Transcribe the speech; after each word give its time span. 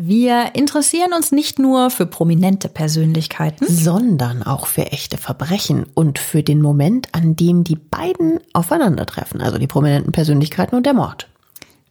Wir 0.00 0.54
interessieren 0.54 1.12
uns 1.12 1.32
nicht 1.32 1.58
nur 1.58 1.90
für 1.90 2.06
prominente 2.06 2.68
Persönlichkeiten, 2.68 3.66
sondern 3.66 4.44
auch 4.44 4.68
für 4.68 4.92
echte 4.92 5.18
Verbrechen 5.18 5.86
und 5.92 6.20
für 6.20 6.44
den 6.44 6.62
Moment, 6.62 7.08
an 7.16 7.34
dem 7.34 7.64
die 7.64 7.74
beiden 7.74 8.38
aufeinandertreffen, 8.52 9.40
also 9.40 9.58
die 9.58 9.66
prominenten 9.66 10.12
Persönlichkeiten 10.12 10.76
und 10.76 10.86
der 10.86 10.94
Mord. 10.94 11.28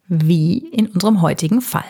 Wie 0.08 0.58
in 0.58 0.88
unserem 0.88 1.22
heutigen 1.22 1.60
Fall. 1.60 1.84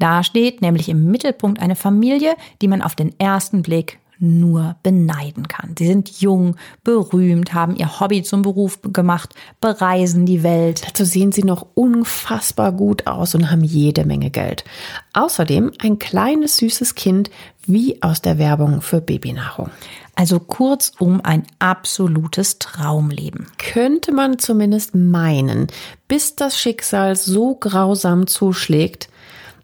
Da 0.00 0.24
steht 0.24 0.62
nämlich 0.62 0.88
im 0.88 1.08
Mittelpunkt 1.12 1.62
eine 1.62 1.76
Familie, 1.76 2.34
die 2.60 2.66
man 2.66 2.82
auf 2.82 2.96
den 2.96 3.16
ersten 3.20 3.62
Blick 3.62 4.00
nur 4.22 4.76
beneiden 4.82 5.48
kann. 5.48 5.74
Sie 5.76 5.86
sind 5.86 6.20
jung, 6.20 6.56
berühmt, 6.84 7.52
haben 7.52 7.74
ihr 7.74 8.00
Hobby 8.00 8.22
zum 8.22 8.42
Beruf 8.42 8.78
gemacht, 8.82 9.34
bereisen 9.60 10.26
die 10.26 10.42
Welt. 10.44 10.82
Dazu 10.86 11.04
sehen 11.04 11.32
sie 11.32 11.42
noch 11.42 11.66
unfassbar 11.74 12.72
gut 12.72 13.06
aus 13.08 13.34
und 13.34 13.50
haben 13.50 13.64
jede 13.64 14.04
Menge 14.04 14.30
Geld. 14.30 14.64
Außerdem 15.12 15.72
ein 15.80 15.98
kleines 15.98 16.58
süßes 16.58 16.94
Kind 16.94 17.30
wie 17.66 18.00
aus 18.02 18.22
der 18.22 18.38
Werbung 18.38 18.80
für 18.80 19.00
Babynahrung. 19.00 19.70
Also 20.14 20.38
kurzum 20.38 21.20
ein 21.22 21.44
absolutes 21.58 22.58
Traumleben. 22.58 23.46
Könnte 23.58 24.12
man 24.12 24.38
zumindest 24.38 24.94
meinen, 24.94 25.66
bis 26.06 26.36
das 26.36 26.58
Schicksal 26.58 27.16
so 27.16 27.56
grausam 27.56 28.26
zuschlägt, 28.26 29.08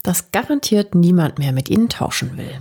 dass 0.02 0.32
garantiert 0.32 0.94
niemand 0.94 1.38
mehr 1.38 1.52
mit 1.52 1.68
ihnen 1.68 1.88
tauschen 1.88 2.36
will. 2.38 2.60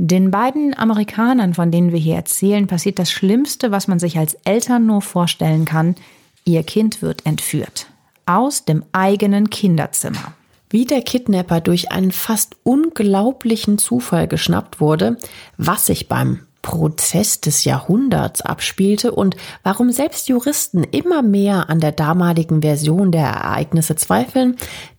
Den 0.00 0.30
beiden 0.30 0.78
Amerikanern, 0.78 1.54
von 1.54 1.72
denen 1.72 1.90
wir 1.90 1.98
hier 1.98 2.14
erzählen, 2.14 2.68
passiert 2.68 3.00
das 3.00 3.10
Schlimmste, 3.10 3.72
was 3.72 3.88
man 3.88 3.98
sich 3.98 4.16
als 4.16 4.34
Eltern 4.44 4.86
nur 4.86 5.02
vorstellen 5.02 5.64
kann. 5.64 5.96
Ihr 6.44 6.62
Kind 6.62 7.02
wird 7.02 7.26
entführt. 7.26 7.88
Aus 8.24 8.64
dem 8.64 8.84
eigenen 8.92 9.50
Kinderzimmer. 9.50 10.34
Wie 10.70 10.84
der 10.84 11.02
Kidnapper 11.02 11.60
durch 11.60 11.90
einen 11.90 12.12
fast 12.12 12.54
unglaublichen 12.62 13.76
Zufall 13.78 14.28
geschnappt 14.28 14.80
wurde, 14.80 15.16
was 15.56 15.86
sich 15.86 16.06
beim 16.06 16.46
Prozess 16.62 17.40
des 17.40 17.64
Jahrhunderts 17.64 18.40
abspielte 18.42 19.10
und 19.10 19.34
warum 19.64 19.90
selbst 19.90 20.28
Juristen 20.28 20.84
immer 20.84 21.22
mehr 21.22 21.70
an 21.70 21.80
der 21.80 21.92
damaligen 21.92 22.62
Version 22.62 23.10
der 23.10 23.26
Ereignisse 23.26 23.96
zweifeln, 23.96 24.58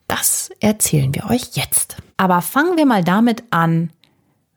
das 0.09 0.49
erzählen 0.59 1.15
wir 1.15 1.29
euch 1.29 1.51
jetzt. 1.53 1.95
Aber 2.17 2.41
fangen 2.41 2.75
wir 2.75 2.85
mal 2.85 3.05
damit 3.05 3.43
an, 3.51 3.91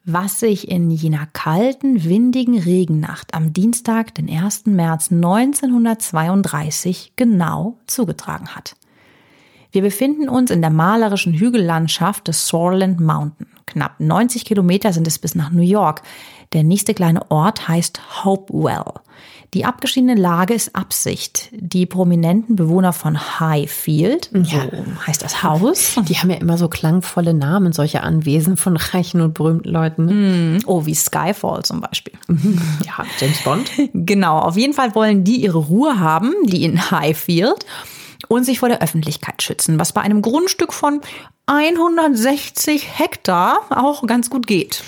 was 0.05 0.41
sich 0.41 0.69
in 0.69 0.91
jener 0.91 1.27
kalten, 1.33 2.05
windigen 2.05 2.59
Regennacht 2.59 3.35
am 3.35 3.53
Dienstag, 3.53 4.15
den 4.15 4.29
1. 4.29 4.67
März 4.67 5.13
1932 5.13 7.13
genau 7.17 7.79
zugetragen 7.87 8.49
hat. 8.49 8.75
Wir 9.71 9.83
befinden 9.83 10.29
uns 10.29 10.51
in 10.51 10.61
der 10.61 10.71
malerischen 10.71 11.35
Hügellandschaft 11.35 12.29
des 12.29 12.47
Soarland 12.47 13.01
Mountain. 13.01 13.47
Knapp 13.67 14.01
90 14.01 14.45
Kilometer 14.45 14.93
sind 14.93 15.07
es 15.07 15.19
bis 15.19 15.35
nach 15.35 15.51
New 15.51 15.63
York. 15.63 16.03
Der 16.53 16.63
nächste 16.63 16.95
kleine 16.95 17.31
Ort 17.31 17.69
heißt 17.69 18.25
Hopewell. 18.25 18.85
Die 19.55 19.67
abgeschiedene 19.67 20.15
Lage 20.15 20.55
ist 20.55 20.75
Absicht. 20.75 21.51
Die 21.53 21.85
prominenten 21.85 22.57
Bewohner 22.57 22.95
von 22.95 23.39
Highfield, 23.39 24.31
ja. 24.33 24.43
so 24.45 25.07
heißt 25.07 25.23
das 25.23 25.43
Haus. 25.43 25.97
Die 26.09 26.17
haben 26.17 26.31
ja 26.31 26.37
immer 26.37 26.57
so 26.57 26.69
klangvolle 26.69 27.35
Namen, 27.35 27.75
solche 27.75 28.03
Anwesen 28.03 28.57
von 28.57 28.79
reichen 28.79 29.21
und 29.21 29.35
berühmten 29.35 29.69
Leuten. 29.69 30.57
Mm, 30.57 30.61
oh, 30.65 30.87
wie 30.87 30.95
Skyfall 30.95 31.65
zum 31.65 31.81
Beispiel. 31.81 32.15
Ja, 32.87 33.05
James 33.19 33.43
Bond. 33.43 33.71
Genau, 33.93 34.39
auf 34.39 34.57
jeden 34.57 34.73
Fall 34.73 34.95
wollen 34.95 35.25
die 35.25 35.43
ihre 35.43 35.59
Ruhe 35.59 35.99
haben, 36.01 36.33
die 36.45 36.65
in 36.65 36.91
Highfield, 36.91 37.67
und 38.29 38.45
sich 38.45 38.59
vor 38.59 38.69
der 38.69 38.81
Öffentlichkeit 38.81 39.43
schützen, 39.43 39.79
was 39.79 39.93
bei 39.93 40.01
einem 40.01 40.23
Grundstück 40.23 40.73
von 40.73 41.01
160 41.47 42.99
Hektar 42.99 43.61
auch 43.71 44.07
ganz 44.07 44.31
gut 44.31 44.47
geht. 44.47 44.83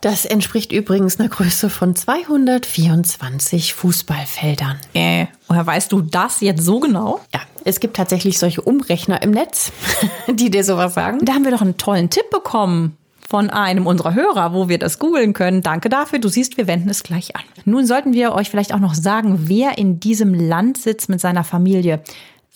Das 0.00 0.24
entspricht 0.24 0.70
übrigens 0.70 1.18
einer 1.18 1.28
Größe 1.28 1.70
von 1.70 1.96
224 1.96 3.74
Fußballfeldern. 3.74 4.78
Äh, 4.94 5.26
woher 5.48 5.66
weißt 5.66 5.90
du 5.90 6.02
das 6.02 6.40
jetzt 6.40 6.62
so 6.62 6.78
genau? 6.78 7.20
Ja, 7.34 7.40
es 7.64 7.80
gibt 7.80 7.96
tatsächlich 7.96 8.38
solche 8.38 8.62
Umrechner 8.62 9.22
im 9.22 9.32
Netz, 9.32 9.72
die 10.28 10.50
dir 10.50 10.62
sowas 10.62 10.94
sagen. 10.94 11.24
Da 11.24 11.34
haben 11.34 11.44
wir 11.44 11.50
doch 11.50 11.62
einen 11.62 11.78
tollen 11.78 12.10
Tipp 12.10 12.30
bekommen 12.30 12.96
von 13.28 13.50
einem 13.50 13.86
unserer 13.86 14.14
Hörer, 14.14 14.54
wo 14.54 14.68
wir 14.68 14.78
das 14.78 14.98
googeln 14.98 15.32
können. 15.32 15.62
Danke 15.62 15.88
dafür. 15.88 16.20
Du 16.20 16.28
siehst, 16.28 16.56
wir 16.56 16.66
wenden 16.66 16.88
es 16.88 17.02
gleich 17.02 17.34
an. 17.36 17.42
Nun 17.64 17.84
sollten 17.84 18.12
wir 18.12 18.32
euch 18.32 18.48
vielleicht 18.48 18.72
auch 18.72 18.78
noch 18.78 18.94
sagen, 18.94 19.48
wer 19.48 19.78
in 19.78 20.00
diesem 20.00 20.32
Land 20.32 20.78
sitzt 20.78 21.08
mit 21.08 21.20
seiner 21.20 21.44
Familie 21.44 22.02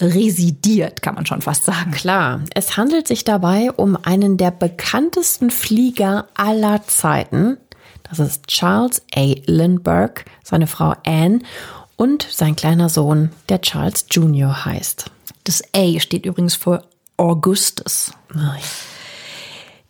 residiert, 0.03 1.01
kann 1.01 1.15
man 1.15 1.27
schon 1.27 1.43
fast 1.43 1.65
sagen. 1.65 1.93
Klar, 1.93 2.41
es 2.55 2.77
handelt 2.77 3.07
sich 3.07 3.25
dabei 3.25 3.71
um 3.71 3.97
einen 4.03 4.37
der 4.37 4.51
bekanntesten 4.51 5.51
Flieger 5.51 6.27
aller 6.35 6.83
Zeiten. 6.87 7.57
Das 8.03 8.19
ist 8.19 8.47
Charles 8.49 9.03
A. 9.15 9.35
Lindbergh, 9.47 10.25
seine 10.43 10.67
Frau 10.67 10.95
Anne 11.07 11.41
und 11.97 12.27
sein 12.31 12.57
kleiner 12.57 12.89
Sohn, 12.89 13.31
der 13.49 13.61
Charles 13.61 14.07
Jr. 14.11 14.65
heißt. 14.65 15.11
Das 15.45 15.63
A 15.75 16.01
steht 16.01 16.27
übrigens 16.27 16.57
für 16.57 16.83
Augustus. 17.17 18.13
Nice. 18.35 18.92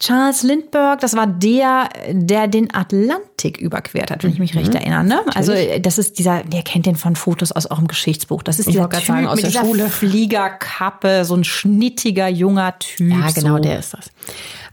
Charles 0.02 0.42
Lindbergh, 0.42 1.00
das 1.00 1.14
war 1.14 1.28
der, 1.28 1.88
der 2.10 2.48
den 2.48 2.74
Atlantik 2.74 3.58
überquert 3.58 4.10
hat, 4.10 4.24
wenn 4.24 4.32
ich 4.32 4.40
mich 4.40 4.52
mhm. 4.52 4.62
recht 4.62 4.74
erinnere. 4.74 5.04
Ne? 5.04 5.20
Also 5.32 5.52
das 5.80 5.96
ist 5.96 6.18
dieser, 6.18 6.42
wer 6.50 6.62
kennt 6.62 6.86
den 6.86 6.96
von 6.96 7.14
Fotos 7.14 7.52
aus 7.52 7.70
eurem 7.70 7.86
Geschichtsbuch? 7.86 8.42
Das 8.42 8.58
ist 8.58 8.66
ich 8.66 8.72
dieser 8.72 8.90
Typ 8.90 9.04
sagen, 9.04 9.28
aus 9.28 9.36
mit 9.36 9.44
der 9.44 9.50
dieser 9.50 9.64
Schule. 9.64 9.88
Fliegerkappe, 9.88 11.24
so 11.24 11.36
ein 11.36 11.44
schnittiger 11.44 12.26
junger 12.26 12.76
Typ. 12.80 13.12
Ja, 13.12 13.30
genau, 13.30 13.58
so. 13.58 13.62
der 13.62 13.78
ist 13.78 13.94
das. 13.94 14.10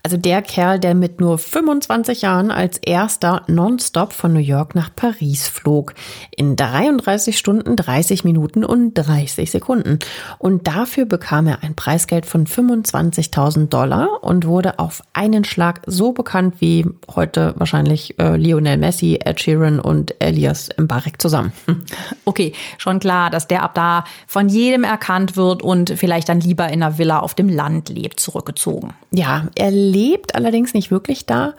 Also 0.03 0.17
der 0.17 0.41
Kerl, 0.41 0.79
der 0.79 0.95
mit 0.95 1.19
nur 1.19 1.37
25 1.37 2.21
Jahren 2.21 2.51
als 2.51 2.77
erster 2.77 3.43
nonstop 3.47 4.13
von 4.13 4.33
New 4.33 4.39
York 4.39 4.75
nach 4.75 4.89
Paris 4.95 5.47
flog. 5.47 5.93
In 6.35 6.55
33 6.55 7.37
Stunden, 7.37 7.75
30 7.75 8.23
Minuten 8.23 8.63
und 8.63 8.93
30 8.93 9.51
Sekunden. 9.51 9.99
Und 10.37 10.67
dafür 10.67 11.05
bekam 11.05 11.47
er 11.47 11.63
ein 11.63 11.75
Preisgeld 11.75 12.25
von 12.25 12.47
25.000 12.47 13.67
Dollar 13.67 14.23
und 14.23 14.45
wurde 14.45 14.79
auf 14.79 15.01
einen 15.13 15.43
Schlag 15.43 15.81
so 15.85 16.13
bekannt 16.13 16.55
wie 16.59 16.85
heute 17.13 17.53
wahrscheinlich 17.57 18.17
äh, 18.19 18.37
Lionel 18.37 18.77
Messi, 18.77 19.19
Ed 19.23 19.41
Sheeran 19.41 19.79
und 19.79 20.15
Elias 20.19 20.69
Mbarek 20.77 21.21
zusammen. 21.21 21.51
Okay, 22.25 22.53
schon 22.77 22.99
klar, 22.99 23.31
dass 23.31 23.47
der 23.47 23.63
ab 23.63 23.73
da 23.73 24.03
von 24.27 24.49
jedem 24.49 24.83
erkannt 24.83 25.35
wird 25.35 25.63
und 25.63 25.89
vielleicht 25.97 26.29
dann 26.29 26.39
lieber 26.41 26.67
in 26.67 26.83
einer 26.83 26.99
Villa 26.99 27.19
auf 27.19 27.33
dem 27.33 27.49
Land 27.49 27.89
lebt, 27.89 28.19
zurückgezogen. 28.19 28.93
Ja, 29.09 29.47
er 29.55 29.71
lebt 29.89 30.35
allerdings 30.35 30.73
nicht 30.73 30.91
wirklich 30.91 31.25
da, 31.25 31.53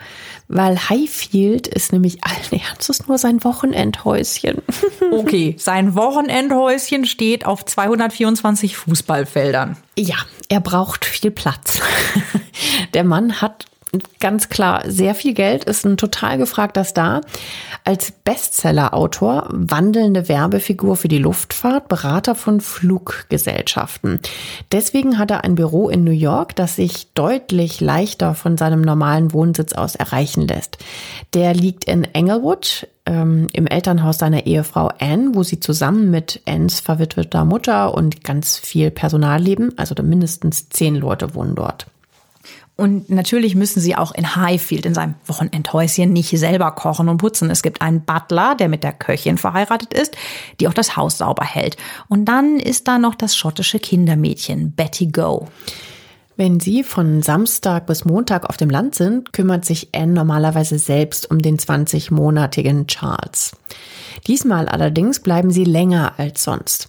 weil 0.49 0.88
Highfield 0.88 1.67
ist 1.67 1.93
nämlich 1.93 2.19
allen 2.25 2.61
Ernstes 2.61 3.06
nur 3.06 3.19
sein 3.19 3.43
Wochenendhäuschen. 3.44 4.62
okay, 5.12 5.55
sein 5.59 5.94
Wochenendhäuschen 5.94 7.05
steht 7.05 7.44
auf 7.47 7.65
224 7.65 8.77
Fußballfeldern. 8.77 9.77
Ja, 9.99 10.17
er 10.49 10.61
braucht 10.61 11.05
viel 11.05 11.31
Platz. 11.31 11.81
Der 12.94 13.05
Mann 13.05 13.41
hat 13.41 13.67
ganz 14.21 14.49
klar 14.49 14.83
sehr 14.87 15.15
viel 15.15 15.35
Geld, 15.35 15.65
ist 15.65 15.85
ein 15.85 15.97
total 15.97 16.39
gefragter 16.39 16.85
Star. 16.85 17.23
Als 17.85 18.13
Bestseller-Autor, 18.13 19.49
wandelnde 19.51 20.29
Werbefigur 20.29 20.97
für 20.97 21.09
die 21.09 21.19
Luftfahrt, 21.19 21.89
Berater 21.89 22.35
von 22.35 22.61
Fluggesellschaften. 22.61 24.21
Deswegen 24.71 25.19
hat 25.19 25.31
er 25.31 25.45
ein 25.45 25.55
Büro 25.55 25.89
in 25.89 26.05
New 26.05 26.11
York, 26.11 26.55
das 26.55 26.77
sich 26.77 27.13
deutlich 27.15 27.81
leichter 27.81 28.35
von 28.35 28.57
seinem 28.57 28.83
normalen 28.83 29.33
Wohnsitz 29.33 29.73
aus 29.73 29.97
erreichen 29.97 30.47
lässt. 30.47 30.79
Der 31.35 31.55
liegt 31.55 31.85
in 31.85 32.05
Englewood, 32.05 32.87
ähm, 33.07 33.49
im 33.53 33.67
Elternhaus 33.67 34.19
seiner 34.19 34.47
Ehefrau 34.47 34.91
Anne, 34.99 35.35
wo 35.35 35.43
sie 35.43 35.59
zusammen 35.59 36.11
mit 36.11 36.41
Annes 36.47 36.81
verwitweter 36.81 37.45
Mutter 37.45 37.95
und 37.95 38.23
ganz 38.23 38.57
viel 38.59 38.91
Personal 38.91 39.43
leben. 39.43 39.73
Also 39.77 39.95
mindestens 40.03 40.69
zehn 40.69 40.95
Leute 40.95 41.35
wohnen 41.35 41.55
dort. 41.55 41.87
Und 42.81 43.11
natürlich 43.11 43.55
müssen 43.55 43.79
sie 43.79 43.94
auch 43.94 44.12
in 44.12 44.37
Highfield 44.37 44.87
in 44.87 44.94
seinem 44.94 45.15
Wochenendhäuschen 45.27 46.15
nicht 46.15 46.31
selber 46.31 46.71
kochen 46.71 47.11
und 47.11 47.19
putzen. 47.19 47.50
Es 47.50 47.62
gibt 47.62 47.82
einen 47.82 48.06
Butler, 48.06 48.55
der 48.55 48.71
mit 48.71 48.85
der 48.85 48.94
Köchin 48.94 49.37
verheiratet 49.37 49.93
ist, 49.93 50.17
die 50.61 50.67
auch 50.67 50.73
das 50.73 50.97
Haus 50.97 51.19
sauber 51.19 51.44
hält. 51.44 51.77
Und 52.09 52.25
dann 52.25 52.59
ist 52.59 52.88
da 52.88 52.99
noch 52.99 53.15
das 53.15 53.37
schottische 53.37 53.81
Kindermädchen 53.81 54.73
Betty 54.73 55.09
Go. 55.09 55.49
Wenn 56.38 56.59
Sie 56.59 56.82
von 56.82 57.21
Samstag 57.21 57.85
bis 57.85 58.06
Montag 58.06 58.49
auf 58.49 58.56
dem 58.56 58.71
Land 58.71 58.94
sind, 58.94 59.35
kümmert 59.35 59.67
sich 59.67 59.91
Anne 59.94 60.15
normalerweise 60.15 60.79
selbst 60.79 61.31
um 61.31 61.43
den 61.43 61.59
20-monatigen 61.59 62.87
Charles. 62.87 63.53
Diesmal 64.27 64.71
allerdings 64.71 65.21
bleiben 65.21 65.50
sie 65.50 65.65
länger 65.65 66.15
als 66.17 66.44
sonst. 66.44 66.88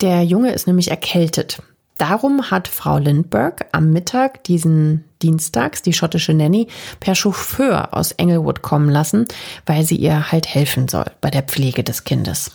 Der 0.00 0.24
Junge 0.24 0.50
ist 0.50 0.66
nämlich 0.66 0.90
erkältet. 0.90 1.62
Darum 1.98 2.52
hat 2.52 2.68
Frau 2.68 2.98
Lindbergh 2.98 3.66
am 3.72 3.90
Mittag 3.90 4.44
diesen 4.44 5.04
Dienstags 5.20 5.82
die 5.82 5.92
schottische 5.92 6.32
Nanny 6.32 6.68
per 7.00 7.16
Chauffeur 7.16 7.88
aus 7.92 8.12
Englewood 8.12 8.62
kommen 8.62 8.88
lassen, 8.88 9.26
weil 9.66 9.84
sie 9.84 9.96
ihr 9.96 10.30
halt 10.30 10.46
helfen 10.46 10.86
soll 10.86 11.06
bei 11.20 11.30
der 11.30 11.42
Pflege 11.42 11.82
des 11.82 12.04
Kindes. 12.04 12.52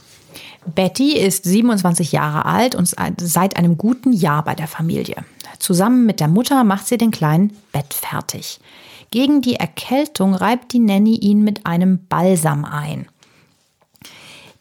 Betty 0.66 1.18
ist 1.18 1.44
27 1.44 2.14
Jahre 2.14 2.46
alt 2.46 2.74
und 2.74 2.96
seit 3.20 3.58
einem 3.58 3.78
guten 3.78 4.14
Jahr 4.14 4.46
bei 4.46 4.56
der 4.56 4.68
Familie. 4.68 5.18
Zusammen 5.60 6.06
mit 6.06 6.22
der 6.22 6.30
Mutter 6.30 6.64
macht 6.64 6.88
sie 6.88 6.98
den 6.98 7.12
kleinen 7.12 7.52
Bett 7.74 7.94
fertig. 7.94 8.62
Gegen 9.12 9.42
die 9.42 9.56
Erkältung 9.56 10.34
reibt 10.34 10.72
die 10.72 10.80
Nanny 10.80 11.18
ihn 11.18 11.44
mit 11.44 11.66
einem 11.66 12.06
Balsam 12.08 12.64
ein. 12.64 13.08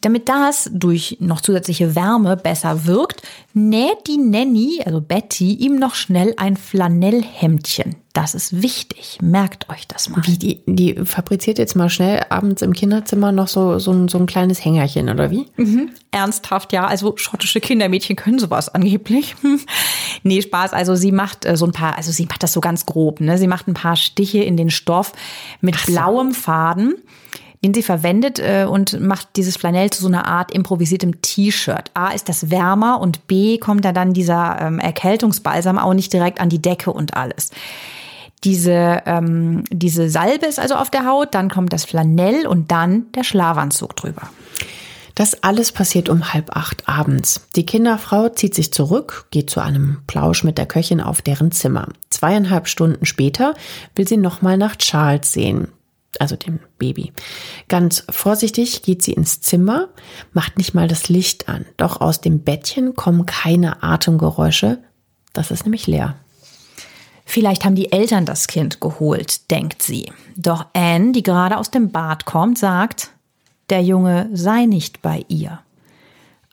Damit 0.03 0.29
das 0.29 0.69
durch 0.73 1.17
noch 1.21 1.41
zusätzliche 1.41 1.95
Wärme 1.95 2.37
besser 2.37 2.87
wirkt, 2.87 3.23
näht 3.55 4.09
die 4.09 4.19
Nanny, 4.19 4.83
also 4.85 5.01
Betty, 5.01 5.55
ihm 5.55 5.77
noch 5.77 5.95
schnell 5.95 6.35
ein 6.37 6.57
Flanellhemdchen. 6.57 7.95
Das 8.13 8.35
ist 8.35 8.61
wichtig. 8.61 9.19
Merkt 9.23 9.71
euch 9.71 9.87
das 9.87 10.11
mal. 10.11 10.21
Wie 10.27 10.37
die, 10.37 10.61
die 10.67 10.97
fabriziert 11.05 11.59
jetzt 11.59 11.77
mal 11.77 11.89
schnell 11.89 12.21
abends 12.29 12.61
im 12.61 12.73
Kinderzimmer 12.73 13.31
noch 13.31 13.47
so, 13.47 13.79
so, 13.79 13.93
ein, 13.93 14.09
so 14.09 14.19
ein 14.19 14.27
kleines 14.27 14.63
Hängerchen, 14.63 15.09
oder 15.09 15.31
wie? 15.31 15.47
Mhm. 15.57 15.91
Ernsthaft, 16.11 16.73
ja. 16.73 16.85
Also 16.85 17.15
schottische 17.17 17.61
Kindermädchen 17.61 18.17
können 18.17 18.41
sowas 18.41 18.69
angeblich. 18.69 19.37
nee, 20.25 20.43
Spaß. 20.43 20.73
Also 20.73 20.97
sie 20.97 21.13
macht 21.13 21.47
äh, 21.47 21.57
so 21.57 21.65
ein 21.65 21.73
paar, 21.73 21.97
also 21.97 22.11
sie 22.11 22.27
macht 22.27 22.43
das 22.43 22.53
so 22.53 22.61
ganz 22.61 22.87
grob, 22.87 23.21
ne? 23.21 23.39
Sie 23.39 23.47
macht 23.47 23.69
ein 23.69 23.75
paar 23.75 23.97
Stiche 23.97 24.43
in 24.43 24.57
den 24.57 24.71
Stoff 24.71 25.13
mit 25.61 25.77
so. 25.77 25.93
blauem 25.93 26.35
Faden 26.35 26.97
den 27.63 27.75
sie 27.75 27.83
verwendet 27.83 28.39
äh, 28.39 28.67
und 28.69 29.01
macht 29.01 29.37
dieses 29.37 29.57
Flanell 29.57 29.91
zu 29.91 30.03
so 30.03 30.09
einer 30.09 30.27
Art 30.27 30.51
improvisiertem 30.53 31.23
T-Shirt. 31.23 31.91
A 31.95 32.09
ist 32.09 32.29
das 32.29 32.51
wärmer 32.51 33.01
und 33.01 33.27
B 33.29 33.59
kommt 33.59 33.85
da 33.85 33.93
dann 33.93 34.13
dieser 34.13 34.61
ähm, 34.61 34.79
Erkältungsbalsam 34.79 35.79
auch 35.79 35.95
nicht 35.95 36.13
direkt 36.13 36.41
an 36.41 36.49
die 36.49 36.61
Decke 36.61 36.93
und 36.93 37.17
alles. 37.17 37.51
Diese, 38.43 39.03
ähm, 39.07 39.63
diese 39.71 40.11
Salbe 40.11 40.47
ist 40.47 40.59
also 40.59 40.75
auf 40.75 40.91
der 40.91 41.07
Haut, 41.07 41.35
dann 41.35 41.49
kommt 41.49 41.73
das 41.73 41.85
Flanell 41.85 42.47
und 42.49 42.73
dann 42.73 43.07
der 43.13 43.23
Schlafanzug 43.23 43.95
drüber. 43.95 44.23
Das 45.15 45.45
alles 45.45 45.71
passiert 45.71 46.09
um 46.09 46.33
halb 46.33 46.57
acht 46.57 46.89
abends. 46.89 47.47
Die 47.55 47.67
Kinderfrau 47.67 48.31
zieht 48.31 48.55
sich 48.55 48.73
zurück, 48.73 49.27
geht 49.31 49.51
zu 49.51 49.61
einem 49.61 49.99
Plausch 50.09 50.43
mit 50.43 50.59
der 50.59 50.67
Köchin 50.67 51.01
auf 51.01 51.23
deren 51.23 51.53
Zimmer. 51.53 51.89
Zweieinhalb 52.11 52.67
Stunden 52.67 53.07
später 53.07 53.55
will 53.95 54.09
sie 54.09 54.17
nochmal 54.17 54.57
nach 54.57 54.75
Charles 54.77 55.31
sehen 55.31 55.69
also 56.19 56.37
dem 56.37 56.61
Baby. 56.79 57.13
Ganz 57.69 58.05
vorsichtig 58.11 58.83
geht 58.83 59.03
sie 59.03 59.13
ins 59.13 59.41
Zimmer, 59.41 59.89
macht 60.33 60.59
nicht 60.59 60.75
mal 60.75 60.89
das 60.89 61.09
Licht 61.09 61.49
an. 61.49 61.65
Doch 61.77 62.01
aus 62.01 62.21
dem 62.21 62.41
Bettchen 62.41 62.95
kommen 62.95 63.27
keine 63.27 63.83
Atemgeräusche. 63.83 64.79
Das 65.33 65.51
ist 65.51 65.65
nämlich 65.65 65.87
leer. 65.87 66.17
Vielleicht 67.25 67.65
haben 67.65 67.77
die 67.77 67.93
Eltern 67.93 68.27
das 68.27 68.47
Kind 68.47 68.81
geholt, 68.81 69.51
denkt 69.51 69.83
sie. 69.83 70.13
Doch 70.37 70.67
Anne, 70.75 71.13
die 71.13 71.23
gerade 71.23 71.57
aus 71.57 71.71
dem 71.71 71.91
Bad 71.91 72.25
kommt, 72.25 72.59
sagt, 72.59 73.11
der 73.71 73.83
Junge 73.83 74.29
sei 74.33 74.67
nicht 74.67 75.01
bei 75.03 75.25
ihr. 75.29 75.61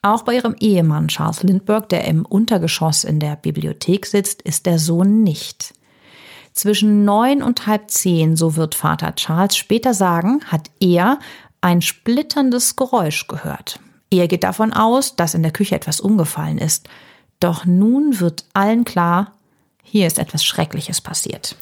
Auch 0.02 0.22
bei 0.22 0.36
ihrem 0.36 0.56
Ehemann 0.58 1.08
Charles 1.08 1.42
Lindbergh, 1.42 1.86
der 1.88 2.06
im 2.06 2.24
Untergeschoss 2.24 3.04
in 3.04 3.20
der 3.20 3.36
Bibliothek 3.36 4.06
sitzt, 4.06 4.40
ist 4.42 4.64
der 4.64 4.78
Sohn 4.78 5.22
nicht. 5.22 5.74
Zwischen 6.52 7.04
neun 7.04 7.42
und 7.42 7.66
halb 7.66 7.90
zehn, 7.90 8.36
so 8.36 8.56
wird 8.56 8.74
Vater 8.74 9.14
Charles 9.14 9.56
später 9.56 9.94
sagen, 9.94 10.40
hat 10.46 10.70
er 10.80 11.18
ein 11.60 11.82
splitterndes 11.82 12.76
Geräusch 12.76 13.26
gehört. 13.28 13.80
Er 14.10 14.26
geht 14.26 14.44
davon 14.44 14.72
aus, 14.72 15.14
dass 15.16 15.34
in 15.34 15.42
der 15.42 15.52
Küche 15.52 15.76
etwas 15.76 16.00
umgefallen 16.00 16.58
ist. 16.58 16.88
Doch 17.38 17.64
nun 17.64 18.20
wird 18.20 18.44
allen 18.52 18.84
klar, 18.84 19.32
hier 19.82 20.06
ist 20.06 20.18
etwas 20.18 20.44
Schreckliches 20.44 21.00
passiert. 21.00 21.56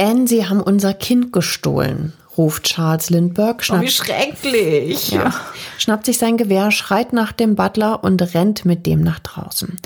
Anne, 0.00 0.26
Sie 0.26 0.46
haben 0.46 0.62
unser 0.62 0.94
Kind 0.94 1.32
gestohlen, 1.32 2.14
ruft 2.36 2.64
Charles 2.64 3.10
Lindbergh. 3.10 3.62
Schnappt, 3.62 3.82
oh, 3.82 3.86
wie 3.86 3.90
schrecklich. 3.90 5.10
Ja, 5.10 5.34
schnappt 5.78 6.06
sich 6.06 6.18
sein 6.18 6.36
Gewehr, 6.36 6.70
schreit 6.70 7.12
nach 7.12 7.32
dem 7.32 7.56
Butler 7.56 8.04
und 8.04 8.34
rennt 8.34 8.64
mit 8.64 8.86
dem 8.86 9.02
nach 9.02 9.18
draußen. 9.18 9.78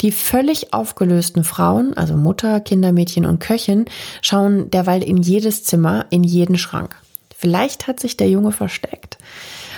Die 0.00 0.12
völlig 0.12 0.72
aufgelösten 0.72 1.44
Frauen, 1.44 1.94
also 1.96 2.16
Mutter, 2.16 2.60
Kindermädchen 2.60 3.26
und 3.26 3.40
Köchin, 3.40 3.86
schauen 4.22 4.70
derweil 4.70 5.02
in 5.02 5.18
jedes 5.18 5.64
Zimmer, 5.64 6.06
in 6.10 6.24
jeden 6.24 6.58
Schrank. 6.58 6.96
Vielleicht 7.36 7.86
hat 7.86 8.00
sich 8.00 8.16
der 8.16 8.28
Junge 8.28 8.52
versteckt. 8.52 9.18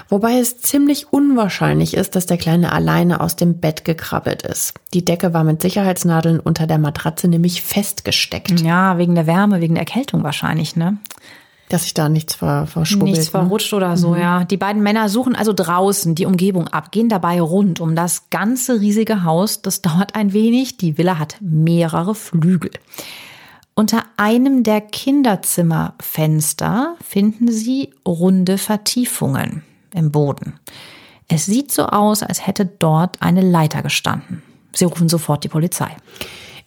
Wobei 0.09 0.41
es 0.41 0.59
ziemlich 0.59 1.13
unwahrscheinlich 1.13 1.95
ist, 1.95 2.17
dass 2.17 2.27
der 2.27 2.37
Kleine 2.37 2.73
alleine 2.73 3.21
aus 3.21 3.37
dem 3.37 3.61
Bett 3.61 3.85
gekrabbelt 3.85 4.43
ist. 4.43 4.75
Die 4.93 5.05
Decke 5.05 5.33
war 5.33 5.45
mit 5.45 5.63
Sicherheitsnadeln 5.63 6.41
unter 6.41 6.67
der 6.67 6.79
Matratze 6.79 7.29
nämlich 7.29 7.63
festgesteckt. 7.63 8.61
Ja, 8.61 8.99
wegen 8.99 9.15
der 9.15 9.29
Wärme, 9.29 9.61
wegen 9.61 9.75
der 9.75 9.83
Erkältung 9.83 10.25
wahrscheinlich, 10.25 10.75
ne? 10.75 10.99
Dass 11.71 11.85
sich 11.85 11.95
da 11.95 12.09
nichts 12.09 12.35
ver. 12.35 12.67
Nichts 12.75 13.27
ne? 13.27 13.31
verrutscht 13.31 13.73
oder 13.73 13.97
so, 13.97 14.11
mhm. 14.11 14.21
ja. 14.21 14.45
Die 14.45 14.59
beiden 14.59 14.83
Männer 14.83 15.09
suchen 15.09 15.35
also 15.35 15.55
draußen 15.55 16.15
die 16.15 16.27
Umgebung 16.27 16.69
ab, 16.69 16.93
gehen 16.93 17.09
dabei 17.09 17.41
rund 17.41 17.81
um 17.81 17.97
das 17.97 18.29
ganze 18.29 18.81
riesige 18.81 19.25
Haus. 19.25 19.63
Das 19.63 19.81
dauert 19.81 20.17
ein 20.17 20.35
wenig. 20.35 20.77
Die 20.77 20.99
Villa 20.99 21.19
hat 21.19 21.37
mehrere 21.41 22.15
Flügel. 22.15 22.73
Unter 23.75 24.05
einem 24.17 24.65
der 24.65 24.83
Kinderzimmerfenster 24.83 26.97
finden 27.03 27.51
sie 27.51 27.91
runde 28.07 28.59
Vertiefungen 28.59 29.63
im 29.95 30.11
Boden. 30.11 30.61
Es 31.29 31.47
sieht 31.47 31.71
so 31.71 31.87
aus, 31.87 32.25
als 32.25 32.47
hätte 32.47 32.67
dort 32.67 33.23
eine 33.23 33.41
Leiter 33.41 33.81
gestanden. 33.83 34.43
Sie 34.73 34.85
rufen 34.85 35.09
sofort 35.09 35.43
die 35.45 35.49
Polizei. 35.49 35.97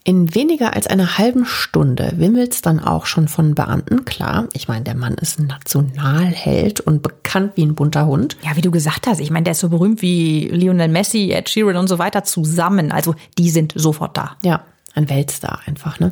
In 0.06 0.36
weniger 0.36 0.74
als 0.74 0.88
einer 0.88 1.18
halben 1.18 1.46
Stunde 1.46 2.12
wimmelt's 2.18 2.62
dann 2.62 2.82
auch 2.82 3.06
schon 3.06 3.30
von 3.30 3.56
Beamten. 3.56 4.04
Klar, 4.04 4.50
ich 4.52 4.68
meine, 4.68 4.84
der 4.84 4.95
Mann 4.95 5.14
ist 5.14 5.40
ein 5.40 5.48
Nationalheld 5.48 6.81
und 6.81 7.02
bekannt 7.02 7.54
wie 7.56 7.66
ein 7.66 7.74
bunter 7.76 8.06
Hund. 8.06 8.36
Ja, 8.42 8.57
wie 8.57 8.62
du 8.62 8.69
gesagt 8.69 9.07
hast, 9.07 9.22
ich 9.22 9.31
meine, 9.31 9.45
der 9.45 9.52
ist 9.52 9.62
so 9.62 9.69
berühmt 9.69 10.02
wie 10.02 10.50
Lionel 10.50 10.90
Messi, 10.90 11.31
Ed 11.31 11.50
Sheeran 11.50 11.78
und 11.78 11.88
so 11.88 12.00
weiter 12.00 12.26
zusammen. 12.26 12.92
Also 12.92 13.16
die 13.38 13.50
sind 13.50 13.72
sofort 13.78 14.18
da. 14.18 14.36
Ja, 14.44 14.66
ein 14.94 15.10
Weltstar 15.10 15.62
einfach, 15.68 16.02
ne? 16.02 16.12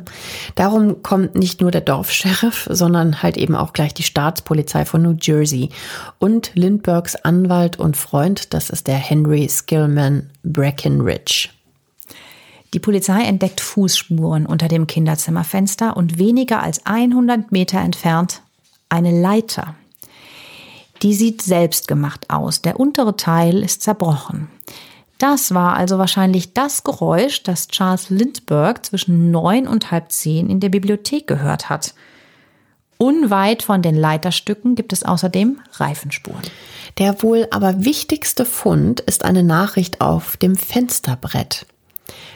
Darum 0.54 1.02
kommt 1.02 1.34
nicht 1.34 1.60
nur 1.60 1.70
der 1.70 1.82
Dorfsheriff, 1.82 2.68
sondern 2.70 3.22
halt 3.22 3.36
eben 3.36 3.54
auch 3.54 3.74
gleich 3.74 3.92
die 3.92 4.04
Staatspolizei 4.04 4.86
von 4.86 5.02
New 5.02 5.16
Jersey 5.20 5.68
und 6.18 6.52
Lindberghs 6.54 7.14
Anwalt 7.16 7.78
und 7.78 7.98
Freund, 7.98 8.54
das 8.54 8.70
ist 8.70 8.86
der 8.86 8.96
Henry 8.96 9.46
Skillman 9.50 10.30
Breckenridge. 10.42 11.50
Die 12.74 12.80
Polizei 12.80 13.22
entdeckt 13.24 13.60
Fußspuren 13.60 14.46
unter 14.46 14.68
dem 14.68 14.86
Kinderzimmerfenster 14.86 15.96
und 15.96 16.18
weniger 16.18 16.62
als 16.62 16.86
100 16.86 17.52
Meter 17.52 17.78
entfernt 17.80 18.42
eine 18.88 19.20
Leiter. 19.20 19.74
Die 21.02 21.14
sieht 21.14 21.42
selbstgemacht 21.42 22.30
aus. 22.30 22.62
Der 22.62 22.78
untere 22.78 23.16
Teil 23.16 23.62
ist 23.62 23.82
zerbrochen. 23.82 24.48
Das 25.18 25.54
war 25.54 25.76
also 25.76 25.98
wahrscheinlich 25.98 26.52
das 26.52 26.84
Geräusch, 26.84 27.42
das 27.42 27.68
Charles 27.68 28.10
Lindbergh 28.10 28.82
zwischen 28.82 29.30
neun 29.30 29.68
und 29.68 29.90
halb 29.90 30.10
zehn 30.10 30.48
in 30.48 30.60
der 30.60 30.68
Bibliothek 30.68 31.26
gehört 31.26 31.68
hat. 31.68 31.94
Unweit 32.98 33.62
von 33.62 33.82
den 33.82 33.96
Leiterstücken 33.96 34.74
gibt 34.74 34.92
es 34.92 35.04
außerdem 35.04 35.60
Reifenspuren. 35.72 36.42
Der 36.98 37.22
wohl 37.22 37.48
aber 37.50 37.84
wichtigste 37.84 38.44
Fund 38.44 39.00
ist 39.00 39.24
eine 39.24 39.42
Nachricht 39.42 40.00
auf 40.00 40.36
dem 40.36 40.56
Fensterbrett. 40.56 41.66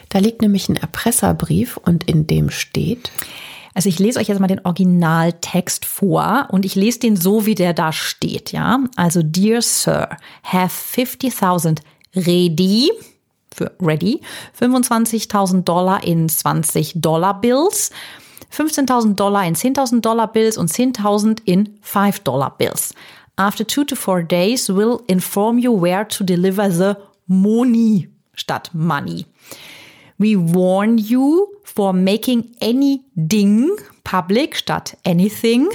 Da 0.08 0.18
liegt 0.18 0.42
nämlich 0.42 0.68
ein 0.68 0.76
Erpresserbrief 0.76 1.76
und 1.76 2.04
in 2.04 2.26
dem 2.26 2.50
steht. 2.50 3.10
Also 3.74 3.90
ich 3.90 3.98
lese 3.98 4.18
euch 4.18 4.28
jetzt 4.28 4.40
mal 4.40 4.46
den 4.46 4.64
Originaltext 4.64 5.84
vor 5.84 6.48
und 6.50 6.64
ich 6.64 6.74
lese 6.74 7.00
den 7.00 7.16
so, 7.16 7.44
wie 7.44 7.54
der 7.54 7.74
da 7.74 7.92
steht, 7.92 8.52
ja. 8.52 8.80
Also, 8.96 9.22
Dear 9.22 9.60
Sir, 9.60 10.08
have 10.42 10.72
50.000 10.72 11.80
ready 12.14 12.90
für 13.54 13.72
ready, 13.80 14.20
25.000 14.58 15.64
Dollar 15.64 16.02
in 16.04 16.28
20 16.28 16.94
Dollar 16.96 17.40
Bills, 17.40 17.90
15.000 18.50 19.14
Dollar 19.14 19.44
in 19.46 19.54
10.000 19.54 20.00
Dollar 20.00 20.28
Bills 20.32 20.56
und 20.56 20.70
10.000 20.70 21.40
in 21.44 21.78
5 21.82 22.20
Dollar 22.20 22.50
Bills. 22.56 22.94
After 23.36 23.66
two 23.66 23.84
to 23.84 23.96
four 23.96 24.22
days, 24.22 24.70
we'll 24.70 25.02
inform 25.06 25.58
you 25.58 25.78
where 25.78 26.08
to 26.08 26.24
deliver 26.24 26.70
the 26.70 26.94
money 27.26 28.08
statt 28.34 28.70
money. 28.72 29.26
We 30.18 30.36
warn 30.36 30.98
you 30.98 31.46
for 31.62 31.92
making 31.92 32.56
any 32.60 33.02
ding 33.14 33.70
public 34.04 34.56
statt 34.56 34.96
anything 35.04 35.68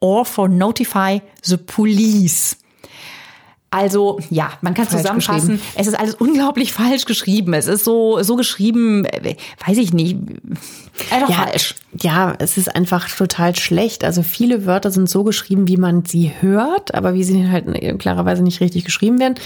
or 0.00 0.24
for 0.24 0.48
notify 0.48 1.20
the 1.44 1.56
police. 1.56 2.56
Also 3.72 4.18
ja, 4.30 4.50
man 4.62 4.74
kann 4.74 4.86
Falsch 4.86 5.02
zusammenfassen, 5.02 5.60
es 5.76 5.86
ist 5.86 5.94
alles 5.94 6.16
unglaublich 6.16 6.72
falsch 6.72 7.04
geschrieben. 7.04 7.54
Es 7.54 7.68
ist 7.68 7.84
so, 7.84 8.20
so 8.24 8.34
geschrieben, 8.34 9.06
weiß 9.64 9.78
ich 9.78 9.92
nicht, 9.92 10.16
einfach 11.12 11.30
Ja, 11.30 11.36
falsch. 11.44 11.76
ja, 12.00 12.34
es 12.40 12.56
ist 12.56 12.74
einfach 12.74 13.08
total 13.08 13.54
schlecht. 13.54 14.02
Also 14.02 14.24
viele 14.24 14.66
Wörter 14.66 14.90
sind 14.90 15.08
so 15.08 15.22
geschrieben, 15.22 15.68
wie 15.68 15.76
man 15.76 16.04
sie 16.04 16.32
hört, 16.40 16.94
aber 16.96 17.14
wie 17.14 17.22
sie 17.22 17.48
halt 17.48 18.00
klarerweise 18.00 18.42
nicht 18.42 18.60
richtig 18.60 18.84
geschrieben 18.84 19.20
werden. 19.20 19.36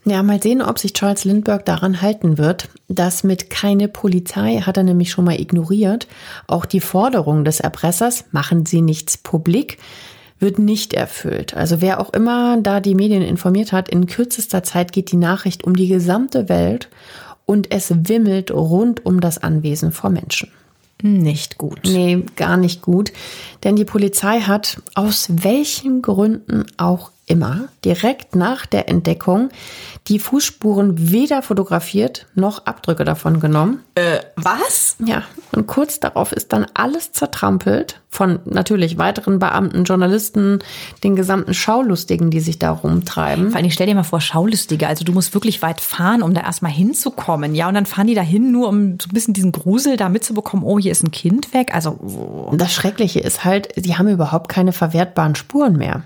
Ja, 0.04 0.22
mal 0.22 0.42
sehen, 0.42 0.60
ob 0.60 0.78
sich 0.78 0.92
Charles 0.92 1.24
Lindbergh 1.24 1.64
daran 1.64 2.02
halten 2.02 2.36
wird. 2.36 2.68
Das 2.88 3.24
mit 3.24 3.48
keine 3.48 3.88
Polizei 3.88 4.58
hat 4.58 4.76
er 4.76 4.82
nämlich 4.82 5.10
schon 5.10 5.24
mal 5.24 5.40
ignoriert. 5.40 6.06
Auch 6.46 6.66
die 6.66 6.80
Forderung 6.80 7.42
des 7.42 7.60
Erpressers, 7.60 8.26
machen 8.32 8.66
Sie 8.66 8.82
nichts 8.82 9.16
publik, 9.16 9.78
wird 10.38 10.58
nicht 10.58 10.92
erfüllt. 10.92 11.54
Also 11.54 11.80
wer 11.80 12.00
auch 12.00 12.12
immer 12.12 12.58
da 12.60 12.80
die 12.80 12.94
Medien 12.94 13.22
informiert 13.22 13.72
hat, 13.72 13.88
in 13.88 14.04
kürzester 14.04 14.62
Zeit 14.62 14.92
geht 14.92 15.10
die 15.10 15.16
Nachricht 15.16 15.64
um 15.64 15.74
die 15.74 15.88
gesamte 15.88 16.50
Welt 16.50 16.90
und 17.46 17.72
es 17.72 17.90
wimmelt 18.10 18.50
rund 18.50 19.06
um 19.06 19.22
das 19.22 19.42
Anwesen 19.42 19.92
vor 19.92 20.10
Menschen. 20.10 20.50
Nicht 21.02 21.58
gut. 21.58 21.80
Nee, 21.84 22.24
gar 22.36 22.56
nicht 22.56 22.82
gut. 22.82 23.12
Denn 23.62 23.76
die 23.76 23.84
Polizei 23.84 24.40
hat 24.40 24.82
aus 24.94 25.28
welchen 25.30 26.02
Gründen 26.02 26.66
auch 26.76 27.12
immer 27.28 27.68
direkt 27.84 28.34
nach 28.34 28.66
der 28.66 28.88
Entdeckung 28.88 29.50
die 30.08 30.18
Fußspuren 30.18 31.10
weder 31.12 31.42
fotografiert 31.42 32.26
noch 32.34 32.64
Abdrücke 32.66 33.04
davon 33.04 33.40
genommen. 33.40 33.80
Äh, 33.94 34.20
was? 34.36 34.96
Ja, 35.04 35.22
und 35.52 35.66
kurz 35.66 36.00
darauf 36.00 36.32
ist 36.32 36.52
dann 36.52 36.66
alles 36.74 37.12
zertrampelt 37.12 38.00
von 38.08 38.38
natürlich 38.46 38.96
weiteren 38.96 39.38
Beamten, 39.38 39.84
Journalisten, 39.84 40.60
den 41.04 41.14
gesamten 41.14 41.52
Schaulustigen, 41.52 42.30
die 42.30 42.40
sich 42.40 42.58
da 42.58 42.70
rumtreiben. 42.70 43.50
Vor 43.50 43.60
allem, 43.60 43.70
stell 43.70 43.86
dir 43.86 43.94
mal 43.94 44.02
vor, 44.02 44.20
Schaulustige. 44.22 44.88
Also 44.88 45.04
du 45.04 45.12
musst 45.12 45.34
wirklich 45.34 45.60
weit 45.60 45.80
fahren, 45.80 46.22
um 46.22 46.32
da 46.32 46.40
erstmal 46.40 46.72
hinzukommen. 46.72 47.54
Ja, 47.54 47.68
und 47.68 47.74
dann 47.74 47.86
fahren 47.86 48.06
die 48.06 48.14
da 48.14 48.22
hin, 48.22 48.50
nur 48.50 48.68
um 48.68 48.98
so 49.00 49.08
ein 49.08 49.14
bisschen 49.14 49.34
diesen 49.34 49.52
Grusel 49.52 49.98
da 49.98 50.08
mitzubekommen, 50.08 50.64
oh, 50.64 50.78
hier 50.78 50.92
ist 50.92 51.02
ein 51.02 51.10
Kind 51.10 51.52
weg. 51.52 51.74
Also, 51.74 51.98
oh. 52.00 52.48
Und 52.50 52.60
das 52.60 52.72
Schreckliche 52.72 53.20
ist 53.20 53.44
halt, 53.44 53.68
sie 53.76 53.96
haben 53.96 54.08
überhaupt 54.08 54.48
keine 54.48 54.72
verwertbaren 54.72 55.34
Spuren 55.34 55.76
mehr. 55.76 56.02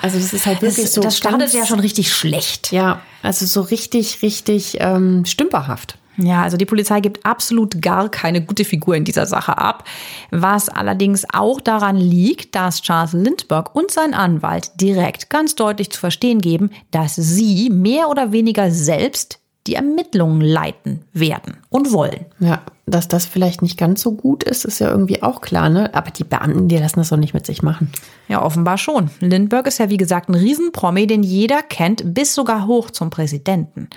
Also 0.00 0.18
das 0.18 0.32
ist 0.32 0.46
halt 0.46 0.62
das, 0.62 0.76
wirklich 0.76 0.92
so. 0.92 1.00
das 1.00 1.16
startet 1.16 1.52
ja 1.52 1.66
schon 1.66 1.80
richtig 1.80 2.12
schlecht. 2.12 2.70
Ja, 2.70 3.00
also 3.22 3.46
so 3.46 3.62
richtig, 3.62 4.22
richtig 4.22 4.76
ähm, 4.80 5.24
stümperhaft. 5.24 5.98
Ja, 6.18 6.42
also 6.42 6.56
die 6.56 6.64
Polizei 6.64 7.00
gibt 7.00 7.26
absolut 7.26 7.82
gar 7.82 8.08
keine 8.08 8.42
gute 8.42 8.64
Figur 8.64 8.96
in 8.96 9.04
dieser 9.04 9.26
Sache 9.26 9.58
ab. 9.58 9.84
Was 10.30 10.68
allerdings 10.68 11.26
auch 11.32 11.60
daran 11.60 11.96
liegt, 11.96 12.54
dass 12.54 12.82
Charles 12.82 13.12
Lindbergh 13.12 13.70
und 13.74 13.90
sein 13.90 14.14
Anwalt 14.14 14.70
direkt 14.80 15.28
ganz 15.28 15.54
deutlich 15.56 15.90
zu 15.90 16.00
verstehen 16.00 16.40
geben, 16.40 16.70
dass 16.90 17.16
sie 17.16 17.68
mehr 17.70 18.08
oder 18.08 18.32
weniger 18.32 18.70
selbst 18.70 19.40
die 19.66 19.74
Ermittlungen 19.74 20.40
leiten 20.40 21.02
werden 21.12 21.56
und 21.68 21.92
wollen. 21.92 22.26
Ja, 22.38 22.62
dass 22.86 23.08
das 23.08 23.26
vielleicht 23.26 23.62
nicht 23.62 23.76
ganz 23.76 24.00
so 24.00 24.12
gut 24.12 24.44
ist, 24.44 24.64
ist 24.64 24.78
ja 24.78 24.90
irgendwie 24.90 25.22
auch 25.22 25.40
klar, 25.40 25.68
ne? 25.68 25.92
Aber 25.94 26.10
die 26.10 26.24
Beamten, 26.24 26.68
die 26.68 26.78
lassen 26.78 27.00
das 27.00 27.08
doch 27.08 27.16
nicht 27.16 27.34
mit 27.34 27.44
sich 27.44 27.62
machen. 27.62 27.90
Ja, 28.28 28.42
offenbar 28.42 28.78
schon. 28.78 29.10
Lindbergh 29.20 29.68
ist 29.68 29.78
ja 29.78 29.90
wie 29.90 29.96
gesagt 29.96 30.28
ein 30.28 30.34
Riesenpromi, 30.34 31.06
den 31.06 31.22
jeder 31.22 31.62
kennt, 31.62 32.14
bis 32.14 32.34
sogar 32.34 32.66
hoch 32.66 32.90
zum 32.90 33.10
Präsidenten. 33.10 33.88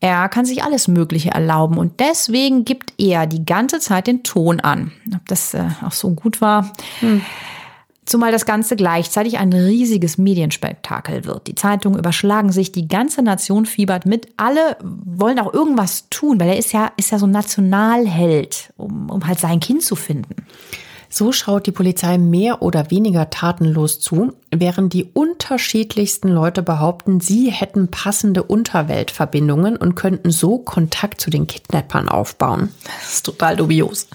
Er 0.00 0.28
kann 0.30 0.46
sich 0.46 0.64
alles 0.64 0.88
Mögliche 0.88 1.30
erlauben 1.30 1.76
und 1.76 2.00
deswegen 2.00 2.64
gibt 2.64 2.94
er 2.98 3.26
die 3.26 3.44
ganze 3.44 3.80
Zeit 3.80 4.06
den 4.06 4.22
Ton 4.22 4.60
an. 4.60 4.92
Ob 5.14 5.26
das 5.28 5.52
äh, 5.52 5.64
auch 5.86 5.92
so 5.92 6.10
gut 6.10 6.40
war? 6.40 6.72
Zumal 8.10 8.32
das 8.32 8.44
Ganze 8.44 8.74
gleichzeitig 8.74 9.38
ein 9.38 9.52
riesiges 9.52 10.18
Medienspektakel 10.18 11.26
wird. 11.26 11.46
Die 11.46 11.54
Zeitungen 11.54 11.96
überschlagen 11.96 12.50
sich, 12.50 12.72
die 12.72 12.88
ganze 12.88 13.22
Nation 13.22 13.66
fiebert 13.66 14.04
mit. 14.04 14.26
Alle 14.36 14.78
wollen 14.82 15.38
auch 15.38 15.54
irgendwas 15.54 16.08
tun, 16.10 16.40
weil 16.40 16.48
er 16.48 16.58
ist 16.58 16.72
ja, 16.72 16.90
ist 16.96 17.12
ja 17.12 17.20
so 17.20 17.28
ein 17.28 17.30
Nationalheld, 17.30 18.72
um, 18.76 19.10
um 19.10 19.28
halt 19.28 19.38
sein 19.38 19.60
Kind 19.60 19.84
zu 19.84 19.94
finden. 19.94 20.34
So 21.08 21.30
schaut 21.30 21.68
die 21.68 21.70
Polizei 21.70 22.18
mehr 22.18 22.62
oder 22.62 22.90
weniger 22.90 23.30
tatenlos 23.30 24.00
zu, 24.00 24.32
während 24.50 24.92
die 24.92 25.04
unterschiedlichsten 25.04 26.30
Leute 26.30 26.64
behaupten, 26.64 27.20
sie 27.20 27.52
hätten 27.52 27.92
passende 27.92 28.42
Unterweltverbindungen 28.42 29.76
und 29.76 29.94
könnten 29.94 30.32
so 30.32 30.58
Kontakt 30.58 31.20
zu 31.20 31.30
den 31.30 31.46
Kidnappern 31.46 32.08
aufbauen. 32.08 32.70
Das 32.82 33.14
ist 33.14 33.26
total 33.26 33.54
dubios. 33.54 34.08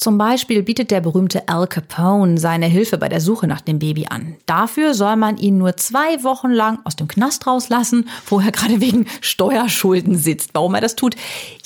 Zum 0.00 0.16
Beispiel 0.16 0.62
bietet 0.62 0.92
der 0.92 1.00
berühmte 1.00 1.48
Al 1.48 1.66
Capone 1.66 2.38
seine 2.38 2.66
Hilfe 2.66 2.98
bei 2.98 3.08
der 3.08 3.20
Suche 3.20 3.48
nach 3.48 3.60
dem 3.60 3.80
Baby 3.80 4.06
an. 4.08 4.36
Dafür 4.46 4.94
soll 4.94 5.16
man 5.16 5.36
ihn 5.38 5.58
nur 5.58 5.76
zwei 5.76 6.22
Wochen 6.22 6.52
lang 6.52 6.78
aus 6.84 6.94
dem 6.94 7.08
Knast 7.08 7.48
rauslassen, 7.48 8.08
wo 8.28 8.38
er 8.38 8.52
gerade 8.52 8.80
wegen 8.80 9.06
Steuerschulden 9.20 10.16
sitzt. 10.16 10.50
Warum 10.52 10.76
er 10.76 10.80
das 10.80 10.94
tut? 10.94 11.16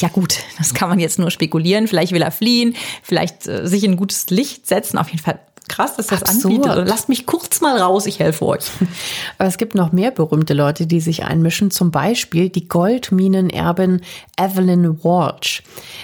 Ja 0.01 0.09
gut, 0.09 0.39
das 0.57 0.73
kann 0.73 0.89
man 0.89 0.99
jetzt 0.99 1.19
nur 1.19 1.31
spekulieren. 1.31 1.87
Vielleicht 1.89 2.13
will 2.13 2.23
er 2.23 2.31
fliehen, 2.31 2.75
vielleicht 3.03 3.47
äh, 3.49 3.69
sich 3.69 3.85
in 3.85 3.99
gutes 3.99 4.31
Licht 4.31 4.67
setzen. 4.67 4.97
Auf 4.97 5.11
jeden 5.11 5.23
Fall 5.23 5.39
krass, 5.69 5.97
dass 5.97 6.09
das 6.09 6.23
Absurd. 6.23 6.67
anbietet. 6.67 6.89
Lasst 6.89 7.09
mich 7.09 7.27
kurz 7.27 7.61
mal 7.61 7.79
raus, 7.79 8.07
ich 8.07 8.19
helfe 8.19 8.47
euch. 8.47 8.71
Aber 9.39 9.49
es 9.49 9.59
gibt 9.59 9.75
noch 9.75 9.93
mehr 9.93 10.11
berühmte 10.11 10.55
Leute, 10.55 10.87
die 10.87 11.01
sich 11.01 11.25
einmischen. 11.25 11.71
Zum 11.71 11.91
Beispiel 11.91 12.49
die 12.49 12.69
Goldminenerbin 12.69 14.01
Evelyn 14.39 15.03
Walsh, 15.05 15.63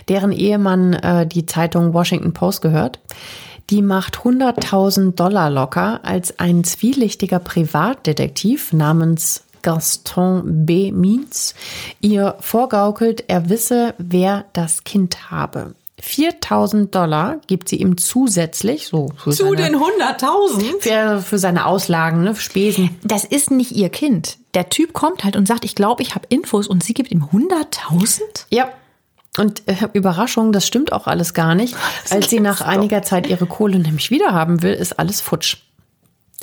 deren 0.08 0.32
Ehemann 0.32 0.94
äh, 0.94 1.26
die 1.26 1.46
Zeitung 1.46 1.94
Washington 1.94 2.32
Post 2.32 2.62
gehört. 2.62 2.98
Die 3.70 3.82
macht 3.82 4.18
100.000 4.20 5.14
Dollar 5.14 5.50
locker, 5.50 6.00
als 6.02 6.38
ein 6.38 6.64
zwielichtiger 6.64 7.38
Privatdetektiv 7.38 8.72
namens 8.72 9.44
Gaston 9.62 10.64
B. 10.64 10.92
Means 10.92 11.54
ihr 12.00 12.36
vorgaukelt, 12.40 13.24
er 13.28 13.50
wisse, 13.50 13.94
wer 13.98 14.46
das 14.54 14.84
Kind 14.84 15.30
habe. 15.30 15.74
4000 16.00 16.94
Dollar 16.94 17.40
gibt 17.46 17.68
sie 17.68 17.76
ihm 17.76 17.96
zusätzlich, 17.96 18.86
so 18.86 19.10
für 19.16 19.30
Zu 19.30 19.54
seine, 19.54 19.56
den 19.56 19.76
100.000? 19.76 20.80
für, 20.80 21.22
für 21.22 21.38
seine 21.38 21.66
Auslagen, 21.66 22.22
ne, 22.22 22.34
für 22.34 22.42
Spesen. 22.42 22.96
Das 23.02 23.24
ist 23.24 23.50
nicht 23.50 23.72
ihr 23.72 23.88
Kind. 23.88 24.38
Der 24.54 24.68
Typ 24.68 24.92
kommt 24.92 25.24
halt 25.24 25.36
und 25.36 25.46
sagt, 25.46 25.64
ich 25.64 25.74
glaube, 25.74 26.02
ich 26.02 26.14
habe 26.14 26.26
Infos 26.28 26.68
und 26.68 26.84
sie 26.84 26.94
gibt 26.94 27.10
ihm 27.10 27.24
100.000? 27.32 28.20
Ja. 28.50 28.68
Und 29.36 29.62
äh, 29.66 29.74
Überraschung, 29.92 30.52
das 30.52 30.66
stimmt 30.66 30.92
auch 30.92 31.06
alles 31.06 31.34
gar 31.34 31.54
nicht. 31.54 31.76
Als 32.10 32.30
sie 32.30 32.40
nach 32.40 32.60
einiger 32.60 33.02
Zeit 33.02 33.26
ihre 33.28 33.46
Kohle 33.46 33.78
nämlich 33.78 34.10
wieder 34.10 34.32
haben 34.32 34.62
will, 34.62 34.72
ist 34.72 34.98
alles 34.98 35.20
futsch. 35.20 35.58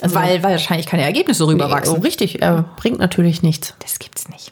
Also, 0.01 0.15
weil, 0.15 0.43
weil 0.43 0.51
wahrscheinlich 0.53 0.88
keine 0.88 1.03
Ergebnisse 1.03 1.47
rüberwachsen. 1.47 1.93
Nee, 1.93 2.00
oh, 2.00 2.03
richtig, 2.03 2.41
er 2.41 2.65
bringt 2.75 3.00
natürlich 3.00 3.41
nichts. 3.41 3.74
Das 3.79 4.00
gibt's 4.00 4.27
nicht. 4.29 4.51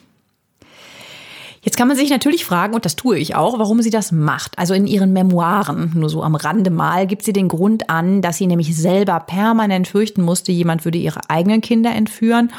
Jetzt 1.64 1.78
kann 1.78 1.88
man 1.88 1.96
sich 1.96 2.10
natürlich 2.10 2.44
fragen, 2.44 2.74
und 2.74 2.84
das 2.84 2.94
tue 2.94 3.16
ich 3.18 3.34
auch, 3.34 3.58
warum 3.58 3.80
sie 3.80 3.90
das 3.90 4.12
macht. 4.12 4.58
Also 4.58 4.74
in 4.74 4.86
ihren 4.86 5.14
Memoiren, 5.14 5.92
nur 5.94 6.10
so 6.10 6.22
am 6.22 6.34
Rande 6.34 6.70
mal, 6.70 7.06
gibt 7.06 7.24
sie 7.24 7.32
den 7.32 7.48
Grund 7.48 7.88
an, 7.88 8.20
dass 8.20 8.36
sie 8.36 8.46
nämlich 8.46 8.76
selber 8.76 9.18
permanent 9.20 9.88
fürchten 9.88 10.22
musste, 10.22 10.52
jemand 10.52 10.84
würde 10.84 10.98
ihre 10.98 11.30
eigenen 11.30 11.62
Kinder 11.62 11.92
entführen. 11.92 12.52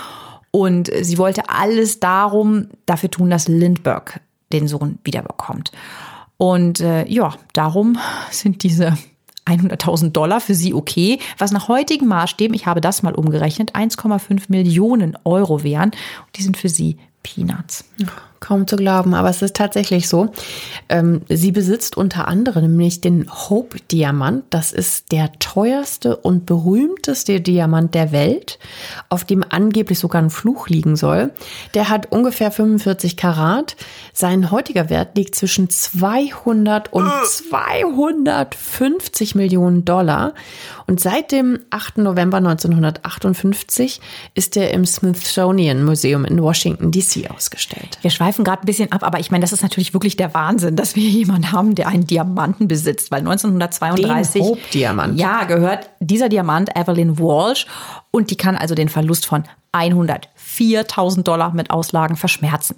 Und 0.49 0.89
sie 1.01 1.17
wollte 1.19 1.49
alles 1.49 1.99
darum 1.99 2.69
dafür 2.87 3.11
tun, 3.11 3.29
dass 3.29 3.47
Lindbergh 3.47 4.19
den 4.51 4.67
Sohn 4.67 4.97
wiederbekommt. 5.03 5.71
Und 6.37 6.79
äh, 6.79 7.07
ja, 7.07 7.35
darum 7.53 7.97
sind 8.31 8.63
diese 8.63 8.97
100.000 9.45 10.11
Dollar 10.11 10.39
für 10.41 10.55
sie 10.55 10.73
okay, 10.73 11.19
was 11.37 11.51
nach 11.51 11.67
heutigen 11.67 12.07
Maßstäben, 12.07 12.55
ich 12.55 12.65
habe 12.65 12.81
das 12.81 13.03
mal 13.03 13.13
umgerechnet, 13.13 13.75
1,5 13.75 14.45
Millionen 14.47 15.15
Euro 15.23 15.63
wären. 15.63 15.91
Und 15.91 16.37
die 16.37 16.41
sind 16.41 16.57
für 16.57 16.69
sie 16.69 16.97
Peanuts. 17.25 17.83
Kaum 18.39 18.65
zu 18.67 18.75
glauben, 18.75 19.15
aber 19.15 19.31
es 19.31 19.41
ist 19.41 19.55
tatsächlich 19.55 20.07
so. 20.07 20.31
Ähm, 20.87 21.21
sie 21.27 21.51
besitzt 21.51 21.97
unter 21.97 22.27
anderem 22.27 22.61
nämlich 22.63 23.01
den 23.01 23.27
Hope-Diamant. 23.27 24.43
Das 24.51 24.71
ist 24.71 25.11
der 25.11 25.31
teuerste 25.39 26.17
und 26.17 26.45
berühmteste 26.45 27.41
Diamant 27.41 27.95
der 27.95 28.11
Welt, 28.11 28.59
auf 29.09 29.23
dem 29.23 29.43
angeblich 29.49 29.97
sogar 29.97 30.21
ein 30.21 30.29
Fluch 30.29 30.67
liegen 30.67 30.95
soll. 30.95 31.31
Der 31.73 31.89
hat 31.89 32.11
ungefähr 32.11 32.51
45 32.51 33.17
Karat. 33.17 33.75
Sein 34.13 34.51
heutiger 34.51 34.91
Wert 34.91 35.17
liegt 35.17 35.33
zwischen 35.33 35.71
200 35.71 36.93
und 36.93 37.09
250 37.25 39.33
Millionen 39.33 39.85
Dollar. 39.85 40.35
Und 40.85 40.99
seit 40.99 41.31
dem 41.31 41.57
8. 41.71 41.97
November 41.97 42.37
1958 42.37 44.01
ist 44.35 44.55
er 44.55 44.71
im 44.71 44.85
Smithsonian 44.85 45.83
Museum 45.83 46.25
in 46.25 46.43
Washington, 46.43 46.91
D.C. 46.91 47.14
ausgestellt. 47.29 47.97
Wir 48.01 48.11
schweifen 48.11 48.43
gerade 48.43 48.63
ein 48.63 48.65
bisschen 48.65 48.91
ab, 48.91 49.03
aber 49.03 49.19
ich 49.19 49.31
meine, 49.31 49.41
das 49.41 49.53
ist 49.53 49.63
natürlich 49.63 49.93
wirklich 49.93 50.17
der 50.17 50.33
Wahnsinn, 50.33 50.75
dass 50.75 50.95
wir 50.95 51.03
jemanden 51.09 51.51
haben, 51.51 51.75
der 51.75 51.87
einen 51.87 52.05
Diamanten 52.05 52.67
besitzt, 52.67 53.11
weil 53.11 53.19
1932 53.19 54.33
Den 54.33 54.43
Hope-Diamant. 54.43 55.19
Ja, 55.19 55.45
gehört 55.45 55.89
dieser 55.99 56.29
Diamant 56.29 56.75
Evelyn 56.75 57.17
Walsh 57.17 57.65
und 58.11 58.31
die 58.31 58.37
kann 58.37 58.55
also 58.55 58.75
den 58.75 58.89
Verlust 58.89 59.25
von 59.25 59.43
104.000 59.73 61.23
Dollar 61.23 61.53
mit 61.53 61.69
Auslagen 61.69 62.15
verschmerzen. 62.15 62.75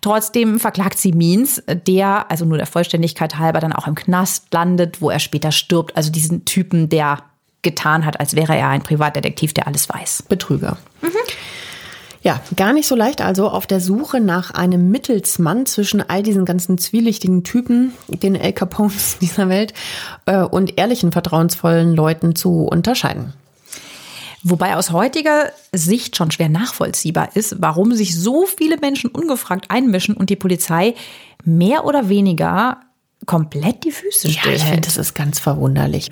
Trotzdem 0.00 0.60
verklagt 0.60 0.98
sie 0.98 1.12
Means, 1.12 1.62
der, 1.66 2.30
also 2.30 2.44
nur 2.44 2.56
der 2.56 2.66
Vollständigkeit 2.66 3.38
halber, 3.38 3.60
dann 3.60 3.72
auch 3.72 3.86
im 3.86 3.94
Knast 3.94 4.52
landet, 4.52 5.00
wo 5.00 5.10
er 5.10 5.18
später 5.18 5.50
stirbt. 5.50 5.96
Also 5.96 6.12
diesen 6.12 6.44
Typen, 6.44 6.88
der 6.88 7.18
getan 7.62 8.04
hat, 8.04 8.20
als 8.20 8.36
wäre 8.36 8.56
er 8.56 8.68
ein 8.68 8.82
Privatdetektiv, 8.82 9.52
der 9.52 9.66
alles 9.66 9.88
weiß. 9.88 10.24
Betrüger. 10.28 10.76
Mhm. 11.02 11.08
Ja, 12.26 12.40
gar 12.56 12.72
nicht 12.72 12.88
so 12.88 12.96
leicht 12.96 13.20
also 13.20 13.48
auf 13.48 13.68
der 13.68 13.80
Suche 13.80 14.18
nach 14.18 14.50
einem 14.50 14.90
Mittelsmann 14.90 15.64
zwischen 15.64 16.02
all 16.02 16.24
diesen 16.24 16.44
ganzen 16.44 16.76
zwielichtigen 16.76 17.44
Typen, 17.44 17.92
den 18.08 18.34
El 18.34 18.52
Capones 18.52 19.18
dieser 19.20 19.48
Welt, 19.48 19.72
äh, 20.24 20.42
und 20.42 20.76
ehrlichen, 20.76 21.12
vertrauensvollen 21.12 21.94
Leuten 21.94 22.34
zu 22.34 22.64
unterscheiden. 22.64 23.32
Wobei 24.42 24.74
aus 24.74 24.90
heutiger 24.90 25.52
Sicht 25.70 26.16
schon 26.16 26.32
schwer 26.32 26.48
nachvollziehbar 26.48 27.28
ist, 27.36 27.58
warum 27.60 27.94
sich 27.94 28.18
so 28.18 28.44
viele 28.44 28.78
Menschen 28.78 29.10
ungefragt 29.10 29.66
einmischen 29.68 30.16
und 30.16 30.28
die 30.28 30.34
Polizei 30.34 30.96
mehr 31.44 31.84
oder 31.84 32.08
weniger 32.08 32.80
komplett 33.26 33.84
die 33.84 33.92
Füße 33.92 34.32
stillhält. 34.32 34.46
Ja, 34.46 34.64
ich 34.64 34.64
finde, 34.64 34.88
das 34.88 34.96
ist 34.96 35.14
ganz 35.14 35.38
verwunderlich. 35.38 36.10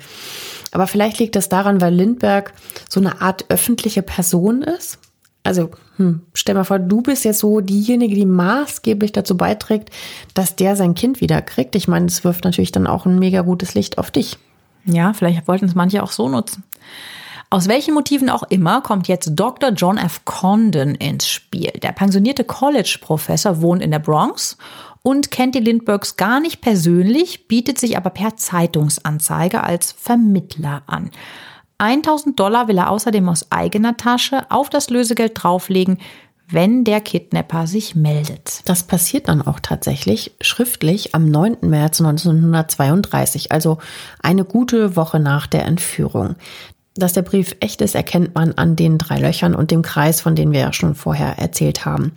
Aber 0.71 0.87
vielleicht 0.87 1.19
liegt 1.19 1.35
das 1.35 1.49
daran, 1.49 1.81
weil 1.81 1.93
Lindberg 1.93 2.53
so 2.87 3.01
eine 3.01 3.19
Art 3.19 3.43
öffentliche 3.49 4.01
Person 4.01 4.61
ist 4.61 4.97
also 5.45 5.69
hm, 5.97 6.21
stell 6.33 6.55
mal 6.55 6.63
vor, 6.63 6.79
du 6.79 7.01
bist 7.01 7.23
jetzt 7.23 7.39
so 7.39 7.61
diejenige, 7.61 8.15
die 8.15 8.25
maßgeblich 8.25 9.11
dazu 9.11 9.37
beiträgt, 9.37 9.91
dass 10.33 10.55
der 10.55 10.75
sein 10.75 10.95
Kind 10.95 11.21
wieder 11.21 11.41
kriegt. 11.41 11.75
Ich 11.75 11.87
meine, 11.87 12.07
es 12.07 12.23
wirft 12.23 12.43
natürlich 12.43 12.71
dann 12.71 12.87
auch 12.87 13.05
ein 13.05 13.19
mega 13.19 13.41
gutes 13.41 13.73
Licht 13.75 13.97
auf 13.97 14.11
dich. 14.11 14.37
Ja, 14.85 15.13
vielleicht 15.13 15.47
wollten 15.47 15.65
es 15.65 15.75
manche 15.75 16.03
auch 16.03 16.11
so 16.11 16.29
nutzen. 16.29 16.63
Aus 17.49 17.67
welchen 17.67 17.93
Motiven 17.93 18.29
auch 18.29 18.43
immer 18.43 18.81
kommt 18.81 19.07
jetzt 19.07 19.31
Dr. 19.35 19.69
John 19.69 19.97
F. 19.97 20.25
Condon 20.25 20.95
ins 20.95 21.27
Spiel. 21.29 21.71
Der 21.81 21.91
pensionierte 21.91 22.43
College-Professor 22.43 23.61
wohnt 23.61 23.83
in 23.83 23.91
der 23.91 23.99
Bronx 23.99 24.57
und 25.03 25.29
kennt 25.29 25.53
die 25.53 25.59
Lindberghs 25.59 26.17
gar 26.17 26.39
nicht 26.39 26.61
persönlich, 26.61 27.47
bietet 27.47 27.79
sich 27.79 27.95
aber 27.97 28.09
per 28.09 28.35
Zeitungsanzeige 28.35 29.63
als 29.63 29.91
Vermittler 29.91 30.81
an. 30.87 31.11
1000 31.77 32.39
Dollar 32.39 32.67
will 32.67 32.77
er 32.77 32.89
außerdem 32.89 33.27
aus 33.27 33.51
eigener 33.51 33.97
Tasche 33.97 34.43
auf 34.49 34.69
das 34.69 34.89
Lösegeld 34.89 35.31
drauflegen, 35.35 35.97
wenn 36.47 36.83
der 36.83 37.01
Kidnapper 37.01 37.67
sich 37.67 37.95
meldet. 37.95 38.61
Das 38.65 38.83
passiert 38.83 39.27
dann 39.27 39.41
auch 39.41 39.59
tatsächlich 39.59 40.35
schriftlich 40.41 41.15
am 41.15 41.29
9. 41.29 41.57
März 41.61 42.01
1932, 42.01 43.51
also 43.51 43.79
eine 44.21 44.45
gute 44.45 44.95
Woche 44.95 45.19
nach 45.19 45.47
der 45.47 45.65
Entführung. 45.65 46.35
Dass 46.93 47.13
der 47.13 47.23
Brief 47.23 47.55
echt 47.59 47.81
ist, 47.81 47.95
erkennt 47.95 48.35
man 48.35 48.53
an 48.53 48.75
den 48.75 48.97
drei 48.97 49.19
Löchern 49.19 49.55
und 49.55 49.71
dem 49.71 49.81
Kreis, 49.81 50.21
von 50.21 50.35
denen 50.35 50.53
wir 50.53 50.61
ja 50.61 50.73
schon 50.73 50.95
vorher 50.95 51.39
erzählt 51.39 51.85
haben. 51.85 52.13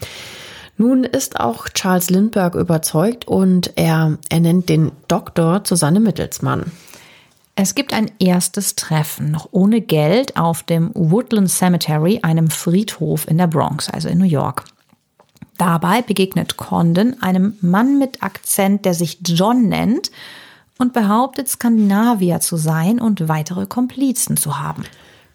Nun 0.77 1.03
ist 1.03 1.41
auch 1.41 1.69
Charles 1.71 2.11
Lindbergh 2.11 2.57
überzeugt 2.57 3.27
und 3.27 3.73
er 3.75 4.19
ernennt 4.29 4.69
den 4.69 4.93
Doktor 5.09 5.65
zu 5.65 5.75
seinem 5.75 6.05
Mittelsmann. 6.05 6.71
Es 7.61 7.75
gibt 7.75 7.93
ein 7.93 8.13
erstes 8.21 8.77
Treffen, 8.77 9.33
noch 9.33 9.49
ohne 9.51 9.81
Geld, 9.81 10.37
auf 10.37 10.63
dem 10.63 10.93
Woodland 10.95 11.51
Cemetery, 11.51 12.21
einem 12.23 12.51
Friedhof 12.51 13.27
in 13.27 13.37
der 13.37 13.49
Bronx, 13.49 13.91
also 13.91 14.09
in 14.09 14.19
New 14.19 14.25
York. 14.25 14.63
Dabei 15.57 16.03
begegnet 16.03 16.57
Condon 16.57 17.21
einem 17.21 17.59
Mann 17.61 17.99
mit 17.99 18.23
Akzent, 18.23 18.85
der 18.85 18.95
sich 18.95 19.19
John 19.27 19.69
nennt 19.69 20.13
und 20.79 20.93
behauptet, 20.93 21.49
Skandinavier 21.49 22.39
zu 22.39 22.57
sein 22.57 23.01
und 23.01 23.29
weitere 23.29 23.67
Komplizen 23.67 24.37
zu 24.37 24.61
haben. 24.61 24.85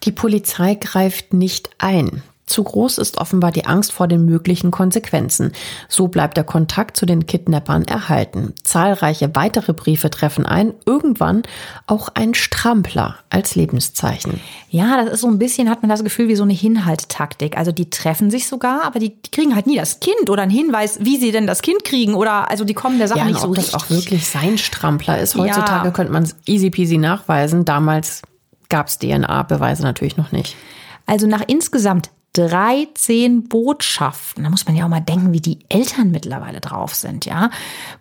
Die 0.03 0.13
Polizei 0.13 0.75
greift 0.75 1.33
nicht 1.33 1.71
ein. 1.77 2.23
Zu 2.45 2.63
groß 2.63 2.97
ist 2.97 3.19
offenbar 3.19 3.51
die 3.51 3.65
Angst 3.65 3.93
vor 3.93 4.07
den 4.07 4.25
möglichen 4.25 4.69
Konsequenzen. 4.69 5.53
So 5.87 6.09
bleibt 6.09 6.35
der 6.35 6.43
Kontakt 6.43 6.97
zu 6.97 7.05
den 7.05 7.25
Kidnappern 7.25 7.85
erhalten. 7.85 8.53
Zahlreiche 8.63 9.33
weitere 9.33 9.71
Briefe 9.71 10.09
treffen 10.09 10.45
ein, 10.45 10.73
irgendwann 10.85 11.43
auch 11.87 12.09
ein 12.13 12.33
Strampler 12.33 13.15
als 13.29 13.55
Lebenszeichen. 13.55 14.41
Ja, 14.69 15.01
das 15.01 15.13
ist 15.13 15.21
so 15.21 15.27
ein 15.27 15.39
bisschen, 15.39 15.69
hat 15.69 15.83
man 15.83 15.89
das 15.89 16.03
Gefühl, 16.03 16.27
wie 16.27 16.35
so 16.35 16.43
eine 16.43 16.53
Hinhalttaktik. 16.53 17.57
Also 17.57 17.71
die 17.71 17.89
treffen 17.89 18.29
sich 18.29 18.47
sogar, 18.47 18.83
aber 18.83 18.99
die, 18.99 19.21
die 19.21 19.31
kriegen 19.31 19.55
halt 19.55 19.65
nie 19.65 19.77
das 19.77 20.01
Kind 20.01 20.29
oder 20.29 20.43
einen 20.43 20.51
Hinweis, 20.51 20.99
wie 21.01 21.17
sie 21.17 21.31
denn 21.31 21.47
das 21.47 21.61
Kind 21.61 21.85
kriegen 21.85 22.13
oder 22.13 22.49
also 22.49 22.65
die 22.65 22.73
kommen 22.73 22.97
der 22.97 23.07
Sache 23.07 23.19
ja, 23.19 23.25
nicht 23.25 23.39
so 23.39 23.47
ob 23.47 23.57
richtig. 23.57 23.71
das 23.71 23.83
auch 23.83 23.89
wirklich 23.89 24.27
sein 24.27 24.57
Strampler 24.57 25.17
ist. 25.17 25.35
Heutzutage 25.35 25.85
ja. 25.85 25.91
könnte 25.91 26.11
man 26.11 26.23
es 26.23 26.35
easy 26.45 26.69
peasy 26.69 26.97
nachweisen. 26.97 27.63
Damals 27.63 28.21
gab 28.67 28.87
es 28.87 28.99
DNA-Beweise 28.99 29.83
natürlich 29.83 30.17
noch 30.17 30.33
nicht. 30.33 30.57
Also 31.05 31.27
nach 31.27 31.43
insgesamt 31.47 32.09
13 32.33 33.47
Botschaften, 33.47 34.43
da 34.43 34.49
muss 34.49 34.65
man 34.65 34.75
ja 34.75 34.85
auch 34.85 34.89
mal 34.89 34.99
denken, 34.99 35.33
wie 35.33 35.41
die 35.41 35.59
Eltern 35.69 36.09
mittlerweile 36.09 36.59
drauf 36.59 36.95
sind, 36.95 37.25
ja, 37.25 37.51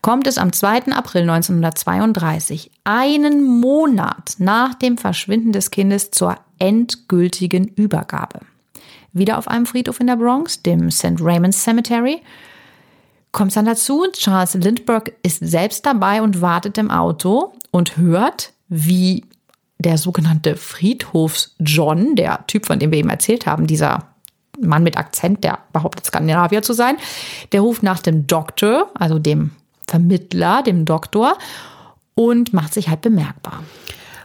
kommt 0.01 0.27
es 0.27 0.39
am 0.39 0.53
2. 0.53 0.93
April 0.93 1.23
1932, 1.23 2.71
einen 2.85 3.45
Monat 3.61 4.37
nach 4.39 4.75
dem 4.75 4.97
Verschwinden 4.97 5.53
des 5.53 5.71
Kindes 5.71 6.11
zur 6.11 6.37
endgültigen 6.59 7.69
Übergabe. 7.69 8.41
Wieder 9.13 9.37
auf 9.37 9.49
einem 9.49 9.67
Friedhof 9.67 10.01
in 10.01 10.07
der 10.07 10.17
Bronx, 10.17 10.63
dem 10.63 10.91
St. 10.91 11.21
Raymond's 11.21 11.63
Cemetery, 11.63 12.23
kommt 13.33 13.51
es 13.51 13.55
dann 13.55 13.67
dazu, 13.67 14.07
Charles 14.13 14.55
Lindbergh 14.55 15.13
ist 15.23 15.41
selbst 15.41 15.85
dabei 15.85 16.23
und 16.23 16.41
wartet 16.41 16.79
im 16.79 16.91
Auto 16.91 17.53
und 17.71 17.99
hört, 17.99 18.53
wie 18.69 19.25
der 19.79 19.99
sogenannte 19.99 20.57
Friedhofs-John, 20.57 22.15
der 22.15 22.47
Typ, 22.47 22.67
von 22.67 22.79
dem 22.79 22.93
wir 22.93 22.99
eben 22.99 23.11
erzählt 23.11 23.47
haben, 23.47 23.67
dieser 23.67 24.12
Mann 24.63 24.83
mit 24.83 24.97
Akzent, 24.97 25.45
der 25.45 25.59
behauptet 25.73 26.07
Skandinavier 26.07 26.63
zu 26.63 26.73
sein, 26.73 26.97
der 27.53 27.61
ruft 27.61 27.83
nach 27.83 28.01
dem 28.01 28.27
Doktor, 28.27 28.91
also 28.95 29.19
dem 29.19 29.51
Vermittler, 29.87 30.63
dem 30.63 30.85
Doktor, 30.85 31.37
und 32.15 32.53
macht 32.53 32.75
sich 32.75 32.89
halt 32.89 33.01
bemerkbar. 33.01 33.63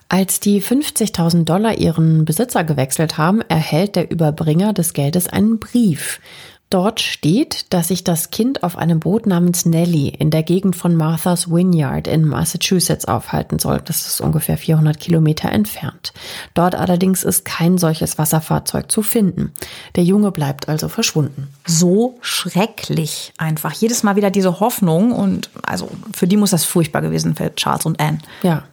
Als 0.10 0.39
die 0.39 0.62
50.000 0.62 1.43
Dollar 1.43 1.78
ihren 1.78 2.23
Besitzer 2.23 2.63
gewechselt 2.63 3.17
haben, 3.17 3.41
erhält 3.41 3.97
der 3.97 4.10
Überbringer 4.10 4.71
des 4.71 4.93
Geldes 4.93 5.28
einen 5.28 5.60
Brief. 5.60 6.21
Dort 6.69 6.99
steht, 6.99 7.73
dass 7.73 7.88
sich 7.88 8.03
das 8.03 8.30
Kind 8.30 8.63
auf 8.63 8.77
einem 8.77 8.99
Boot 8.99 9.25
namens 9.25 9.65
Nellie 9.65 10.10
in 10.10 10.32
der 10.32 10.43
Gegend 10.43 10.75
von 10.75 10.95
Martha's 10.95 11.49
Vineyard 11.49 12.08
in 12.08 12.25
Massachusetts 12.25 13.06
aufhalten 13.06 13.58
soll. 13.58 13.82
Das 13.86 14.06
ist 14.06 14.19
ungefähr 14.19 14.58
400 14.58 14.99
Kilometer 14.99 15.49
entfernt. 15.49 16.12
Dort 16.53 16.75
allerdings 16.75 17.23
ist 17.23 17.45
kein 17.45 17.77
solches 17.77 18.17
Wasserfahrzeug 18.17 18.91
zu 18.91 19.01
finden. 19.01 19.53
Der 19.95 20.03
Junge 20.03 20.32
bleibt 20.32 20.67
also 20.67 20.89
verschwunden. 20.89 21.47
So 21.65 22.17
schrecklich 22.19 23.32
einfach. 23.38 23.71
Jedes 23.71 24.03
Mal 24.03 24.17
wieder 24.17 24.30
diese 24.30 24.60
Hoffnung 24.60 25.13
und 25.13 25.49
also 25.63 25.89
für 26.13 26.27
die 26.27 26.38
muss 26.38 26.51
das 26.51 26.65
furchtbar 26.65 27.01
gewesen 27.01 27.36
für 27.36 27.56
Charles 27.56 27.86
und 27.86 28.01
Anne. 28.01 28.19
Ja, 28.43 28.63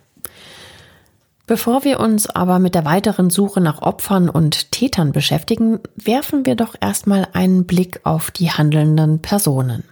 Bevor 1.47 1.85
wir 1.85 2.01
uns 2.01 2.29
aber 2.29 2.59
mit 2.59 2.75
der 2.75 2.87
weiteren 2.87 3.29
Suche 3.29 3.61
nach 3.61 3.83
Opfern 3.83 4.31
und 4.31 4.73
Tätern 4.73 5.13
beschäftigen, 5.13 5.81
werfen 5.95 6.47
wir 6.47 6.55
doch 6.55 6.75
erstmal 6.81 7.29
einen 7.35 7.67
Blick 7.67 8.01
auf 8.05 8.31
die 8.31 8.51
handelnden 8.51 9.21
Personen. 9.21 9.85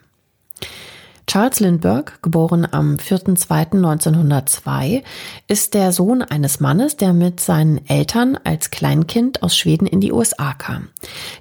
Charles 1.27 1.61
Lindbergh, 1.61 2.13
geboren 2.21 2.67
am 2.71 2.97
4.2.1902, 2.97 5.03
ist 5.47 5.75
der 5.75 5.93
Sohn 5.93 6.23
eines 6.23 6.61
Mannes, 6.61 6.97
der 6.97 7.13
mit 7.13 7.41
seinen 7.41 7.87
Eltern 7.89 8.39
als 8.43 8.71
Kleinkind 8.71 9.43
aus 9.43 9.57
Schweden 9.57 9.87
in 9.87 10.01
die 10.01 10.13
USA 10.13 10.53
kam. 10.53 10.89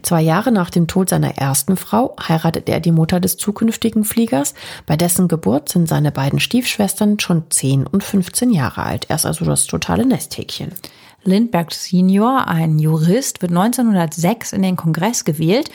Zwei 0.04 0.22
Jahre 0.22 0.52
nach 0.52 0.70
dem 0.70 0.88
Tod 0.88 1.10
seiner 1.10 1.38
ersten 1.38 1.78
Frau 1.78 2.16
heiratet 2.28 2.70
er 2.70 2.80
die 2.80 2.92
Mutter 2.92 3.20
des 3.20 3.38
zukünftigen 3.38 4.04
Fliegers. 4.04 4.54
Bei 4.86 4.96
dessen 4.96 5.28
Geburt 5.28 5.70
sind 5.70 5.90
seine 5.90 6.12
beiden 6.12 6.40
Stiefschwestern 6.40 7.20
schon 7.20 7.50
10 7.50 7.88
und 7.88 8.04
15 8.04 8.52
Jahre 8.52 8.84
alt. 8.84 9.06
Er 9.10 9.16
ist 9.16 9.26
also 9.26 9.46
das 9.46 9.66
totale 9.66 10.06
Nesthäkchen. 10.06 10.74
Lindbergh 11.24 11.74
Senior, 11.74 12.48
ein 12.48 12.80
Jurist, 12.80 13.42
wird 13.42 13.52
1906 13.52 14.54
in 14.54 14.64
den 14.64 14.76
Kongress 14.76 15.24
gewählt 15.24 15.70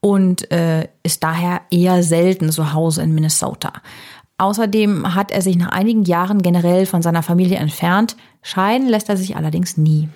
und 0.00 0.50
äh, 0.50 0.88
ist 1.02 1.22
daher 1.22 1.62
eher 1.70 2.02
selten 2.02 2.50
zu 2.50 2.72
Hause 2.72 3.02
in 3.02 3.14
Minnesota. 3.14 3.72
Außerdem 4.40 5.16
hat 5.16 5.32
er 5.32 5.42
sich 5.42 5.56
nach 5.56 5.70
einigen 5.70 6.04
Jahren 6.04 6.42
generell 6.42 6.86
von 6.86 7.02
seiner 7.02 7.24
Familie 7.24 7.58
entfernt. 7.58 8.16
Scheiden 8.40 8.88
lässt 8.88 9.08
er 9.08 9.16
sich 9.16 9.34
allerdings 9.34 9.76
nie. 9.76 10.08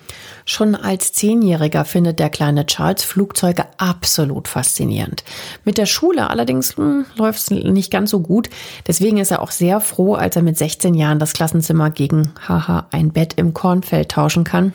Schon 0.45 0.75
als 0.75 1.11
Zehnjähriger 1.11 1.83
findet 1.83 2.19
der 2.19 2.29
kleine 2.29 2.65
Charles 2.65 3.03
Flugzeuge 3.03 3.65
absolut 3.77 4.47
faszinierend. 4.47 5.25
Mit 5.65 5.77
der 5.77 5.85
Schule 5.85 6.29
allerdings 6.29 6.77
hm, 6.77 7.05
läuft 7.17 7.39
es 7.39 7.51
nicht 7.51 7.91
ganz 7.91 8.11
so 8.11 8.21
gut. 8.21 8.49
Deswegen 8.87 9.17
ist 9.17 9.31
er 9.31 9.41
auch 9.41 9.51
sehr 9.51 9.81
froh, 9.81 10.13
als 10.15 10.37
er 10.37 10.41
mit 10.41 10.57
16 10.57 10.93
Jahren 10.93 11.19
das 11.19 11.33
Klassenzimmer 11.33 11.89
gegen, 11.89 12.31
haha, 12.47 12.87
ein 12.91 13.11
Bett 13.11 13.33
im 13.35 13.53
Kornfeld 13.53 14.09
tauschen 14.09 14.45
kann. 14.45 14.71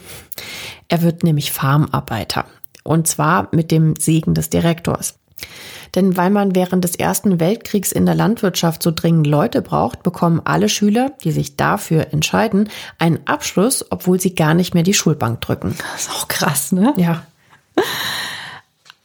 Er 0.88 1.00
wird 1.00 1.22
nämlich 1.22 1.52
Farmarbeiter. 1.52 2.44
Und 2.88 3.06
zwar 3.06 3.48
mit 3.52 3.70
dem 3.70 3.96
Segen 3.96 4.32
des 4.32 4.48
Direktors. 4.48 5.18
Denn 5.94 6.16
weil 6.16 6.30
man 6.30 6.54
während 6.54 6.84
des 6.84 6.96
Ersten 6.96 7.38
Weltkriegs 7.38 7.92
in 7.92 8.06
der 8.06 8.14
Landwirtschaft 8.14 8.82
so 8.82 8.90
dringend 8.90 9.26
Leute 9.26 9.60
braucht, 9.60 10.02
bekommen 10.02 10.40
alle 10.44 10.70
Schüler, 10.70 11.12
die 11.22 11.30
sich 11.30 11.56
dafür 11.56 12.12
entscheiden, 12.12 12.70
einen 12.98 13.20
Abschluss, 13.26 13.84
obwohl 13.90 14.18
sie 14.18 14.34
gar 14.34 14.54
nicht 14.54 14.72
mehr 14.72 14.82
die 14.82 14.94
Schulbank 14.94 15.42
drücken. 15.42 15.74
Das 15.92 16.02
ist 16.02 16.10
auch 16.10 16.28
krass, 16.28 16.72
ne? 16.72 16.94
Ja. 16.96 17.26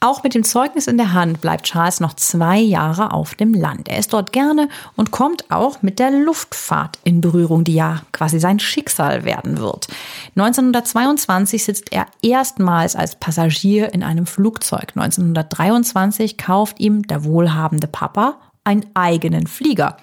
Auch 0.04 0.22
mit 0.22 0.34
dem 0.34 0.44
Zeugnis 0.44 0.86
in 0.86 0.98
der 0.98 1.14
Hand 1.14 1.40
bleibt 1.40 1.64
Charles 1.64 1.98
noch 1.98 2.12
zwei 2.12 2.58
Jahre 2.58 3.12
auf 3.12 3.34
dem 3.34 3.54
Land. 3.54 3.88
Er 3.88 3.98
ist 3.98 4.12
dort 4.12 4.34
gerne 4.34 4.68
und 4.96 5.12
kommt 5.12 5.50
auch 5.50 5.80
mit 5.80 5.98
der 5.98 6.10
Luftfahrt 6.10 6.98
in 7.04 7.22
Berührung, 7.22 7.64
die 7.64 7.72
ja 7.72 8.02
quasi 8.12 8.38
sein 8.38 8.58
Schicksal 8.58 9.24
werden 9.24 9.56
wird. 9.56 9.88
1922 10.36 11.64
sitzt 11.64 11.90
er 11.90 12.04
erstmals 12.20 12.96
als 12.96 13.16
Passagier 13.16 13.94
in 13.94 14.02
einem 14.02 14.26
Flugzeug. 14.26 14.92
1923 14.94 16.36
kauft 16.36 16.80
ihm 16.80 17.06
der 17.06 17.24
wohlhabende 17.24 17.86
Papa 17.86 18.36
einen 18.62 18.84
eigenen 18.92 19.46
Flieger. 19.46 19.96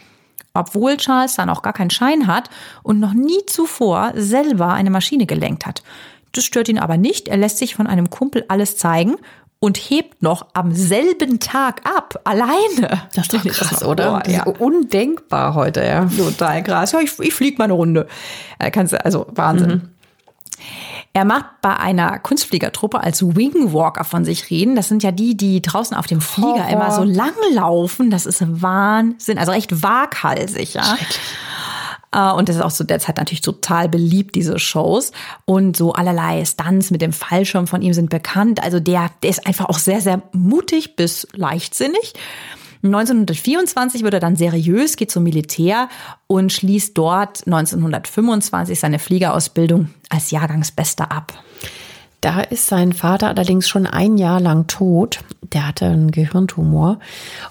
Obwohl 0.55 0.97
Charles 0.97 1.35
dann 1.35 1.51
auch 1.51 1.61
gar 1.61 1.73
keinen 1.73 1.91
Schein 1.91 2.25
hat 2.25 2.49
und 2.81 2.99
noch 2.99 3.13
nie 3.13 3.45
zuvor 3.45 4.13
selber 4.15 4.69
eine 4.69 4.89
Maschine 4.89 5.27
gelenkt 5.27 5.67
hat. 5.67 5.83
Das 6.31 6.45
stört 6.45 6.69
ihn 6.69 6.79
aber 6.79 6.97
nicht. 6.97 7.27
Er 7.27 7.37
lässt 7.37 7.59
sich 7.59 7.75
von 7.75 7.85
einem 7.87 8.09
Kumpel 8.09 8.45
alles 8.47 8.77
zeigen 8.77 9.17
und 9.63 9.77
hebt 9.77 10.23
noch 10.23 10.47
am 10.53 10.73
selben 10.73 11.39
Tag 11.39 11.81
ab, 11.87 12.19
alleine. 12.23 13.03
Das 13.13 13.27
ist 13.27 13.33
doch 13.33 13.43
krass, 13.43 13.85
oder? 13.85 14.23
Oh, 14.25 14.29
ja. 14.29 14.43
Undenkbar 14.43 15.53
heute, 15.53 15.85
ja. 15.85 16.05
Total 16.05 16.63
krass. 16.63 16.93
Ja, 16.93 16.99
ich, 16.99 17.17
ich 17.19 17.33
fliege 17.33 17.59
mal 17.59 17.65
eine 17.65 17.73
Runde. 17.73 18.07
Kannst 18.71 18.99
also 19.05 19.27
Wahnsinn. 19.29 19.69
Mhm. 19.69 19.89
Er 21.13 21.25
macht 21.25 21.45
bei 21.61 21.75
einer 21.75 22.17
Kunstfliegertruppe 22.19 23.01
als 23.01 23.35
Wingwalker 23.35 24.03
von 24.03 24.25
sich 24.25 24.49
reden. 24.49 24.75
Das 24.75 24.87
sind 24.87 25.03
ja 25.03 25.11
die, 25.11 25.37
die 25.37 25.61
draußen 25.61 25.95
auf 25.95 26.07
dem 26.07 26.21
Flieger 26.21 26.67
Horror. 26.67 26.69
immer 26.69 26.91
so 26.91 27.03
lang 27.03 27.33
laufen. 27.53 28.09
Das 28.09 28.25
ist 28.25 28.43
Wahnsinn. 28.61 29.37
Also 29.37 29.51
echt 29.51 29.83
waghalsig, 29.83 30.73
ja. 30.73 30.81
Äh, 30.81 30.97
und 32.13 32.49
das 32.49 32.57
ist 32.57 32.61
auch 32.61 32.71
so 32.71 32.83
derzeit 32.83 33.17
natürlich 33.17 33.41
total 33.41 33.87
beliebt, 33.87 34.35
diese 34.35 34.59
Shows. 34.59 35.11
Und 35.45 35.77
so 35.77 35.93
allerlei 35.93 36.43
Stunts 36.43 36.91
mit 36.91 37.01
dem 37.01 37.13
Fallschirm 37.13 37.67
von 37.67 37.81
ihm 37.81 37.93
sind 37.93 38.09
bekannt. 38.09 38.61
Also 38.61 38.79
der, 38.79 39.11
der 39.23 39.29
ist 39.29 39.47
einfach 39.47 39.65
auch 39.65 39.77
sehr, 39.79 40.01
sehr 40.01 40.21
mutig 40.33 40.95
bis 40.95 41.27
leichtsinnig. 41.33 42.13
1924 42.83 44.03
wird 44.03 44.15
er 44.15 44.19
dann 44.19 44.35
seriös, 44.35 44.95
geht 44.95 45.11
zum 45.11 45.23
Militär 45.23 45.87
und 46.27 46.51
schließt 46.51 46.97
dort 46.97 47.45
1925 47.45 48.79
seine 48.79 48.97
Fliegerausbildung 48.97 49.89
als 50.09 50.31
Jahrgangsbester 50.31 51.11
ab. 51.11 51.33
Da 52.21 52.41
ist 52.41 52.67
sein 52.67 52.93
Vater 52.93 53.29
allerdings 53.29 53.67
schon 53.67 53.87
ein 53.87 54.15
Jahr 54.15 54.39
lang 54.39 54.67
tot. 54.67 55.21
Der 55.53 55.67
hatte 55.67 55.87
einen 55.87 56.11
Gehirntumor. 56.11 56.99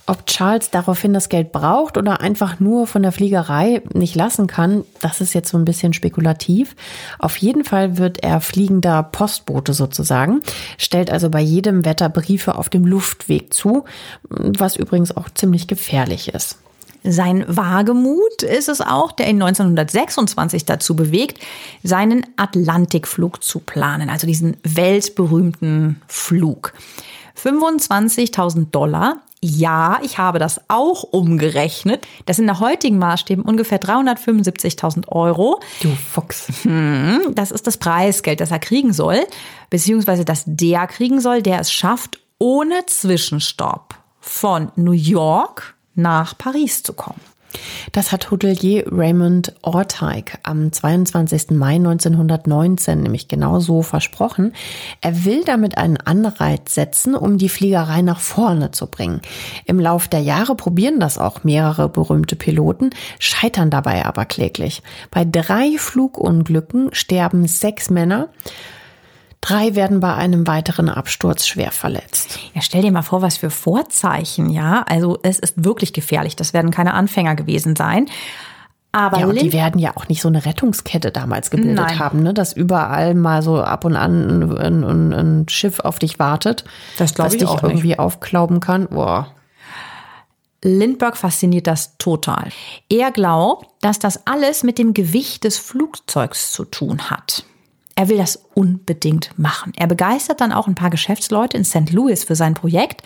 Ob 0.07 0.27
Charles 0.27 0.71
daraufhin 0.71 1.13
das 1.13 1.29
Geld 1.29 1.51
braucht 1.51 1.99
oder 1.99 2.21
einfach 2.21 2.61
nur 2.61 2.87
von 2.87 3.03
der 3.03 3.11
Fliegerei 3.11 3.83
nicht 3.93 4.15
lassen 4.15 4.47
kann, 4.47 4.85
das 5.01 5.21
ist 5.21 5.35
jetzt 5.35 5.51
so 5.51 5.59
ein 5.59 5.65
bisschen 5.65 5.93
spekulativ. 5.93 6.77
Auf 7.19 7.37
jeden 7.37 7.65
Fall 7.65 7.99
wird 7.99 8.23
er 8.23 8.41
fliegender 8.41 9.03
Postbote 9.03 9.75
sozusagen, 9.75 10.41
stellt 10.79 11.11
also 11.11 11.31
bei 11.31 11.41
jedem 11.41 11.85
Wetter 11.85 12.09
Briefe 12.09 12.55
auf 12.55 12.69
dem 12.69 12.87
Luftweg 12.87 13.53
zu, 13.53 13.85
was 14.29 14.77
übrigens 14.77 15.15
auch 15.17 15.29
ziemlich 15.31 15.67
gefährlich 15.67 16.33
ist. 16.33 16.59
Sein 17.03 17.45
Wagemut 17.49 18.43
ist 18.43 18.69
es 18.69 18.81
auch, 18.81 19.13
der 19.13 19.29
ihn 19.29 19.43
1926 19.43 20.65
dazu 20.67 20.95
bewegt, 20.95 21.39
seinen 21.83 22.27
Atlantikflug 22.37 23.43
zu 23.43 23.61
planen, 23.61 24.11
also 24.11 24.27
diesen 24.27 24.57
weltberühmten 24.63 26.03
Flug. 26.07 26.73
25.000 27.43 28.71
Dollar. 28.71 29.17
Ja, 29.43 29.99
ich 30.03 30.19
habe 30.19 30.39
das 30.39 30.61
auch 30.69 31.03
umgerechnet. 31.03 32.07
Das 32.27 32.37
sind 32.37 32.45
nach 32.45 32.61
heutigen 32.61 32.99
Maßstäben 32.99 33.43
ungefähr 33.43 33.81
375.000 33.81 35.09
Euro. 35.09 35.61
Du 35.81 35.89
Fuchs. 35.89 36.49
Hm, 36.65 37.33
das 37.35 37.51
ist 37.51 37.67
das 37.67 37.79
Preisgeld, 37.79 38.41
das 38.41 38.51
er 38.51 38.59
kriegen 38.59 38.93
soll, 38.93 39.21
beziehungsweise 39.71 40.27
das 40.27 40.45
der 40.47 40.87
kriegen 40.87 41.23
soll, 41.23 41.41
der 41.41 41.61
es 41.61 41.73
schafft, 41.73 42.21
ohne 42.39 42.85
Zwischenstopp 42.85 43.95
von 44.21 44.71
New 44.77 44.93
York 44.93 45.75
nach 46.01 46.37
Paris 46.37 46.83
zu 46.83 46.93
kommen. 46.93 47.21
Das 47.93 48.13
hat 48.13 48.31
Hotelier 48.31 48.85
Raymond 48.91 49.55
Orteig 49.63 50.39
am 50.43 50.73
22. 50.73 51.51
Mai 51.51 51.77
1919 51.77 53.03
nämlich 53.03 53.29
genau 53.29 53.61
so 53.61 53.83
versprochen. 53.83 54.53
Er 55.01 55.25
will 55.25 55.43
damit 55.45 55.77
einen 55.77 55.97
Anreiz 55.97 56.75
setzen, 56.75 57.15
um 57.15 57.39
die 57.39 57.49
Fliegerei 57.49 58.03
nach 58.03 58.21
vorne 58.21 58.71
zu 58.71 58.87
bringen. 58.87 59.21
Im 59.65 59.81
Lauf 59.81 60.09
der 60.09 60.21
Jahre 60.21 60.55
probieren 60.55 61.01
das 61.01 61.19
auch 61.19 61.45
mehrere 61.45 61.89
berühmte 61.89 62.37
Piloten, 62.37 62.91
scheitern 63.19 63.71
dabei 63.71 64.07
aber 64.07 64.25
kläglich. 64.25 64.83
Bei 65.11 65.25
drei 65.25 65.77
Flugunglücken 65.77 66.95
sterben 66.95 67.47
sechs 67.47 67.91
Männer. 67.91 68.29
Drei 69.41 69.75
werden 69.75 70.01
bei 70.01 70.15
einem 70.15 70.47
weiteren 70.47 70.91
Absturz 70.91 71.47
schwer 71.47 71.73
verletzt. 71.73 72.39
Ja, 72.55 72.61
stell 72.61 72.83
dir 72.83 72.93
mal 72.93 73.03
vor, 73.03 73.23
was 73.23 73.39
für 73.39 73.51
Vorzeichen, 73.51 74.51
ja. 74.51 74.85
Also 74.87 75.19
es 75.23 75.39
ist 75.39 75.65
wirklich 75.65 75.93
gefährlich. 75.93 76.37
Das 76.37 76.53
werden 76.53 76.71
keine 76.71 76.93
Anfänger 76.93 77.35
gewesen 77.37 77.75
sein. 77.75 78.07
Aber 78.93 79.21
ja, 79.21 79.27
und 79.27 79.41
die 79.41 79.53
werden 79.53 79.79
ja 79.79 79.97
auch 79.97 80.09
nicht 80.09 80.21
so 80.21 80.29
eine 80.29 80.45
Rettungskette 80.45 81.13
damals 81.13 81.51
gebildet 81.51 81.77
Nein. 81.77 81.99
haben, 82.01 82.23
ne? 82.23 82.35
dass 82.35 82.53
überall 82.53 83.15
mal 83.15 83.41
so 83.41 83.63
ab 83.63 83.85
und 83.85 83.95
an 83.95 84.43
ein, 84.43 84.85
ein, 84.85 85.13
ein 85.13 85.49
Schiff 85.49 85.79
auf 85.79 86.01
dich 86.01 86.19
wartet, 86.19 86.65
das 86.99 87.17
was 87.17 87.35
ich 87.35 87.41
dich 87.41 87.49
auch 87.49 87.63
irgendwie 87.63 87.89
nicht. 87.89 88.01
aufklauben 88.01 88.59
kann. 88.59 88.89
Boah. 88.89 89.29
Lindbergh 90.63 91.17
fasziniert 91.17 91.69
das 91.69 91.97
total. 91.99 92.49
Er 92.89 93.13
glaubt, 93.13 93.69
dass 93.81 94.01
das 94.01 94.27
alles 94.27 94.65
mit 94.65 94.77
dem 94.77 94.93
Gewicht 94.93 95.45
des 95.45 95.57
Flugzeugs 95.57 96.51
zu 96.51 96.65
tun 96.65 97.11
hat. 97.11 97.45
Er 98.01 98.09
will 98.09 98.17
das 98.17 98.47
unbedingt 98.55 99.39
machen. 99.39 99.75
Er 99.77 99.87
begeistert 99.87 100.41
dann 100.41 100.53
auch 100.53 100.67
ein 100.67 100.75
paar 100.75 100.89
Geschäftsleute 100.89 101.59
in 101.59 101.67
St. 101.67 101.93
Louis 101.93 102.25
für 102.25 102.35
sein 102.35 102.55
Projekt, 102.55 103.03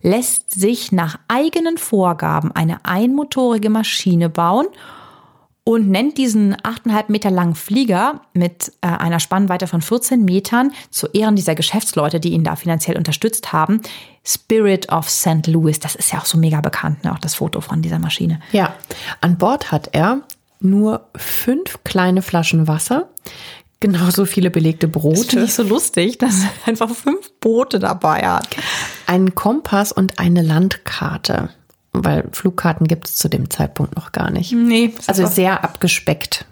lässt 0.00 0.52
sich 0.52 0.90
nach 0.90 1.18
eigenen 1.28 1.76
Vorgaben 1.76 2.50
eine 2.50 2.82
einmotorige 2.86 3.68
Maschine 3.68 4.30
bauen 4.30 4.68
und 5.64 5.90
nennt 5.90 6.16
diesen 6.16 6.56
8,5 6.56 7.04
Meter 7.08 7.30
langen 7.30 7.54
Flieger 7.54 8.22
mit 8.32 8.72
äh, 8.80 8.86
einer 8.86 9.20
Spannweite 9.20 9.66
von 9.66 9.82
14 9.82 10.24
Metern 10.24 10.72
zu 10.88 11.08
Ehren 11.08 11.36
dieser 11.36 11.54
Geschäftsleute, 11.54 12.18
die 12.18 12.32
ihn 12.32 12.42
da 12.42 12.56
finanziell 12.56 12.96
unterstützt 12.96 13.52
haben, 13.52 13.82
Spirit 14.24 14.90
of 14.90 15.10
St. 15.10 15.46
Louis. 15.46 15.78
Das 15.78 15.94
ist 15.94 16.10
ja 16.10 16.20
auch 16.20 16.24
so 16.24 16.38
mega 16.38 16.62
bekannt, 16.62 17.04
ne? 17.04 17.12
auch 17.12 17.18
das 17.18 17.34
Foto 17.34 17.60
von 17.60 17.82
dieser 17.82 17.98
Maschine. 17.98 18.40
Ja, 18.52 18.76
an 19.20 19.36
Bord 19.36 19.70
hat 19.70 19.90
er 19.92 20.22
nur 20.58 21.08
fünf 21.16 21.84
kleine 21.84 22.22
Flaschen 22.22 22.66
Wasser, 22.66 23.10
genauso 23.82 24.24
viele 24.24 24.50
belegte 24.50 24.88
Brote. 24.88 25.16
Das 25.16 25.26
finde 25.26 25.44
ich 25.44 25.54
so 25.54 25.62
lustig, 25.62 26.18
dass 26.18 26.42
er 26.44 26.50
einfach 26.68 26.88
fünf 26.90 27.30
Boote 27.40 27.78
dabei 27.78 28.26
hat. 28.26 28.48
Einen 29.06 29.34
Kompass 29.34 29.92
und 29.92 30.18
eine 30.18 30.40
Landkarte 30.40 31.50
weil 31.92 32.24
Flugkarten 32.32 32.88
gibt 32.88 33.06
es 33.06 33.16
zu 33.16 33.28
dem 33.28 33.50
Zeitpunkt 33.50 33.96
noch 33.96 34.12
gar 34.12 34.30
nicht. 34.30 34.52
Nee. 34.52 34.94
Also 35.06 35.26
sehr 35.26 35.62
abgespeckt 35.62 36.46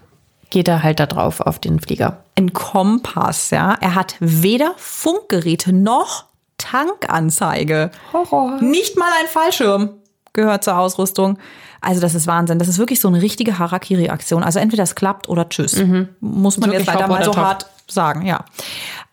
geht 0.51 0.67
er 0.67 0.83
halt 0.83 0.99
da 0.99 1.05
drauf 1.07 1.39
auf 1.39 1.59
den 1.59 1.79
Flieger. 1.79 2.23
Ein 2.35 2.53
Kompass, 2.53 3.49
ja. 3.51 3.77
Er 3.79 3.95
hat 3.95 4.15
weder 4.19 4.73
Funkgeräte 4.77 5.73
noch 5.73 6.25
Tankanzeige. 6.57 7.89
Horror. 8.13 8.61
Nicht 8.61 8.97
mal 8.97 9.09
ein 9.21 9.27
Fallschirm 9.27 9.91
gehört 10.33 10.63
zur 10.63 10.77
Ausrüstung. 10.77 11.39
Also 11.81 11.99
das 11.99 12.15
ist 12.15 12.27
Wahnsinn. 12.27 12.59
Das 12.59 12.67
ist 12.67 12.77
wirklich 12.77 12.99
so 13.01 13.07
eine 13.07 13.21
richtige 13.21 13.57
Harakiri-Aktion. 13.57 14.43
Also 14.43 14.59
entweder 14.59 14.83
es 14.83 14.95
klappt 14.95 15.27
oder 15.27 15.49
tschüss. 15.49 15.75
Mhm. 15.77 16.09
Muss 16.19 16.57
man 16.57 16.71
jetzt 16.71 16.85
leider 16.85 17.07
mal 17.07 17.23
so 17.23 17.31
top. 17.31 17.43
hart 17.43 17.65
sagen, 17.87 18.25
ja. 18.25 18.45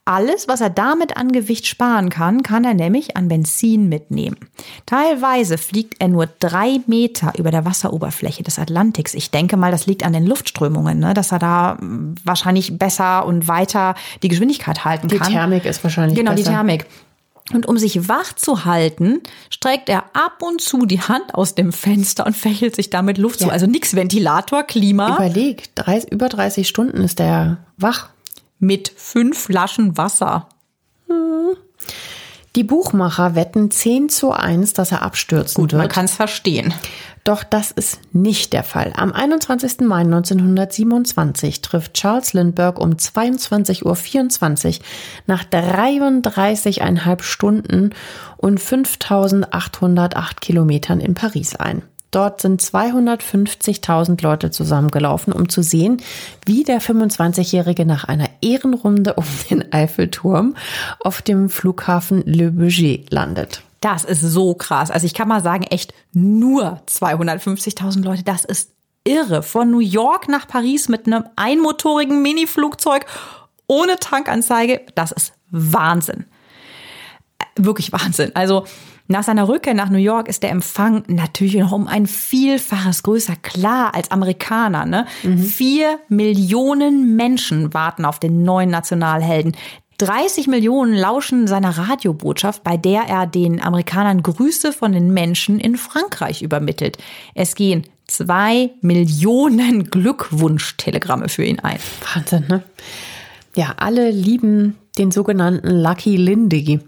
Alles, 0.05 0.49
was 0.49 0.63
er 0.63 0.71
damit 0.71 1.19
an 1.19 1.33
Gewicht 1.33 1.67
sparen 1.67 2.09
kann, 2.09 2.43
kann 2.43 2.65
er 2.65 2.73
nämlich 2.73 3.19
an 3.19 3.29
Benzin 3.29 3.91
mitnehmen. 3.91 4.39
Teilweise 4.87 5.59
fliegt 5.59 5.97
er 5.99 6.09
nur 6.09 6.27
drei 6.41 6.81
Meter 6.87 7.35
über 7.37 7.51
der 7.51 7.67
Wasseroberfläche 7.67 8.43
des 8.43 8.59
Atlantiks. 8.59 9.13
Ich 9.13 9.31
denke 9.31 9.59
mal, 9.59 9.71
das 9.71 9.85
liegt 9.85 10.07
an 10.07 10.15
den 10.15 10.25
Luftströmungen, 10.27 10.99
ne? 10.99 11.13
dass 11.13 11.31
er 11.33 11.39
da 11.39 11.77
hm, 11.79 12.15
wahrscheinlich 12.25 12.79
besser 12.79 13.27
und 13.27 13.49
weiter 13.49 13.97
die 14.23 14.29
Geschwindigkeit 14.29 14.87
halten 14.87 15.09
kann. 15.09 15.27
Die 15.29 15.33
Thermik 15.35 15.67
ist 15.67 15.85
wahrscheinlich 15.85 16.19
Genau, 16.19 16.31
besser. 16.31 16.43
die 16.43 16.51
Thermik. 16.51 16.87
Und 17.53 17.67
um 17.67 17.79
sich 17.79 18.09
wach 18.09 18.35
zu 18.35 18.65
halten, 18.67 19.21
streckt 19.49 19.89
er 19.89 20.05
ab 20.15 20.43
und 20.43 20.61
zu 20.61 20.85
die 20.85 21.01
Hand 21.01 21.35
aus 21.35 21.55
dem 21.55 21.73
Fenster 21.73 22.27
und 22.27 22.37
fächelt 22.37 22.77
sich 22.77 22.91
damit 22.91 23.17
Luft 23.17 23.41
ja. 23.41 23.47
zu. 23.47 23.53
Also 23.53 23.67
nix 23.67 23.95
Ventilator, 23.95 24.65
Klima. 24.65 25.17
Überleg, 25.17 25.75
drei, 25.75 26.03
über 26.11 26.29
30 26.29 26.69
Stunden 26.69 26.99
ist 26.99 27.21
er 27.21 27.59
wach 27.79 28.11
mit 28.59 28.93
fünf 28.95 29.39
Flaschen 29.39 29.97
Wasser. 29.97 30.49
Die 32.57 32.65
Buchmacher 32.65 33.35
wetten 33.35 33.71
10 33.71 34.09
zu 34.09 34.33
1, 34.33 34.73
dass 34.73 34.91
er 34.91 35.03
abstürzen 35.03 35.63
Gut, 35.63 35.73
wird. 35.73 35.83
Man 35.83 35.89
kann 35.89 36.07
es 36.07 36.15
verstehen. 36.15 36.75
Doch 37.25 37.45
das 37.45 37.71
ist 37.71 38.01
nicht 38.13 38.53
der 38.53 38.65
Fall. 38.65 38.93
Am 38.97 39.13
21. 39.13 39.81
Mai 39.81 40.01
1927 40.01 41.61
trifft 41.63 41.95
Charles 41.95 42.33
Lindbergh 42.33 42.81
um 42.81 42.93
22.24 42.93 43.85
Uhr 43.85 44.85
nach 45.27 45.45
33,5 45.45 47.23
Stunden 47.23 47.91
und 48.37 48.61
5808 48.61 50.41
Kilometern 50.41 51.01
in 51.01 51.15
Paris 51.15 51.57
ein. 51.57 51.83
Dort 52.11 52.41
sind 52.41 52.63
250.000 52.63 54.23
Leute 54.23 54.51
zusammengelaufen, 54.51 55.33
um 55.33 55.49
zu 55.51 55.63
sehen, 55.63 55.99
wie 56.47 56.65
der 56.65 56.81
25-Jährige 56.81 57.85
nach 57.85 58.05
einer 58.05 58.31
Ehrenrunde 58.41 59.15
um 59.15 59.25
den 59.51 59.73
Eiffelturm 59.73 60.57
auf 61.01 61.21
dem 61.21 61.51
Flughafen 61.51 62.23
Le 62.25 62.53
Bourget 62.53 63.13
landet. 63.13 63.63
Das 63.81 64.05
ist 64.05 64.21
so 64.21 64.55
krass. 64.55 64.91
Also 64.91 65.07
ich 65.07 65.15
kann 65.15 65.29
mal 65.29 65.43
sagen, 65.43 65.65
echt 65.65 65.95
nur 66.13 66.83
250.000 66.89 68.03
Leute. 68.03 68.25
Das 68.25 68.45
ist 68.45 68.73
irre. 69.05 69.43
Von 69.43 69.71
New 69.71 69.81
York 69.81 70.29
nach 70.29 70.49
Paris 70.49 70.89
mit 70.89 71.07
einem 71.07 71.25
einmotorigen 71.37 72.23
Mini-Flugzeug 72.23 73.07
ohne 73.67 73.99
Tankanzeige. 73.99 74.83
Das 74.95 75.13
ist 75.13 75.33
Wahnsinn. 75.51 76.27
Wirklich 77.57 77.93
Wahnsinn. 77.93 78.35
Also 78.35 78.65
nach 79.11 79.25
seiner 79.25 79.49
Rückkehr 79.49 79.73
nach 79.73 79.89
New 79.89 79.99
York 79.99 80.29
ist 80.29 80.43
der 80.43 80.51
Empfang 80.51 81.03
natürlich 81.07 81.55
noch 81.55 81.73
um 81.73 81.89
ein 81.89 82.07
Vielfaches 82.07 83.03
größer. 83.03 83.37
Klar, 83.37 83.95
als 83.95 84.11
Amerikaner. 84.11 84.85
Ne? 84.85 85.07
Mhm. 85.23 85.39
Vier 85.39 85.99
Millionen 86.09 87.17
Menschen 87.17 87.73
warten 87.73 88.05
auf 88.05 88.21
den 88.21 88.43
neuen 88.43 88.71
Nationalhelden. 88.71 89.57
30 89.99 90.47
Millionen 90.47 90.95
lauschen 90.95 91.47
seiner 91.47 91.77
Radiobotschaft, 91.77 92.63
bei 92.63 92.77
der 92.77 93.03
er 93.09 93.27
den 93.27 93.61
Amerikanern 93.61 94.23
Grüße 94.23 94.73
von 94.73 94.93
den 94.93 95.13
Menschen 95.13 95.59
in 95.59 95.77
Frankreich 95.77 96.43
übermittelt. 96.43 96.99
Es 97.35 97.55
gehen 97.55 97.85
zwei 98.07 98.71
Millionen 98.81 99.91
Glückwunschtelegramme 99.91 101.29
für 101.29 101.45
ihn 101.45 101.61
ein. 101.61 101.79
Wahnsinn, 102.15 102.45
ne? 102.49 102.63
Ja, 103.57 103.75
alle 103.77 104.11
lieben 104.11 104.77
den 104.99 105.11
sogenannten 105.11 105.69
Lucky 105.69 106.17
Lindy. 106.17 106.81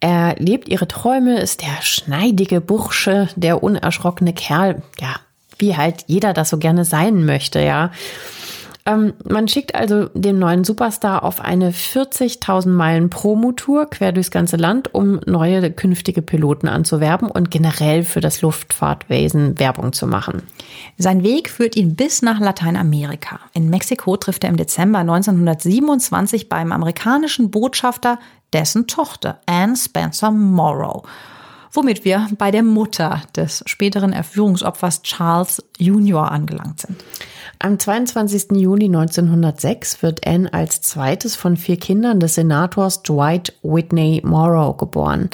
Er 0.00 0.36
lebt 0.38 0.68
ihre 0.68 0.86
Träume, 0.86 1.40
ist 1.40 1.60
der 1.60 1.82
schneidige 1.82 2.60
Bursche, 2.60 3.28
der 3.36 3.62
unerschrockene 3.62 4.32
Kerl, 4.32 4.82
ja, 5.00 5.16
wie 5.58 5.76
halt 5.76 6.04
jeder 6.06 6.32
das 6.32 6.50
so 6.50 6.58
gerne 6.58 6.84
sein 6.84 7.24
möchte, 7.24 7.60
ja. 7.60 7.90
Ähm, 8.86 9.14
man 9.26 9.48
schickt 9.48 9.74
also 9.74 10.08
den 10.12 10.38
neuen 10.38 10.62
Superstar 10.62 11.22
auf 11.22 11.40
eine 11.40 11.70
40.000 11.70 12.68
Meilen 12.68 13.08
Promotour 13.08 13.86
quer 13.88 14.12
durchs 14.12 14.30
ganze 14.30 14.56
Land, 14.56 14.92
um 14.92 15.20
neue 15.24 15.70
künftige 15.72 16.20
Piloten 16.20 16.68
anzuwerben 16.68 17.30
und 17.30 17.50
generell 17.50 18.04
für 18.04 18.20
das 18.20 18.42
Luftfahrtwesen 18.42 19.58
Werbung 19.58 19.94
zu 19.94 20.06
machen. 20.06 20.42
Sein 20.98 21.22
Weg 21.22 21.48
führt 21.48 21.76
ihn 21.76 21.96
bis 21.96 22.20
nach 22.20 22.40
Lateinamerika. 22.40 23.40
In 23.54 23.70
Mexiko 23.70 24.18
trifft 24.18 24.44
er 24.44 24.50
im 24.50 24.58
Dezember 24.58 24.98
1927 24.98 26.50
beim 26.50 26.70
amerikanischen 26.70 27.50
Botschafter 27.50 28.18
dessen 28.52 28.86
Tochter 28.86 29.40
Anne 29.46 29.76
Spencer 29.76 30.30
Morrow 30.30 31.04
womit 31.74 32.04
wir 32.04 32.28
bei 32.38 32.50
der 32.50 32.62
Mutter 32.62 33.22
des 33.36 33.62
späteren 33.66 34.12
Erführungsopfers 34.12 35.02
Charles 35.02 35.62
Junior 35.78 36.30
angelangt 36.30 36.80
sind. 36.80 37.04
Am 37.58 37.78
22. 37.78 38.52
Juni 38.52 38.86
1906 38.86 40.02
wird 40.02 40.26
Anne 40.26 40.52
als 40.52 40.82
zweites 40.82 41.36
von 41.36 41.56
vier 41.56 41.76
Kindern 41.76 42.20
des 42.20 42.34
Senators 42.34 43.02
Dwight 43.02 43.54
Whitney 43.62 44.20
Morrow 44.24 44.76
geboren. 44.76 45.30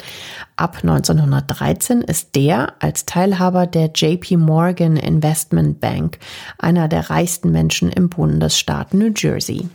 Ab 0.55 0.77
1913 0.81 2.01
ist 2.01 2.35
der 2.35 2.73
als 2.79 3.05
Teilhaber 3.05 3.67
der 3.67 3.91
JP 3.93 4.37
Morgan 4.37 4.97
Investment 4.97 5.79
Bank 5.79 6.19
einer 6.57 6.87
der 6.87 7.09
reichsten 7.09 7.51
Menschen 7.51 7.91
im 7.91 8.09
Bundesstaat 8.09 8.93
New 8.93 9.11
Jersey. 9.15 9.67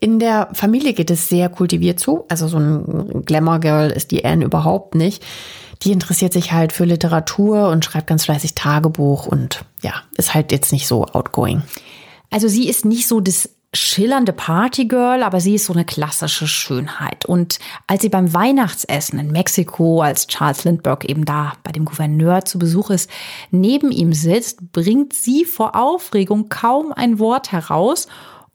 In 0.00 0.20
der 0.20 0.48
Familie 0.52 0.92
geht 0.92 1.10
es 1.10 1.28
sehr 1.28 1.48
kultiviert 1.48 1.98
zu. 1.98 2.24
Also 2.28 2.46
so 2.46 2.58
ein 2.58 3.24
Glamour-Girl 3.24 3.90
ist 3.90 4.12
die 4.12 4.24
Anne 4.24 4.44
überhaupt 4.44 4.94
nicht 4.94 5.24
die 5.82 5.92
interessiert 5.92 6.32
sich 6.32 6.52
halt 6.52 6.72
für 6.72 6.84
Literatur 6.84 7.68
und 7.68 7.84
schreibt 7.84 8.08
ganz 8.08 8.24
fleißig 8.24 8.54
Tagebuch 8.54 9.26
und 9.26 9.64
ja, 9.82 9.94
ist 10.16 10.34
halt 10.34 10.52
jetzt 10.52 10.72
nicht 10.72 10.86
so 10.86 11.04
outgoing. 11.06 11.62
Also 12.30 12.48
sie 12.48 12.68
ist 12.68 12.84
nicht 12.84 13.06
so 13.06 13.20
das 13.20 13.50
schillernde 13.74 14.32
Partygirl, 14.32 15.22
aber 15.22 15.40
sie 15.40 15.56
ist 15.56 15.66
so 15.66 15.74
eine 15.74 15.84
klassische 15.84 16.46
Schönheit. 16.46 17.26
Und 17.26 17.58
als 17.86 18.02
sie 18.02 18.08
beim 18.08 18.32
Weihnachtsessen 18.32 19.18
in 19.18 19.30
Mexiko, 19.30 20.00
als 20.00 20.26
Charles 20.26 20.64
Lindbergh 20.64 21.06
eben 21.06 21.24
da 21.24 21.52
bei 21.64 21.72
dem 21.72 21.84
Gouverneur 21.84 22.44
zu 22.44 22.58
Besuch 22.58 22.90
ist, 22.90 23.10
neben 23.50 23.90
ihm 23.90 24.14
sitzt, 24.14 24.72
bringt 24.72 25.12
sie 25.12 25.44
vor 25.44 25.76
Aufregung 25.76 26.48
kaum 26.48 26.92
ein 26.92 27.18
Wort 27.18 27.52
heraus. 27.52 28.08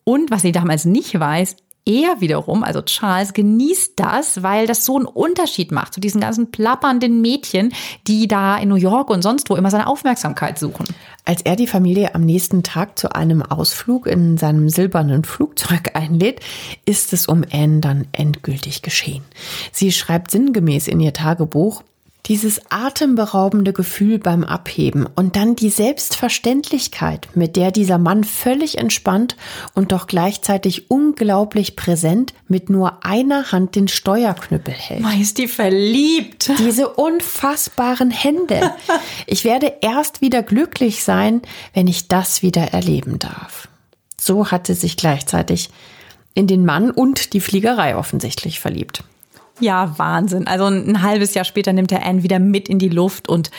Und 0.03 0.31
was 0.31 0.41
sie 0.41 0.51
damals 0.51 0.83
nicht 0.86 1.17
weiß, 1.17 1.57
er 1.85 2.21
wiederum, 2.21 2.63
also 2.63 2.81
Charles, 2.81 3.33
genießt 3.33 3.93
das, 3.97 4.41
weil 4.43 4.67
das 4.67 4.85
so 4.85 4.95
einen 4.95 5.05
Unterschied 5.05 5.71
macht 5.71 5.93
zu 5.93 5.99
diesen 5.99 6.21
ganzen 6.21 6.51
plappernden 6.51 7.21
Mädchen, 7.21 7.73
die 8.07 8.27
da 8.27 8.57
in 8.57 8.69
New 8.69 8.75
York 8.75 9.09
und 9.09 9.21
sonst 9.21 9.49
wo 9.49 9.55
immer 9.55 9.69
seine 9.69 9.87
Aufmerksamkeit 9.87 10.57
suchen. 10.57 10.85
Als 11.25 11.41
er 11.41 11.55
die 11.55 11.67
Familie 11.67 12.15
am 12.15 12.21
nächsten 12.21 12.63
Tag 12.63 12.97
zu 12.97 13.13
einem 13.13 13.41
Ausflug 13.41 14.07
in 14.07 14.37
seinem 14.37 14.69
silbernen 14.69 15.23
Flugzeug 15.23 15.91
einlädt, 15.93 16.39
ist 16.85 17.13
es 17.13 17.27
um 17.27 17.43
Anne 17.51 17.79
dann 17.79 18.07
endgültig 18.11 18.81
geschehen. 18.81 19.23
Sie 19.71 19.91
schreibt 19.91 20.31
sinngemäß 20.31 20.87
in 20.87 20.99
ihr 20.99 21.13
Tagebuch, 21.13 21.83
dieses 22.27 22.62
atemberaubende 22.69 23.73
Gefühl 23.73 24.17
beim 24.17 24.45
Abheben 24.45 25.05
und 25.05 25.36
dann 25.36 25.57
die 25.57 25.69
Selbstverständlichkeit, 25.69 27.27
mit 27.36 27.57
der 27.57 27.71
dieser 27.71 27.97
Mann 27.97 28.23
völlig 28.23 28.77
entspannt 28.77 29.36
und 29.73 29.91
doch 29.91 30.07
gleichzeitig 30.07 30.89
unglaublich 30.89 31.75
präsent 31.75 32.33
mit 32.47 32.69
nur 32.69 33.05
einer 33.05 33.51
Hand 33.51 33.75
den 33.75 33.89
Steuerknüppel 33.89 34.73
hält. 34.73 35.01
Man 35.01 35.19
ist 35.19 35.38
die 35.38 35.49
verliebt. 35.49 36.49
Diese 36.59 36.88
unfassbaren 36.88 38.12
Hände. 38.12 38.71
Ich 39.27 39.43
werde 39.43 39.73
erst 39.81 40.21
wieder 40.21 40.43
glücklich 40.43 41.03
sein, 41.03 41.41
wenn 41.73 41.88
ich 41.88 42.07
das 42.07 42.41
wieder 42.41 42.73
erleben 42.73 43.19
darf. 43.19 43.67
So 44.19 44.49
hat 44.49 44.67
sie 44.67 44.75
sich 44.75 44.95
gleichzeitig 44.95 45.69
in 46.33 46.47
den 46.47 46.65
Mann 46.65 46.89
und 46.89 47.33
die 47.33 47.41
Fliegerei 47.41 47.97
offensichtlich 47.97 48.62
verliebt. 48.62 49.03
Ja, 49.59 49.97
Wahnsinn. 49.97 50.47
Also 50.47 50.65
ein 50.65 51.01
halbes 51.01 51.33
Jahr 51.33 51.45
später 51.45 51.73
nimmt 51.73 51.91
er 51.91 52.05
Anne 52.05 52.23
wieder 52.23 52.39
mit 52.39 52.69
in 52.69 52.79
die 52.79 52.89
Luft 52.89 53.29
und 53.29 53.51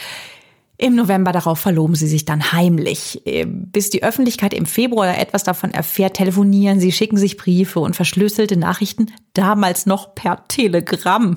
Im 0.77 0.97
November 0.97 1.31
darauf 1.31 1.61
verloben 1.61 1.95
sie 1.95 2.09
sich 2.09 2.25
dann 2.25 2.53
heimlich. 2.53 3.25
Äh, 3.27 3.47
bis 3.47 3.91
die 3.91 4.03
Öffentlichkeit 4.03 4.53
im 4.53 4.67
Februar 4.67 5.17
etwas 5.17 5.45
davon 5.45 5.71
erfährt, 5.73 6.17
telefonieren 6.17 6.81
sie, 6.81 6.91
schicken 6.91 7.17
sich 7.17 7.37
Briefe 7.37 7.79
und 7.79 7.95
verschlüsselte 7.95 8.57
Nachrichten, 8.57 9.07
damals 9.35 9.87
noch 9.87 10.17
per 10.17 10.49
Telegramm. 10.49 11.37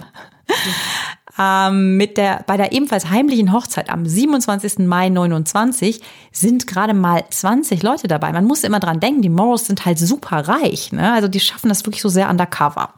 Ähm, 1.39 1.97
mit 1.97 2.17
der, 2.17 2.43
bei 2.47 2.57
der 2.57 2.71
ebenfalls 2.71 3.11
heimlichen 3.11 3.53
Hochzeit 3.53 3.91
am 3.91 4.07
27. 4.07 4.79
Mai 4.79 5.09
29 5.09 6.01
sind 6.31 6.65
gerade 6.65 6.95
mal 6.95 7.23
20 7.29 7.83
Leute 7.83 8.07
dabei. 8.07 8.31
Man 8.31 8.45
muss 8.45 8.63
immer 8.63 8.79
dran 8.79 8.99
denken, 8.99 9.21
die 9.21 9.29
Morals 9.29 9.67
sind 9.67 9.85
halt 9.85 9.99
super 9.99 10.47
reich. 10.47 10.91
Ne? 10.91 11.13
Also 11.13 11.27
die 11.27 11.39
schaffen 11.39 11.69
das 11.69 11.85
wirklich 11.85 12.01
so 12.01 12.09
sehr 12.09 12.29
undercover. 12.29 12.93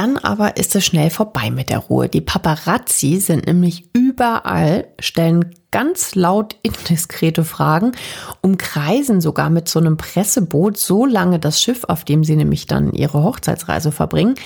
Dann 0.00 0.16
aber 0.16 0.56
ist 0.56 0.74
es 0.76 0.86
schnell 0.86 1.10
vorbei 1.10 1.50
mit 1.50 1.68
der 1.68 1.76
Ruhe. 1.76 2.08
Die 2.08 2.22
Paparazzi 2.22 3.20
sind 3.20 3.46
nämlich 3.46 3.84
überall, 3.92 4.86
stellen 4.98 5.54
ganz 5.72 6.14
laut 6.14 6.56
indiskrete 6.62 7.44
Fragen, 7.44 7.92
umkreisen 8.40 9.20
sogar 9.20 9.50
mit 9.50 9.68
so 9.68 9.78
einem 9.78 9.98
Presseboot 9.98 10.78
so 10.78 11.04
lange 11.04 11.38
das 11.38 11.60
Schiff, 11.60 11.84
auf 11.84 12.06
dem 12.06 12.24
sie 12.24 12.34
nämlich 12.34 12.66
dann 12.66 12.94
ihre 12.94 13.22
Hochzeitsreise 13.22 13.92
verbringen, 13.92 14.36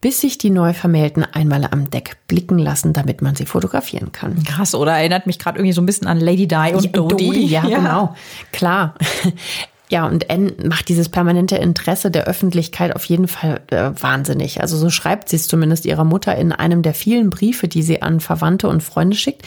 bis 0.00 0.22
sich 0.22 0.38
die 0.38 0.50
Neuvermählten 0.50 1.22
einmal 1.22 1.68
am 1.70 1.88
Deck 1.88 2.16
blicken 2.26 2.58
lassen, 2.58 2.92
damit 2.92 3.22
man 3.22 3.36
sie 3.36 3.46
fotografieren 3.46 4.10
kann. 4.10 4.42
Krass, 4.42 4.74
oder 4.74 4.94
erinnert 4.94 5.28
mich 5.28 5.38
gerade 5.38 5.60
irgendwie 5.60 5.72
so 5.72 5.82
ein 5.82 5.86
bisschen 5.86 6.08
an 6.08 6.18
Lady 6.18 6.48
Di 6.48 6.74
und 6.74 6.84
ja, 6.84 6.90
Dodi. 6.90 7.26
Dodi. 7.26 7.46
Ja, 7.46 7.64
ja, 7.68 7.78
genau. 7.78 8.16
Klar. 8.50 8.94
Ja, 9.88 10.06
und 10.06 10.28
N 10.28 10.52
macht 10.64 10.88
dieses 10.88 11.08
permanente 11.08 11.56
Interesse 11.56 12.10
der 12.10 12.24
Öffentlichkeit 12.24 12.96
auf 12.96 13.04
jeden 13.04 13.28
Fall 13.28 13.60
äh, 13.68 13.90
wahnsinnig. 14.00 14.60
Also 14.60 14.76
so 14.76 14.90
schreibt 14.90 15.28
sie 15.28 15.36
es 15.36 15.46
zumindest 15.46 15.86
ihrer 15.86 16.02
Mutter 16.02 16.34
in 16.36 16.50
einem 16.50 16.82
der 16.82 16.92
vielen 16.92 17.30
Briefe, 17.30 17.68
die 17.68 17.82
sie 17.82 18.02
an 18.02 18.18
Verwandte 18.18 18.68
und 18.68 18.82
Freunde 18.82 19.16
schickt. 19.16 19.42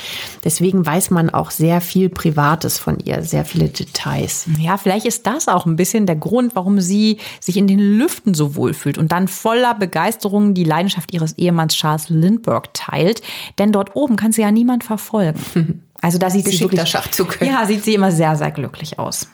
Deswegen 0.45 0.85
weiß 0.85 1.09
man 1.09 1.29
auch 1.29 1.51
sehr 1.51 1.81
viel 1.81 2.07
Privates 2.07 2.77
von 2.77 2.99
ihr, 2.99 3.23
sehr 3.23 3.43
viele 3.43 3.67
Details. 3.67 4.47
Ja, 4.59 4.77
vielleicht 4.77 5.05
ist 5.05 5.27
das 5.27 5.49
auch 5.49 5.65
ein 5.65 5.75
bisschen 5.75 6.05
der 6.05 6.15
Grund, 6.15 6.55
warum 6.55 6.79
sie 6.79 7.17
sich 7.41 7.57
in 7.57 7.67
den 7.67 7.79
Lüften 7.79 8.33
so 8.33 8.55
wohlfühlt 8.55 8.97
und 8.97 9.11
dann 9.11 9.27
voller 9.27 9.73
Begeisterung 9.73 10.53
die 10.53 10.63
Leidenschaft 10.63 11.13
ihres 11.13 11.37
Ehemanns 11.37 11.75
Charles 11.75 12.09
Lindbergh 12.09 12.69
teilt. 12.73 13.21
Denn 13.57 13.73
dort 13.73 13.95
oben 13.97 14.15
kann 14.15 14.31
sie 14.31 14.41
ja 14.41 14.51
niemand 14.51 14.83
verfolgen. 14.83 15.83
Also 16.01 16.17
da 16.17 16.29
sieht 16.29 16.47
sie 16.47 16.57
wirklich, 16.61 16.87
Schachzug. 16.87 17.41
Ja, 17.41 17.65
sieht 17.65 17.83
sie 17.83 17.93
immer 17.93 18.09
sehr, 18.13 18.37
sehr 18.37 18.51
glücklich 18.51 18.99
aus. 18.99 19.27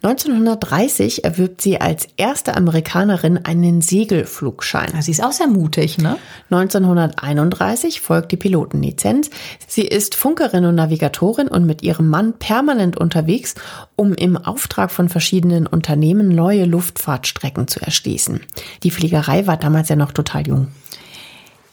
1930 0.00 1.24
erwirbt 1.24 1.60
sie 1.60 1.80
als 1.80 2.06
erste 2.16 2.56
Amerikanerin 2.56 3.44
einen 3.44 3.80
Segelflugschein. 3.80 4.92
sie 5.02 5.10
ist 5.10 5.24
auch 5.24 5.32
sehr 5.32 5.48
mutig, 5.48 5.98
ne? 5.98 6.16
1931 6.50 8.00
folgt 8.00 8.30
die 8.30 8.36
Pilotenlizenz. 8.36 9.28
Sie 9.66 9.82
ist 9.82 10.14
Funkerin 10.14 10.66
und 10.66 10.76
Navigatorin 10.76 11.48
und 11.48 11.66
mit 11.66 11.82
ihrem 11.82 12.08
Mann 12.08 12.34
permanent 12.34 12.96
unterwegs, 12.96 13.56
um 13.96 14.14
im 14.14 14.36
Auftrag 14.36 14.92
von 14.92 15.08
verschiedenen 15.08 15.66
Unternehmen 15.66 16.28
neue 16.28 16.64
Luftfahrtstrecken 16.64 17.66
zu 17.66 17.80
erschließen. 17.80 18.40
Die 18.84 18.92
Fliegerei 18.92 19.48
war 19.48 19.56
damals 19.56 19.88
ja 19.88 19.96
noch 19.96 20.12
total 20.12 20.46
jung 20.46 20.68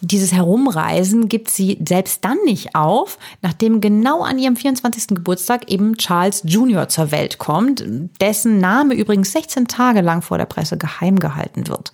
dieses 0.02 0.34
Herumreisen 0.34 1.30
gibt 1.30 1.50
sie 1.50 1.80
selbst 1.88 2.24
dann 2.24 2.38
nicht 2.46 2.76
auf, 2.76 3.18
nachdem 3.42 3.82
genau 3.82 4.22
an 4.22 4.38
ihrem 4.38 4.56
24. 4.56 5.08
Geburtstag 5.10 5.72
eben 5.72 5.98
Charles 5.98 6.44
Jr. 6.46 6.88
zur 6.90 7.12
Welt 7.12 7.38
kommt, 7.38 7.84
dessen 8.22 8.60
Name 8.60 8.94
übrigens 8.94 9.32
16 9.32 9.68
Tage 9.68 10.02
lang 10.02 10.22
vor 10.22 10.38
der 10.38 10.46
Presse 10.46 10.78
geheim 10.78 11.20
gehalten 11.20 11.68
wird. 11.68 11.92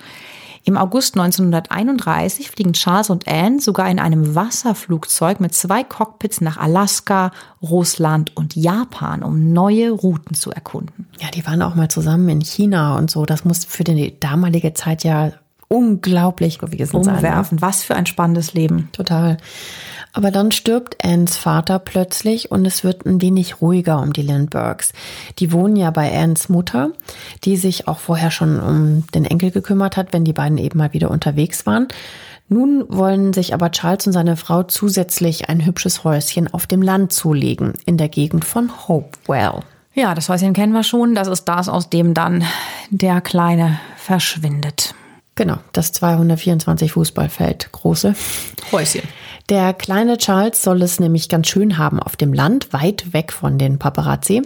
Im 0.64 0.78
August 0.78 1.18
1931 1.18 2.52
fliegen 2.52 2.74
Charles 2.74 3.10
und 3.10 3.28
Anne 3.28 3.60
sogar 3.60 3.90
in 3.90 4.00
einem 4.00 4.36
Wasserflugzeug 4.36 5.40
mit 5.40 5.56
zwei 5.56 5.84
Cockpits 5.84 6.40
nach 6.40 6.58
Alaska, 6.58 7.32
Russland 7.64 8.36
und 8.38 8.56
Japan, 8.56 9.24
um 9.24 9.54
neue 9.54 9.90
Routen 9.90 10.36
zu 10.36 10.52
erkunden. 10.52 11.08
Ja, 11.20 11.30
die 11.32 11.46
waren 11.48 11.64
auch 11.64 11.74
mal 11.74 11.90
zusammen 11.90 12.30
in 12.30 12.42
China 12.42 12.96
und 12.98 13.10
so. 13.10 13.26
Das 13.26 13.44
muss 13.44 13.66
für 13.66 13.84
die 13.84 14.20
damalige 14.20 14.74
Zeit 14.74 15.04
ja 15.04 15.32
unglaublich 15.71 16.60
gewesen 16.60 16.97
Umwerfen. 16.97 17.57
sein. 17.57 17.62
Was 17.62 17.84
für 17.84 17.95
ein 17.95 18.05
spannendes 18.05 18.53
Leben. 18.53 18.89
Total. 18.91 19.38
Aber 20.13 20.29
dann 20.29 20.51
stirbt 20.51 21.03
Anns 21.03 21.38
Vater 21.38 21.79
plötzlich 21.79 22.51
und 22.51 22.65
es 22.65 22.84
wird 22.84 23.05
ein 23.05 23.21
wenig 23.21 23.62
ruhiger 23.62 24.01
um 24.01 24.12
die 24.12 24.21
Lindberghs. 24.21 24.91
Die 25.39 25.53
wohnen 25.53 25.77
ja 25.77 25.89
bei 25.89 26.12
Anns 26.17 26.49
Mutter, 26.49 26.91
die 27.45 27.55
sich 27.55 27.88
auch 27.88 27.99
vorher 27.99 28.31
schon 28.31 28.60
um 28.60 29.03
den 29.15 29.23
Enkel 29.23 29.51
gekümmert 29.51 29.95
hat, 29.95 30.12
wenn 30.12 30.25
die 30.25 30.34
beiden 30.34 30.57
eben 30.57 30.77
mal 30.77 30.91
wieder 30.91 31.10
unterwegs 31.10 31.65
waren. 31.65 31.88
Nun 32.49 32.84
wollen 32.89 33.31
sich 33.31 33.53
aber 33.53 33.71
Charles 33.71 34.07
und 34.07 34.12
seine 34.12 34.36
Frau 34.36 34.63
zusätzlich 34.63 35.47
ein 35.47 35.65
hübsches 35.65 36.03
Häuschen 36.03 36.53
auf 36.53 36.67
dem 36.67 36.81
Land 36.81 37.13
zulegen, 37.13 37.75
in 37.86 37.95
der 37.95 38.10
Gegend 38.10 38.43
von 38.43 38.69
Hopewell. 38.89 39.62
Ja, 39.93 40.13
das 40.15 40.27
Häuschen 40.27 40.51
kennen 40.51 40.73
wir 40.73 40.84
schon. 40.84 41.15
Das 41.15 41.29
ist 41.29 41.45
das, 41.45 41.69
aus 41.69 41.89
dem 41.89 42.13
dann 42.13 42.43
der 42.89 43.21
Kleine 43.21 43.79
verschwindet. 43.95 44.93
Genau, 45.41 45.58
das 45.73 45.91
224 45.93 46.91
Fußballfeld 46.91 47.71
große 47.71 48.13
Häuschen. 48.71 49.01
Der 49.52 49.74
kleine 49.74 50.18
Charles 50.18 50.64
soll 50.64 50.82
es 50.82 51.02
nämlich 51.02 51.28
ganz 51.28 51.50
schön 51.50 51.78
haben 51.78 52.00
auf 52.00 52.16
dem 52.16 52.32
Land, 52.32 52.72
weit 52.72 53.12
weg 53.12 53.34
von 53.34 53.58
den 53.58 53.80
Paparazzi. 53.80 54.44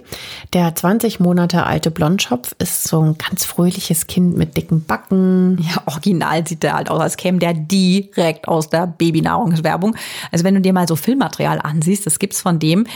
Der 0.52 0.74
20 0.74 1.20
Monate 1.20 1.64
alte 1.64 1.92
Blondschopf 1.92 2.56
ist 2.58 2.88
so 2.88 3.04
ein 3.04 3.16
ganz 3.16 3.46
fröhliches 3.46 4.08
Kind 4.08 4.36
mit 4.36 4.58
dicken 4.58 4.84
Backen. 4.84 5.60
Ja, 5.62 5.84
original 5.86 6.48
sieht 6.48 6.64
der 6.64 6.74
halt 6.74 6.90
aus, 6.90 7.00
als 7.02 7.18
käme 7.18 7.38
der 7.38 7.54
direkt 7.54 8.48
aus 8.48 8.72
der 8.72 8.88
Babynahrungswerbung. 8.88 9.96
Also 10.32 10.44
wenn 10.44 10.56
du 10.56 10.62
dir 10.62 10.74
mal 10.74 10.88
so 10.88 10.96
Filmmaterial 10.96 11.60
ansiehst, 11.62 12.08
das 12.08 12.18
gibt's 12.18 12.42
von 12.42 12.58
dem. 12.58 12.88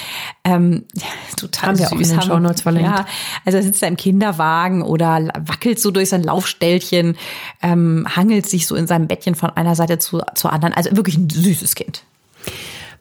Ähm, 0.43 0.85
total 1.37 1.69
Haben 1.69 1.75
süß. 1.75 1.91
Wir 1.91 1.95
auch 1.95 2.01
in 2.01 2.09
den 2.09 2.21
Shownotes 2.23 2.61
verlinkt. 2.61 2.89
Ja, 2.89 3.05
also 3.45 3.59
er 3.59 3.63
sitzt 3.63 3.83
da 3.83 3.87
im 3.87 3.97
Kinderwagen 3.97 4.81
oder 4.81 5.27
wackelt 5.45 5.79
so 5.79 5.91
durch 5.91 6.09
sein 6.09 6.23
Laufstellchen, 6.23 7.17
ähm, 7.61 8.07
hangelt 8.15 8.47
sich 8.47 8.65
so 8.65 8.73
in 8.73 8.87
seinem 8.87 9.05
Bettchen 9.05 9.35
von 9.35 9.51
einer 9.51 9.75
Seite 9.75 9.99
zu, 9.99 10.23
zur 10.33 10.51
anderen. 10.51 10.73
Also 10.73 10.95
wirklich 10.95 11.15
ein 11.15 11.29
süßes 11.29 11.75
Kind. 11.75 11.98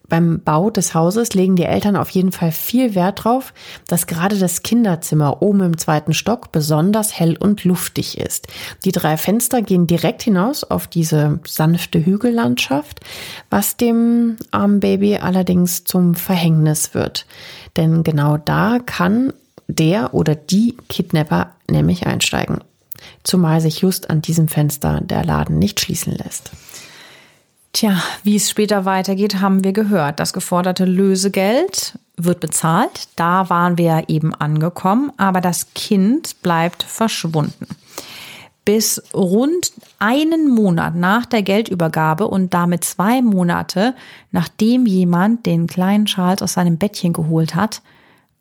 Beim 0.08 0.40
Bau 0.42 0.70
des 0.70 0.94
Hauses 0.94 1.34
legen 1.34 1.56
die 1.56 1.64
Eltern 1.64 1.94
auf 1.96 2.08
jeden 2.10 2.32
Fall 2.32 2.50
viel 2.50 2.94
Wert 2.94 3.24
drauf, 3.24 3.52
dass 3.86 4.06
gerade 4.06 4.38
das 4.38 4.62
Kinderzimmer 4.62 5.42
oben 5.42 5.60
im 5.60 5.78
zweiten 5.78 6.14
Stock 6.14 6.50
besonders 6.50 7.18
hell 7.18 7.36
und 7.36 7.64
luftig 7.64 8.18
ist. 8.18 8.48
Die 8.84 8.92
drei 8.92 9.18
Fenster 9.18 9.60
gehen 9.60 9.86
direkt 9.86 10.22
hinaus 10.22 10.64
auf 10.64 10.86
diese 10.86 11.40
sanfte 11.46 12.04
Hügellandschaft, 12.04 13.00
was 13.50 13.76
dem 13.76 14.36
armen 14.50 14.80
Baby 14.80 15.16
allerdings 15.16 15.84
zum 15.84 16.14
Verhängnis 16.14 16.94
wird. 16.94 17.26
Denn 17.76 18.02
genau 18.02 18.38
da 18.38 18.78
kann 18.84 19.34
der 19.66 20.14
oder 20.14 20.34
die 20.34 20.76
Kidnapper 20.88 21.54
nämlich 21.70 22.06
einsteigen. 22.06 22.58
Zumal 23.22 23.60
sich 23.60 23.82
just 23.82 24.10
an 24.10 24.22
diesem 24.22 24.48
Fenster 24.48 25.00
der 25.02 25.24
Laden 25.24 25.58
nicht 25.58 25.80
schließen 25.80 26.14
lässt. 26.14 26.50
Tja, 27.72 28.02
wie 28.22 28.36
es 28.36 28.50
später 28.50 28.84
weitergeht, 28.84 29.40
haben 29.40 29.62
wir 29.62 29.72
gehört. 29.72 30.20
Das 30.20 30.32
geforderte 30.32 30.84
Lösegeld 30.84 31.98
wird 32.16 32.40
bezahlt. 32.40 33.08
Da 33.16 33.50
waren 33.50 33.78
wir 33.78 34.04
eben 34.08 34.34
angekommen, 34.34 35.12
aber 35.16 35.40
das 35.40 35.74
Kind 35.74 36.42
bleibt 36.42 36.82
verschwunden. 36.82 37.66
Bis 38.64 39.02
rund 39.14 39.72
einen 39.98 40.48
Monat 40.50 40.94
nach 40.94 41.24
der 41.24 41.42
Geldübergabe 41.42 42.28
und 42.28 42.52
damit 42.52 42.84
zwei 42.84 43.22
Monate, 43.22 43.94
nachdem 44.30 44.84
jemand 44.84 45.46
den 45.46 45.66
kleinen 45.66 46.04
Charles 46.06 46.42
aus 46.42 46.54
seinem 46.54 46.76
Bettchen 46.76 47.12
geholt 47.12 47.54
hat, 47.54 47.80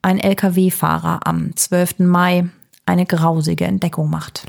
ein 0.01 0.19
Lkw-Fahrer 0.19 1.21
am 1.25 1.55
12. 1.55 1.99
Mai 1.99 2.49
eine 2.85 3.05
grausige 3.05 3.65
Entdeckung 3.65 4.09
macht. 4.09 4.45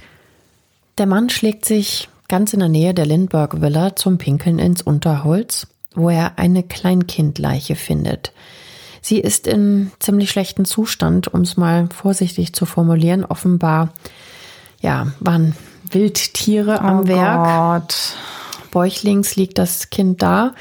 Der 0.99 1.07
Mann 1.07 1.31
schlägt 1.31 1.65
sich 1.65 2.09
ganz 2.29 2.53
in 2.53 2.61
der 2.61 2.69
Nähe 2.69 2.95
der 2.95 3.07
Lindbergh 3.07 3.61
Villa 3.61 3.97
zum 3.97 4.19
Pinkeln 4.19 4.59
ins 4.59 4.83
Unterholz, 4.83 5.67
wo 5.95 6.11
er 6.11 6.39
eine 6.39 6.63
Kleinkindleiche 6.63 7.75
findet. 7.75 8.33
Sie 9.01 9.19
ist 9.19 9.47
in 9.47 9.91
ziemlich 9.99 10.31
schlechten 10.31 10.65
Zustand, 10.65 11.33
um 11.33 11.41
es 11.41 11.57
mal 11.57 11.89
vorsichtig 11.89 12.53
zu 12.53 12.67
formulieren. 12.67 13.25
Offenbar, 13.25 13.91
ja, 14.81 15.09
waren 15.21 15.57
Wildtiere 15.91 16.81
am 16.81 17.01
oh 17.01 17.09
Werk. 17.09 17.85
Gott. 17.87 18.15
Bäuchlings 18.71 19.37
liegt 19.37 19.57
das 19.57 19.89
Kind 19.89 20.21
da, 20.21 20.55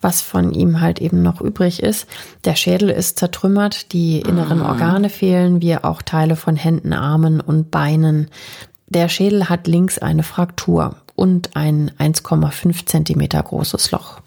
was 0.00 0.20
von 0.20 0.52
ihm 0.52 0.80
halt 0.80 1.00
eben 1.00 1.22
noch 1.22 1.40
übrig 1.40 1.82
ist. 1.82 2.06
Der 2.44 2.54
Schädel 2.54 2.88
ist 2.90 3.18
zertrümmert, 3.18 3.92
die 3.92 4.20
inneren 4.20 4.62
ah. 4.62 4.68
Organe 4.68 5.08
fehlen, 5.08 5.60
wie 5.60 5.76
auch 5.76 6.02
Teile 6.02 6.36
von 6.36 6.54
Händen, 6.54 6.92
Armen 6.92 7.40
und 7.40 7.72
Beinen. 7.72 8.28
Der 8.86 9.08
Schädel 9.08 9.48
hat 9.48 9.66
links 9.66 9.98
eine 9.98 10.22
Fraktur 10.22 10.94
und 11.18 11.56
ein 11.56 11.90
1,5 11.98 12.86
Zentimeter 12.86 13.42
großes 13.42 13.90
Loch. 13.90 14.20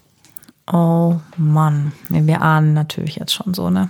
Oh 0.70 1.16
Mann, 1.38 1.92
wir 2.10 2.42
ahnen 2.42 2.74
natürlich 2.74 3.16
jetzt 3.16 3.32
schon 3.32 3.54
so, 3.54 3.70
ne? 3.70 3.88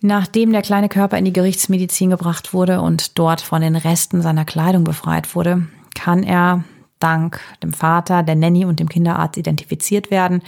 Nachdem 0.00 0.52
der 0.52 0.62
kleine 0.62 0.88
Körper 0.88 1.18
in 1.18 1.26
die 1.26 1.32
Gerichtsmedizin 1.32 2.10
gebracht 2.10 2.54
wurde 2.54 2.80
und 2.80 3.18
dort 3.18 3.42
von 3.42 3.60
den 3.60 3.76
Resten 3.76 4.22
seiner 4.22 4.44
Kleidung 4.44 4.84
befreit 4.84 5.34
wurde, 5.34 5.66
kann 5.94 6.22
er 6.22 6.64
dank 6.98 7.40
dem 7.62 7.74
Vater, 7.74 8.22
der 8.22 8.34
Nanny 8.34 8.64
und 8.64 8.80
dem 8.80 8.88
Kinderarzt 8.88 9.36
identifiziert 9.36 10.10
werden. 10.10 10.42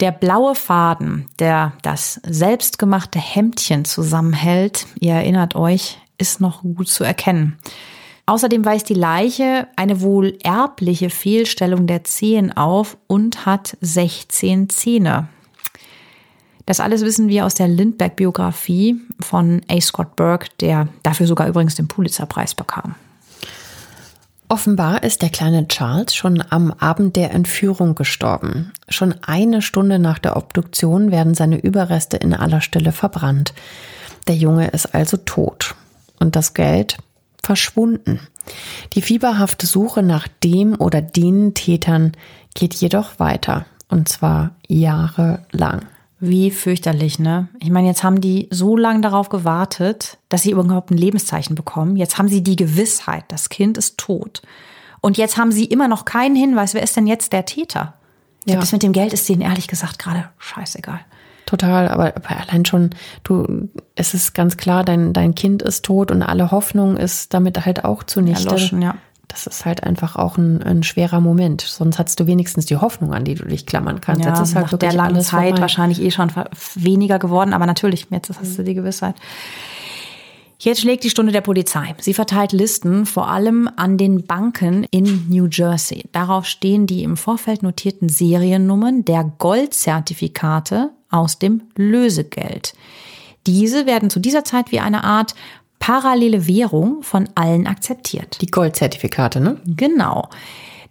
Der 0.00 0.10
blaue 0.10 0.56
Faden, 0.56 1.26
der 1.38 1.74
das 1.82 2.20
selbstgemachte 2.26 3.20
Hemdchen 3.20 3.84
zusammenhält, 3.84 4.86
ihr 4.98 5.12
erinnert 5.12 5.54
euch, 5.54 5.98
ist 6.18 6.40
noch 6.40 6.62
gut 6.62 6.88
zu 6.88 7.04
erkennen. 7.04 7.56
Außerdem 8.26 8.64
weist 8.64 8.88
die 8.88 8.94
Leiche 8.94 9.68
eine 9.76 10.00
wohl 10.00 10.38
erbliche 10.42 11.10
Fehlstellung 11.10 11.86
der 11.86 12.04
Zehen 12.04 12.56
auf 12.56 12.96
und 13.06 13.44
hat 13.44 13.76
16 13.80 14.70
Zähne. 14.70 15.28
Das 16.66 16.80
alles 16.80 17.02
wissen 17.02 17.28
wir 17.28 17.44
aus 17.44 17.54
der 17.54 17.68
Lindbergh-Biografie 17.68 18.96
von 19.20 19.60
A. 19.68 19.80
Scott 19.80 20.16
Burke, 20.16 20.48
der 20.60 20.88
dafür 21.02 21.26
sogar 21.26 21.48
übrigens 21.48 21.74
den 21.74 21.88
Pulitzerpreis 21.88 22.54
bekam. 22.54 22.94
Offenbar 24.48 25.02
ist 25.02 25.20
der 25.20 25.30
kleine 25.30 25.68
Charles 25.68 26.14
schon 26.14 26.42
am 26.48 26.70
Abend 26.70 27.16
der 27.16 27.32
Entführung 27.32 27.94
gestorben. 27.94 28.72
Schon 28.88 29.14
eine 29.22 29.60
Stunde 29.60 29.98
nach 29.98 30.18
der 30.18 30.36
Obduktion 30.36 31.10
werden 31.10 31.34
seine 31.34 31.58
Überreste 31.58 32.16
in 32.16 32.32
aller 32.34 32.60
Stille 32.60 32.92
verbrannt. 32.92 33.52
Der 34.28 34.36
Junge 34.36 34.68
ist 34.68 34.94
also 34.94 35.18
tot. 35.18 35.74
Und 36.20 36.36
das 36.36 36.54
Geld 36.54 36.96
verschwunden. 37.44 38.20
Die 38.94 39.02
fieberhafte 39.02 39.66
Suche 39.66 40.02
nach 40.02 40.28
dem 40.42 40.78
oder 40.80 41.00
den 41.00 41.54
Tätern 41.54 42.12
geht 42.54 42.74
jedoch 42.74 43.18
weiter. 43.18 43.66
Und 43.88 44.08
zwar 44.08 44.56
jahrelang. 44.66 45.82
Wie 46.20 46.50
fürchterlich, 46.50 47.18
ne? 47.18 47.48
Ich 47.60 47.70
meine, 47.70 47.86
jetzt 47.86 48.02
haben 48.02 48.20
die 48.20 48.48
so 48.50 48.76
lange 48.76 49.02
darauf 49.02 49.28
gewartet, 49.28 50.18
dass 50.28 50.42
sie 50.42 50.52
überhaupt 50.52 50.90
ein 50.90 50.96
Lebenszeichen 50.96 51.54
bekommen. 51.54 51.96
Jetzt 51.96 52.16
haben 52.18 52.28
sie 52.28 52.42
die 52.42 52.56
Gewissheit, 52.56 53.24
das 53.28 53.50
Kind 53.50 53.76
ist 53.76 53.98
tot. 53.98 54.40
Und 55.00 55.18
jetzt 55.18 55.36
haben 55.36 55.52
sie 55.52 55.66
immer 55.66 55.86
noch 55.86 56.06
keinen 56.06 56.34
Hinweis, 56.34 56.72
wer 56.72 56.82
ist 56.82 56.96
denn 56.96 57.06
jetzt 57.06 57.32
der 57.34 57.44
Täter? 57.44 57.94
Ja. 58.46 58.56
Das 58.56 58.72
mit 58.72 58.82
dem 58.82 58.92
Geld 58.92 59.12
ist 59.12 59.28
denen 59.28 59.42
ehrlich 59.42 59.68
gesagt 59.68 59.98
gerade 59.98 60.30
scheißegal. 60.38 61.00
Total, 61.46 61.88
aber, 61.88 62.16
aber 62.16 62.40
allein 62.40 62.64
schon, 62.64 62.90
du, 63.22 63.68
es 63.94 64.14
ist 64.14 64.34
ganz 64.34 64.56
klar, 64.56 64.84
dein, 64.84 65.12
dein 65.12 65.34
Kind 65.34 65.62
ist 65.62 65.84
tot 65.84 66.10
und 66.10 66.22
alle 66.22 66.50
Hoffnung 66.50 66.96
ist 66.96 67.34
damit 67.34 67.64
halt 67.66 67.84
auch 67.84 68.02
zunichte. 68.02 68.48
Erloschen, 68.48 68.80
ja 68.82 68.94
das 69.34 69.46
ist 69.48 69.64
halt 69.64 69.82
einfach 69.82 70.16
auch 70.16 70.36
ein, 70.38 70.62
ein, 70.62 70.82
schwerer 70.82 71.20
Moment. 71.20 71.60
Sonst 71.60 71.98
hast 71.98 72.20
du 72.20 72.26
wenigstens 72.26 72.66
die 72.66 72.76
Hoffnung, 72.76 73.12
an 73.12 73.24
die 73.24 73.34
du 73.34 73.44
dich 73.44 73.66
klammern 73.66 74.00
kannst. 74.00 74.24
Ja, 74.24 74.30
jetzt 74.30 74.40
ist 74.40 74.54
halt 74.54 74.70
nach 74.70 74.78
der 74.78 74.92
langen 74.92 75.20
Zeit 75.20 75.48
vorbei. 75.48 75.60
wahrscheinlich 75.60 76.00
eh 76.00 76.10
schon 76.10 76.30
weniger 76.74 77.18
geworden, 77.18 77.52
aber 77.52 77.66
natürlich, 77.66 78.06
jetzt 78.10 78.30
hast 78.38 78.58
du 78.58 78.62
die 78.62 78.74
Gewissheit. 78.74 79.16
Jetzt 80.60 80.80
schlägt 80.80 81.04
die 81.04 81.10
Stunde 81.10 81.32
der 81.32 81.40
Polizei. 81.40 81.94
Sie 81.98 82.14
verteilt 82.14 82.52
Listen 82.52 83.06
vor 83.06 83.28
allem 83.28 83.68
an 83.76 83.98
den 83.98 84.24
Banken 84.24 84.84
in 84.90 85.26
New 85.28 85.46
Jersey. 85.50 86.04
Darauf 86.12 86.46
stehen 86.46 86.86
die 86.86 87.02
im 87.02 87.16
Vorfeld 87.16 87.62
notierten 87.62 88.08
Seriennummern 88.08 89.04
der 89.04 89.24
Goldzertifikate 89.38 90.90
aus 91.14 91.38
dem 91.38 91.62
Lösegeld. 91.76 92.74
Diese 93.46 93.86
werden 93.86 94.10
zu 94.10 94.20
dieser 94.20 94.44
Zeit 94.44 94.72
wie 94.72 94.80
eine 94.80 95.04
Art 95.04 95.34
parallele 95.78 96.46
Währung 96.46 97.02
von 97.02 97.28
allen 97.34 97.66
akzeptiert. 97.66 98.38
Die 98.40 98.46
Goldzertifikate, 98.46 99.40
ne? 99.40 99.60
Genau. 99.66 100.28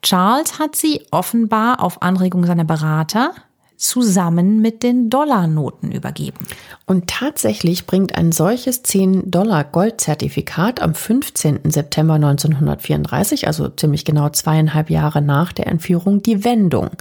Charles 0.01 0.59
hat 0.59 0.75
sie 0.75 1.01
offenbar 1.11 1.81
auf 1.81 2.01
Anregung 2.01 2.45
seiner 2.45 2.65
Berater 2.65 3.33
zusammen 3.75 4.61
mit 4.61 4.83
den 4.83 5.09
Dollarnoten 5.09 5.91
übergeben. 5.91 6.45
Und 6.85 7.07
tatsächlich 7.07 7.85
bringt 7.85 8.15
ein 8.15 8.31
solches 8.31 8.85
10-Dollar-Goldzertifikat 8.85 10.81
am 10.81 10.95
15. 10.95 11.71
September 11.71 12.13
1934, 12.13 13.47
also 13.47 13.67
ziemlich 13.69 14.05
genau 14.05 14.29
zweieinhalb 14.29 14.89
Jahre 14.89 15.21
nach 15.21 15.51
der 15.51 15.67
Entführung, 15.67 16.21
die 16.21 16.45
Wendung. 16.45 16.91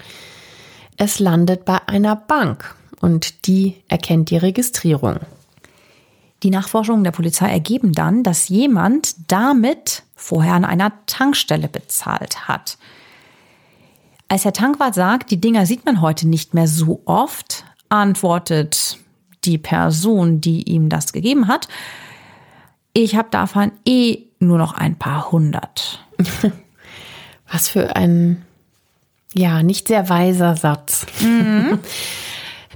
Es 0.97 1.21
landet 1.21 1.65
bei 1.65 1.79
einer 1.87 2.17
Bank 2.17 2.75
und 3.03 3.47
die 3.47 3.83
erkennt 3.89 4.31
die 4.31 4.39
Registrierung. 4.39 5.19
Die 6.43 6.51
Nachforschungen 6.51 7.05
der 7.05 7.11
Polizei 7.11 7.51
ergeben 7.51 7.93
dann, 7.93 8.23
dass 8.23 8.49
jemand 8.49 9.15
damit 9.29 10.05
vorher 10.15 10.55
an 10.55 10.65
einer 10.65 10.93
Tankstelle 11.07 11.69
bezahlt 11.69 12.49
hat. 12.49 12.79
Als 14.29 14.45
der 14.45 14.53
Tankwart 14.53 14.95
sagt, 14.95 15.31
die 15.31 15.41
Dinger 15.41 15.67
sieht 15.67 15.85
man 15.85 16.01
heute 16.01 16.27
nicht 16.27 16.55
mehr 16.55 16.69
so 16.69 17.03
oft, 17.05 17.65
antwortet 17.91 18.99
die 19.45 19.59
Person, 19.59 20.41
die 20.41 20.63
ihm 20.63 20.89
das 20.89 21.13
gegeben 21.13 21.49
hat, 21.49 21.69
ich 22.95 23.17
habe 23.17 23.29
davon 23.31 23.73
eh 23.85 24.19
nur 24.39 24.59
noch 24.59 24.75
ein 24.75 24.97
paar 24.97 25.33
hundert. 25.33 26.05
Was 27.51 27.69
für 27.69 27.97
ein, 27.97 28.45
ja, 29.35 29.63
nicht 29.63 29.89
sehr 29.89 30.09
weiser 30.09 30.57
Satz. 30.57 31.07
Mhm. 31.21 31.79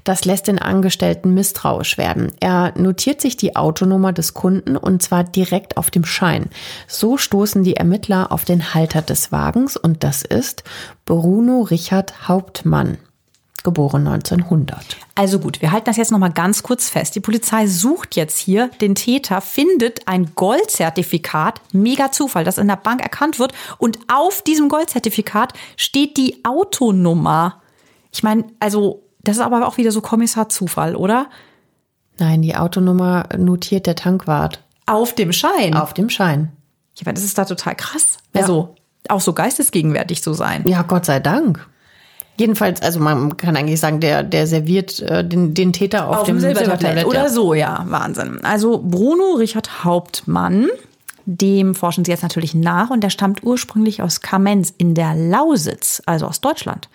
Das 0.06 0.24
lässt 0.24 0.46
den 0.46 0.60
Angestellten 0.60 1.34
misstrauisch 1.34 1.98
werden. 1.98 2.32
Er 2.38 2.72
notiert 2.78 3.20
sich 3.20 3.36
die 3.36 3.56
Autonummer 3.56 4.12
des 4.12 4.34
Kunden 4.34 4.76
und 4.76 5.02
zwar 5.02 5.24
direkt 5.24 5.76
auf 5.76 5.90
dem 5.90 6.04
Schein. 6.04 6.48
So 6.86 7.16
stoßen 7.16 7.64
die 7.64 7.74
Ermittler 7.74 8.30
auf 8.30 8.44
den 8.44 8.72
Halter 8.72 9.02
des 9.02 9.32
Wagens 9.32 9.76
und 9.76 10.04
das 10.04 10.22
ist 10.22 10.62
Bruno 11.06 11.62
Richard 11.62 12.28
Hauptmann 12.28 12.98
geboren 13.64 14.06
1900. 14.06 14.96
Also 15.16 15.40
gut, 15.40 15.60
wir 15.60 15.72
halten 15.72 15.86
das 15.86 15.96
jetzt 15.96 16.12
noch 16.12 16.20
mal 16.20 16.28
ganz 16.28 16.62
kurz 16.62 16.88
fest. 16.88 17.16
Die 17.16 17.20
Polizei 17.20 17.66
sucht 17.66 18.14
jetzt 18.14 18.38
hier 18.38 18.68
den 18.80 18.94
Täter, 18.94 19.40
findet 19.40 20.06
ein 20.06 20.30
Goldzertifikat, 20.36 21.60
mega 21.72 22.12
Zufall, 22.12 22.44
das 22.44 22.58
in 22.58 22.68
der 22.68 22.76
Bank 22.76 23.02
erkannt 23.02 23.40
wird 23.40 23.54
und 23.78 23.98
auf 24.06 24.42
diesem 24.42 24.68
Goldzertifikat 24.68 25.52
steht 25.76 26.16
die 26.16 26.44
Autonummer. 26.44 27.60
Ich 28.12 28.22
meine, 28.22 28.44
also 28.60 29.02
das 29.26 29.36
ist 29.36 29.42
aber 29.42 29.66
auch 29.66 29.76
wieder 29.76 29.92
so 29.92 30.00
Kommissar-Zufall, 30.00 30.96
oder? 30.96 31.26
Nein, 32.18 32.42
die 32.42 32.56
Autonummer 32.56 33.28
notiert 33.36 33.86
der 33.86 33.96
Tankwart. 33.96 34.62
Auf 34.86 35.14
dem 35.14 35.32
Schein? 35.32 35.74
Auf 35.74 35.94
dem 35.94 36.08
Schein. 36.08 36.52
Ich 36.94 37.04
meine, 37.04 37.14
das 37.14 37.24
ist 37.24 37.36
da 37.36 37.44
total 37.44 37.74
krass. 37.74 38.18
Ja. 38.32 38.42
Also 38.42 38.74
auch 39.08 39.20
so 39.20 39.32
geistesgegenwärtig 39.32 40.22
zu 40.22 40.32
sein. 40.32 40.64
Ja, 40.66 40.82
Gott 40.82 41.04
sei 41.04 41.20
Dank. 41.20 41.66
Jedenfalls, 42.38 42.82
also 42.82 43.00
man 43.00 43.36
kann 43.36 43.56
eigentlich 43.56 43.80
sagen, 43.80 44.00
der, 44.00 44.22
der 44.22 44.46
serviert 44.46 45.00
äh, 45.00 45.26
den, 45.26 45.54
den 45.54 45.72
Täter 45.72 46.08
auf, 46.08 46.18
auf 46.18 46.22
dem. 46.24 46.38
Silbertablett 46.38 47.06
oder 47.06 47.24
ja. 47.24 47.28
so, 47.28 47.54
ja, 47.54 47.84
Wahnsinn. 47.88 48.40
Also 48.44 48.78
Bruno 48.78 49.34
Richard 49.38 49.84
Hauptmann, 49.84 50.68
dem 51.24 51.74
forschen 51.74 52.04
sie 52.04 52.10
jetzt 52.10 52.22
natürlich 52.22 52.54
nach 52.54 52.90
und 52.90 53.00
der 53.00 53.10
stammt 53.10 53.42
ursprünglich 53.42 54.02
aus 54.02 54.20
Kamenz 54.20 54.72
in 54.76 54.94
der 54.94 55.14
Lausitz, 55.14 56.02
also 56.04 56.26
aus 56.26 56.40
Deutschland. 56.40 56.88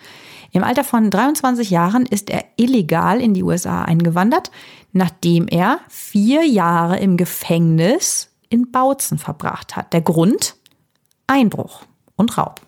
Im 0.52 0.64
Alter 0.64 0.84
von 0.84 1.10
23 1.10 1.70
Jahren 1.70 2.04
ist 2.04 2.28
er 2.28 2.44
illegal 2.56 3.20
in 3.20 3.32
die 3.32 3.42
USA 3.42 3.82
eingewandert, 3.82 4.50
nachdem 4.92 5.48
er 5.48 5.80
vier 5.88 6.46
Jahre 6.46 6.98
im 6.98 7.16
Gefängnis 7.16 8.28
in 8.50 8.70
Bautzen 8.70 9.18
verbracht 9.18 9.76
hat. 9.76 9.94
Der 9.94 10.02
Grund? 10.02 10.56
Einbruch 11.26 11.82
und 12.16 12.36
Raub. 12.36 12.60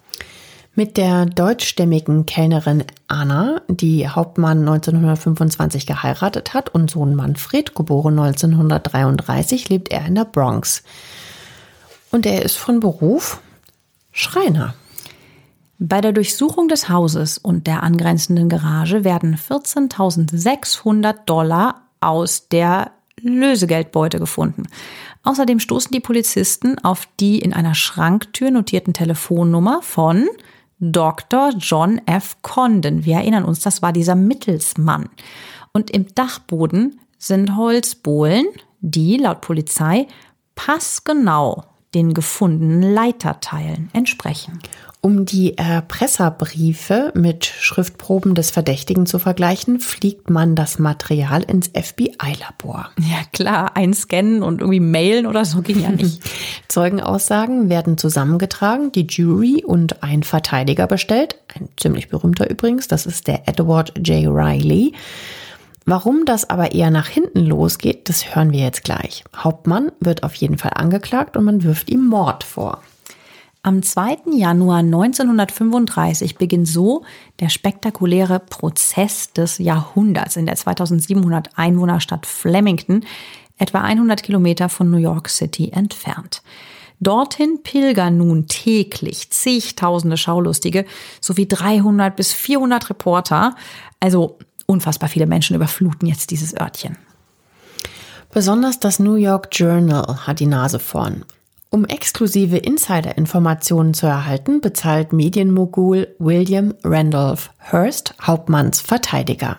Mit 0.75 0.97
der 0.97 1.27
deutschstämmigen 1.27 2.27
Kellnerin 2.27 2.85
Anna, 3.07 3.61
die 3.69 4.09
Hauptmann 4.09 4.61
1925 4.61 5.87
geheiratet 5.87 6.55
hat, 6.55 6.71
und 6.71 6.91
Sohn 6.91 7.15
Manfred, 7.15 7.77
geboren 7.77 8.19
1933, 8.19 9.69
lebt 9.69 9.93
er 9.93 10.07
in 10.07 10.17
der 10.17 10.25
Bronx. 10.25 10.83
Und 12.11 12.27
er 12.27 12.43
ist 12.43 12.57
von 12.57 12.81
Beruf 12.81 13.41
Schreiner. 14.11 14.75
Bei 15.79 16.01
der 16.01 16.13
Durchsuchung 16.13 16.69
des 16.69 16.89
Hauses 16.89 17.39
und 17.39 17.67
der 17.67 17.83
angrenzenden 17.83 18.49
Garage 18.49 19.05
werden 19.05 19.37
14.600 19.37 21.25
Dollar 21.27 21.83
aus 22.01 22.49
der 22.49 22.93
Lösegeldbeute 23.21 24.19
gefunden. 24.19 24.65
Außerdem 25.25 25.59
stoßen 25.59 25.91
die 25.91 26.01
Polizisten 26.01 26.79
auf 26.79 27.09
die 27.19 27.39
in 27.39 27.53
einer 27.53 27.75
Schranktür 27.75 28.51
notierten 28.51 28.93
Telefonnummer 28.93 29.81
von 29.83 30.29
Dr. 30.79 31.51
John 31.59 32.01
F. 32.07 32.37
Condon. 32.43 33.05
Wir 33.05 33.17
erinnern 33.17 33.45
uns, 33.45 33.61
das 33.61 33.81
war 33.81 33.93
dieser 33.93 34.15
Mittelsmann. 34.15 35.09
Und 35.73 35.91
im 35.91 36.15
Dachboden 36.15 37.01
sind 37.19 37.57
Holzbohlen, 37.57 38.47
die 38.81 39.17
laut 39.17 39.41
Polizei 39.41 40.07
passgenau 40.55 41.65
den 41.95 42.13
gefundenen 42.13 42.83
Leiterteilen 42.95 43.89
entsprechen. 43.93 44.61
Um 45.05 45.27
die 45.27 45.59
Erpresserbriefe 45.59 47.13
mit 47.15 47.45
Schriftproben 47.45 48.35
des 48.35 48.51
Verdächtigen 48.51 49.05
zu 49.05 49.19
vergleichen, 49.19 49.79
fliegt 49.79 50.31
man 50.31 50.57
das 50.57 50.79
Material 50.79 51.43
ins 51.43 51.67
FBI-Labor. 51.67 52.89
Ja 52.97 53.19
klar, 53.35 53.77
einscannen 53.77 54.43
und 54.43 54.63
irgendwie 54.63 54.81
mailen 54.81 55.27
oder 55.27 55.45
so 55.45 55.61
ging 55.61 55.83
ja 55.83 55.91
nicht. 55.91 56.23
Zeugenaussagen 56.69 57.69
werden 57.69 57.99
zusammengetragen, 57.99 58.93
die 58.93 59.07
Jury 59.07 59.63
und 59.63 60.03
ein 60.03 60.23
Verteidiger 60.23 60.87
bestellt, 60.87 61.37
ein 61.55 61.69
ziemlich 61.77 62.09
berühmter 62.09 62.49
übrigens, 62.49 62.89
das 62.89 63.05
ist 63.05 63.27
der 63.27 63.47
Edward 63.47 63.93
J. 63.99 64.25
Riley. 64.35 64.95
Warum 65.85 66.25
das 66.25 66.49
aber 66.49 66.73
eher 66.73 66.91
nach 66.91 67.09
hinten 67.09 67.41
losgeht, 67.41 68.09
das 68.09 68.35
hören 68.35 68.53
wir 68.53 68.61
jetzt 68.61 68.85
gleich. 68.85 69.23
Hauptmann 69.37 69.93
wird 70.01 70.23
auf 70.23 70.35
jeden 70.35 70.57
Fall 70.57 70.73
angeklagt 70.75 71.37
und 71.37 71.45
man 71.45 71.63
wirft 71.63 71.91
ihm 71.91 72.07
Mord 72.07 72.43
vor. 72.43 72.81
Am 73.67 73.83
2. 73.83 74.37
Januar 74.37 74.81
1935 74.81 76.37
beginnt 76.37 76.69
so 76.69 77.03
der 77.41 77.49
spektakuläre 77.49 78.39
Prozess 78.39 79.33
des 79.33 79.57
Jahrhunderts 79.57 80.37
in 80.37 80.45
der 80.45 80.57
2700 80.57 81.49
Einwohnerstadt 81.57 82.27
Flemington, 82.27 83.07
etwa 83.57 83.81
100 83.81 84.23
Kilometer 84.23 84.69
von 84.69 84.91
New 84.91 84.99
York 84.99 85.31
City 85.31 85.71
entfernt. 85.73 86.43
Dorthin 87.01 87.63
pilgern 87.63 88.19
nun 88.19 88.49
täglich 88.49 89.31
zigtausende 89.31 90.19
Schaulustige 90.19 90.85
sowie 91.23 91.49
300 91.49 92.15
bis 92.15 92.35
400 92.35 92.91
Reporter. 92.91 93.57
Also 93.99 94.37
unfassbar 94.67 95.09
viele 95.09 95.25
Menschen 95.25 95.57
überfluten 95.57 96.07
jetzt 96.07 96.31
dieses 96.31 96.55
Örtchen. 96.55 96.99
Besonders 98.31 98.79
das 98.79 98.99
New 98.99 99.15
York 99.15 99.49
Journal 99.53 100.27
hat 100.27 100.41
die 100.41 100.47
Nase 100.47 100.79
vorn. 100.79 101.25
Um 101.75 101.85
exklusive 101.87 102.57
Insider-Informationen 102.57 103.95
zu 103.95 104.07
erhalten, 104.07 104.61
bezahlt 104.61 105.13
Medienmogul 105.13 106.07
William 106.21 106.73
Randolph 106.85 107.51
Hearst 107.59 108.15
Hauptmanns 108.23 108.81
Verteidiger. 108.81 109.57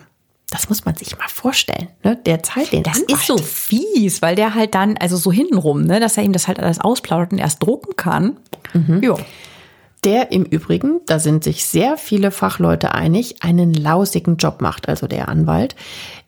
Das 0.48 0.70
muss 0.70 0.86
man 0.86 0.94
sich 0.94 1.18
mal 1.18 1.28
vorstellen. 1.28 1.88
Ne? 2.02 2.16
Der 2.24 2.42
zahlt 2.42 2.72
den 2.72 2.84
Das 2.84 3.02
Anwalt. 3.02 3.10
ist 3.10 3.26
so 3.26 3.36
fies, 3.36 4.22
weil 4.22 4.34
der 4.34 4.54
halt 4.54 4.74
dann, 4.74 4.96
also 4.96 5.18
so 5.18 5.30
hintenrum, 5.30 5.82
ne, 5.82 6.00
dass 6.00 6.16
er 6.16 6.22
ihm 6.22 6.32
das 6.32 6.48
halt 6.48 6.58
alles 6.58 6.80
ausplaudert 6.80 7.32
und 7.32 7.38
erst 7.38 7.62
drucken 7.62 7.96
kann. 7.96 8.38
Ja. 9.02 9.16
Der 10.06 10.30
im 10.30 10.44
Übrigen, 10.44 11.00
da 11.06 11.18
sind 11.18 11.42
sich 11.42 11.66
sehr 11.66 11.96
viele 11.96 12.30
Fachleute 12.30 12.94
einig, 12.94 13.42
einen 13.42 13.74
lausigen 13.74 14.36
Job 14.36 14.60
macht, 14.60 14.88
also 14.88 15.08
der 15.08 15.28
Anwalt. 15.28 15.74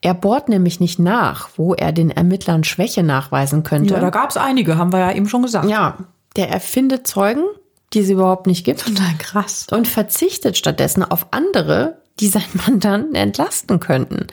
Er 0.00 0.14
bohrt 0.14 0.48
nämlich 0.48 0.80
nicht 0.80 0.98
nach, 0.98 1.50
wo 1.56 1.74
er 1.74 1.92
den 1.92 2.10
Ermittlern 2.10 2.64
Schwäche 2.64 3.04
nachweisen 3.04 3.62
könnte. 3.62 3.94
ja, 3.94 4.00
da 4.00 4.10
gab 4.10 4.30
es 4.30 4.36
einige, 4.36 4.76
haben 4.76 4.92
wir 4.92 4.98
ja 4.98 5.12
eben 5.12 5.28
schon 5.28 5.42
gesagt. 5.42 5.70
Ja, 5.70 5.96
der 6.34 6.50
erfindet 6.50 7.06
Zeugen, 7.06 7.44
die 7.92 8.00
es 8.00 8.10
überhaupt 8.10 8.48
nicht 8.48 8.64
gibt. 8.64 8.80
Total 8.84 9.14
krass. 9.18 9.68
und 9.70 9.86
verzichtet 9.86 10.56
stattdessen 10.56 11.04
auf 11.04 11.28
andere, 11.30 11.98
die 12.18 12.26
seinen 12.26 12.60
Mandanten 12.66 13.14
entlasten 13.14 13.78
könnten. 13.78 14.26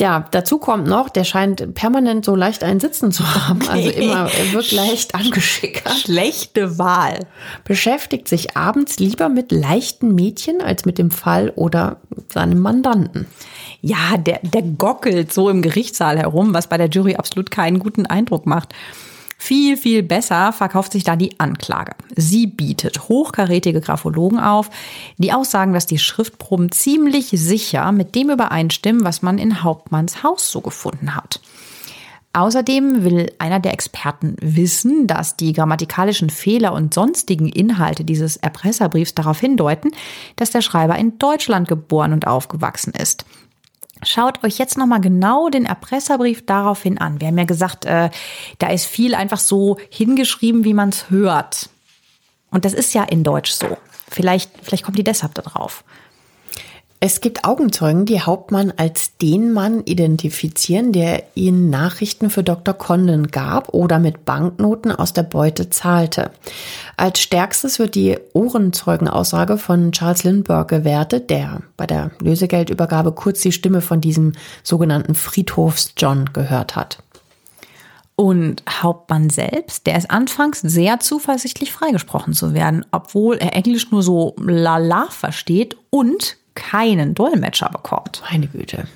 Ja, 0.00 0.26
dazu 0.30 0.58
kommt 0.58 0.86
noch, 0.86 1.10
der 1.10 1.24
scheint 1.24 1.74
permanent 1.74 2.24
so 2.24 2.34
leicht 2.34 2.64
ein 2.64 2.80
Sitzen 2.80 3.12
zu 3.12 3.24
haben. 3.34 3.60
Also 3.68 3.90
immer, 3.90 4.30
er 4.30 4.52
wird 4.52 4.72
leicht 4.72 5.14
angeschickert. 5.14 5.92
Schlechte 5.92 6.78
Wahl. 6.78 7.26
Beschäftigt 7.64 8.26
sich 8.26 8.56
abends 8.56 8.98
lieber 8.98 9.28
mit 9.28 9.52
leichten 9.52 10.14
Mädchen 10.14 10.60
als 10.60 10.84
mit 10.86 10.98
dem 10.98 11.10
Fall 11.10 11.52
oder 11.56 12.00
seinem 12.32 12.60
Mandanten. 12.60 13.26
Ja, 13.80 14.16
der, 14.16 14.40
der 14.42 14.62
gockelt 14.62 15.32
so 15.32 15.50
im 15.50 15.60
Gerichtssaal 15.60 16.18
herum, 16.18 16.54
was 16.54 16.68
bei 16.68 16.78
der 16.78 16.88
Jury 16.88 17.16
absolut 17.16 17.50
keinen 17.50 17.78
guten 17.78 18.06
Eindruck 18.06 18.46
macht. 18.46 18.74
Viel, 19.44 19.76
viel 19.76 20.04
besser 20.04 20.52
verkauft 20.52 20.92
sich 20.92 21.02
da 21.02 21.16
die 21.16 21.40
Anklage. 21.40 21.96
Sie 22.14 22.46
bietet 22.46 23.08
hochkarätige 23.08 23.80
Graphologen 23.80 24.38
auf, 24.38 24.70
die 25.18 25.32
aussagen, 25.32 25.72
dass 25.72 25.84
die 25.84 25.98
Schriftproben 25.98 26.70
ziemlich 26.70 27.30
sicher 27.30 27.90
mit 27.90 28.14
dem 28.14 28.30
übereinstimmen, 28.30 29.02
was 29.02 29.20
man 29.20 29.38
in 29.38 29.64
Hauptmanns 29.64 30.22
Haus 30.22 30.52
so 30.52 30.60
gefunden 30.60 31.16
hat. 31.16 31.40
Außerdem 32.32 33.02
will 33.02 33.32
einer 33.40 33.58
der 33.58 33.72
Experten 33.72 34.36
wissen, 34.40 35.08
dass 35.08 35.36
die 35.36 35.52
grammatikalischen 35.52 36.30
Fehler 36.30 36.72
und 36.72 36.94
sonstigen 36.94 37.48
Inhalte 37.48 38.04
dieses 38.04 38.36
Erpresserbriefs 38.36 39.16
darauf 39.16 39.40
hindeuten, 39.40 39.90
dass 40.36 40.52
der 40.52 40.62
Schreiber 40.62 40.96
in 40.96 41.18
Deutschland 41.18 41.66
geboren 41.66 42.12
und 42.12 42.28
aufgewachsen 42.28 42.92
ist. 42.92 43.24
Schaut 44.04 44.42
euch 44.42 44.58
jetzt 44.58 44.76
nochmal 44.76 45.00
genau 45.00 45.48
den 45.48 45.64
Erpresserbrief 45.64 46.44
daraufhin 46.44 46.98
an. 46.98 47.20
Wir 47.20 47.28
haben 47.28 47.38
ja 47.38 47.44
gesagt, 47.44 47.84
äh, 47.84 48.10
da 48.58 48.68
ist 48.68 48.86
viel 48.86 49.14
einfach 49.14 49.38
so 49.38 49.78
hingeschrieben, 49.90 50.64
wie 50.64 50.74
man 50.74 50.88
es 50.88 51.08
hört. 51.10 51.70
Und 52.50 52.64
das 52.64 52.74
ist 52.74 52.94
ja 52.94 53.04
in 53.04 53.24
Deutsch 53.24 53.52
so. 53.52 53.78
Vielleicht, 54.08 54.50
vielleicht 54.62 54.84
kommt 54.84 54.98
die 54.98 55.04
deshalb 55.04 55.34
da 55.34 55.42
drauf. 55.42 55.84
Es 57.04 57.20
gibt 57.20 57.44
Augenzeugen, 57.44 58.06
die 58.06 58.20
Hauptmann 58.20 58.72
als 58.76 59.16
den 59.16 59.52
Mann 59.52 59.82
identifizieren, 59.86 60.92
der 60.92 61.24
ihnen 61.34 61.68
Nachrichten 61.68 62.30
für 62.30 62.44
Dr. 62.44 62.74
Condon 62.74 63.26
gab 63.26 63.74
oder 63.74 63.98
mit 63.98 64.24
Banknoten 64.24 64.92
aus 64.92 65.12
der 65.12 65.24
Beute 65.24 65.68
zahlte. 65.68 66.30
Als 66.96 67.18
stärkstes 67.18 67.80
wird 67.80 67.96
die 67.96 68.16
Ohrenzeugenaussage 68.34 69.58
von 69.58 69.90
Charles 69.90 70.22
Lindbergh 70.22 70.68
gewertet, 70.76 71.28
der 71.28 71.62
bei 71.76 71.88
der 71.88 72.12
Lösegeldübergabe 72.20 73.10
kurz 73.10 73.40
die 73.40 73.50
Stimme 73.50 73.80
von 73.80 74.00
diesem 74.00 74.34
sogenannten 74.62 75.16
Friedhofs-John 75.16 76.30
gehört 76.32 76.76
hat. 76.76 77.02
Und 78.14 78.62
Hauptmann 78.70 79.28
selbst, 79.28 79.88
der 79.88 79.98
ist 79.98 80.08
anfangs 80.08 80.60
sehr 80.60 81.00
zuversichtlich 81.00 81.72
freigesprochen 81.72 82.32
zu 82.32 82.54
werden, 82.54 82.86
obwohl 82.92 83.38
er 83.38 83.56
Englisch 83.56 83.90
nur 83.90 84.04
so 84.04 84.36
lala 84.38 85.08
versteht 85.10 85.76
und 85.90 86.36
keinen 86.54 87.14
Dolmetscher 87.14 87.70
bekommt. 87.70 88.22
Meine 88.30 88.46
Güte. 88.46 88.86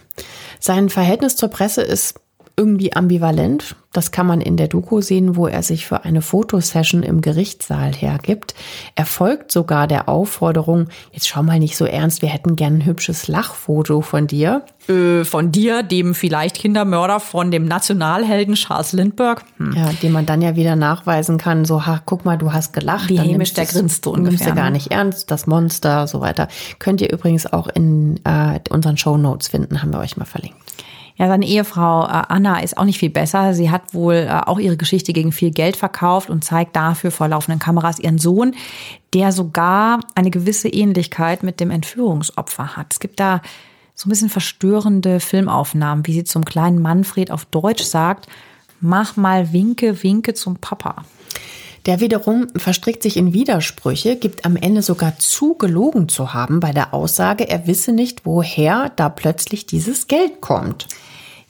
Sein 0.60 0.88
Verhältnis 0.88 1.36
zur 1.36 1.48
Presse 1.48 1.82
ist 1.82 2.20
irgendwie 2.56 2.94
ambivalent. 2.94 3.76
Das 3.92 4.10
kann 4.10 4.26
man 4.26 4.40
in 4.40 4.56
der 4.56 4.68
Doku 4.68 5.00
sehen, 5.00 5.36
wo 5.36 5.46
er 5.46 5.62
sich 5.62 5.86
für 5.86 6.04
eine 6.04 6.22
Fotosession 6.22 7.02
im 7.02 7.20
Gerichtssaal 7.20 7.92
hergibt. 7.92 8.54
Er 8.94 9.06
folgt 9.06 9.52
sogar 9.52 9.86
der 9.86 10.08
Aufforderung, 10.08 10.88
jetzt 11.12 11.28
schau 11.28 11.42
mal 11.42 11.58
nicht 11.58 11.76
so 11.76 11.84
ernst, 11.84 12.22
wir 12.22 12.28
hätten 12.28 12.56
gern 12.56 12.78
ein 12.78 12.86
hübsches 12.86 13.28
Lachfoto 13.28 14.00
von 14.00 14.26
dir. 14.26 14.64
Äh, 14.88 15.24
von 15.24 15.52
dir, 15.52 15.82
dem 15.82 16.14
vielleicht 16.14 16.56
Kindermörder 16.56 17.20
von 17.20 17.50
dem 17.50 17.66
Nationalhelden 17.66 18.54
Charles 18.54 18.92
Lindbergh. 18.92 19.42
Hm. 19.58 19.72
Ja, 19.74 19.90
dem 20.02 20.12
man 20.12 20.26
dann 20.26 20.42
ja 20.42 20.56
wieder 20.56 20.76
nachweisen 20.76 21.38
kann, 21.38 21.64
so, 21.64 21.86
ha, 21.86 22.00
guck 22.04 22.24
mal, 22.24 22.36
du 22.38 22.52
hast 22.52 22.72
gelacht. 22.72 23.08
Wie 23.08 23.16
dann 23.16 23.26
hämisch 23.26 23.54
nimmst 23.54 23.56
der 23.56 23.66
grinst 23.66 24.04
so 24.04 24.14
Nimmst 24.14 24.28
ungefähr, 24.28 24.52
du 24.52 24.56
gar 24.56 24.66
ne? 24.66 24.72
nicht 24.72 24.90
ernst, 24.90 25.30
das 25.30 25.46
Monster, 25.46 26.06
so 26.06 26.20
weiter. 26.20 26.48
Könnt 26.78 27.00
ihr 27.00 27.12
übrigens 27.12 27.50
auch 27.50 27.68
in 27.68 28.20
äh, 28.24 28.60
unseren 28.70 28.96
Shownotes 28.96 29.48
finden, 29.48 29.82
haben 29.82 29.92
wir 29.92 30.00
euch 30.00 30.16
mal 30.16 30.24
verlinkt. 30.24 30.65
Ja, 31.16 31.28
seine 31.28 31.46
Ehefrau 31.46 32.04
äh, 32.04 32.22
Anna 32.28 32.60
ist 32.60 32.76
auch 32.76 32.84
nicht 32.84 32.98
viel 32.98 33.10
besser. 33.10 33.54
Sie 33.54 33.70
hat 33.70 33.94
wohl 33.94 34.14
äh, 34.14 34.40
auch 34.44 34.58
ihre 34.58 34.76
Geschichte 34.76 35.12
gegen 35.12 35.32
viel 35.32 35.50
Geld 35.50 35.76
verkauft 35.76 36.28
und 36.28 36.44
zeigt 36.44 36.76
dafür 36.76 37.10
vor 37.10 37.28
laufenden 37.28 37.58
Kameras 37.58 37.98
ihren 37.98 38.18
Sohn, 38.18 38.54
der 39.14 39.32
sogar 39.32 40.00
eine 40.14 40.30
gewisse 40.30 40.68
Ähnlichkeit 40.68 41.42
mit 41.42 41.58
dem 41.58 41.70
Entführungsopfer 41.70 42.76
hat. 42.76 42.88
Es 42.92 43.00
gibt 43.00 43.18
da 43.18 43.40
so 43.94 44.08
ein 44.08 44.10
bisschen 44.10 44.28
verstörende 44.28 45.20
Filmaufnahmen, 45.20 46.06
wie 46.06 46.12
sie 46.12 46.24
zum 46.24 46.44
kleinen 46.44 46.82
Manfred 46.82 47.30
auf 47.30 47.46
Deutsch 47.46 47.84
sagt, 47.84 48.26
mach 48.80 49.16
mal 49.16 49.54
Winke, 49.54 50.02
Winke 50.02 50.34
zum 50.34 50.56
Papa. 50.56 51.06
Der 51.86 52.00
wiederum 52.00 52.48
verstrickt 52.56 53.02
sich 53.02 53.16
in 53.16 53.32
Widersprüche, 53.32 54.16
gibt 54.16 54.44
am 54.44 54.56
Ende 54.56 54.82
sogar 54.82 55.18
zu, 55.18 55.54
gelogen 55.54 56.08
zu 56.08 56.34
haben 56.34 56.60
bei 56.60 56.72
der 56.72 56.92
Aussage, 56.92 57.48
er 57.48 57.66
wisse 57.68 57.92
nicht, 57.92 58.26
woher 58.26 58.90
da 58.96 59.08
plötzlich 59.08 59.64
dieses 59.66 60.08
Geld 60.08 60.40
kommt. 60.40 60.88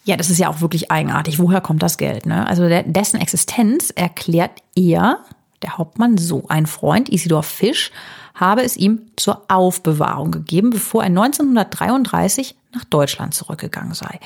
Ja, 0.07 0.17
das 0.17 0.31
ist 0.31 0.39
ja 0.39 0.49
auch 0.49 0.61
wirklich 0.61 0.93
eigenartig. 0.93 1.41
Woher 1.41 1.61
kommt 1.61 1.83
das 1.83 1.99
Geld? 1.99 2.27
Ne? 2.27 2.47
Also 2.47 2.69
dessen 2.69 3.21
Existenz 3.21 3.91
erklärt 3.91 4.53
er, 4.77 5.19
der 5.63 5.79
Hauptmann, 5.79 6.17
so. 6.17 6.45
Ein 6.49 6.67
Freund, 6.67 7.09
Isidor 7.09 7.43
Fisch, 7.43 7.91
habe 8.33 8.63
es 8.63 8.77
ihm 8.77 9.01
zur 9.17 9.43
Aufbewahrung 9.49 10.31
gegeben, 10.31 10.71
bevor 10.71 11.03
er 11.03 11.09
1933 11.09 12.55
nach 12.73 12.85
Deutschland 12.85 13.35
zurückgegangen 13.35 13.95
sei. 13.95 14.21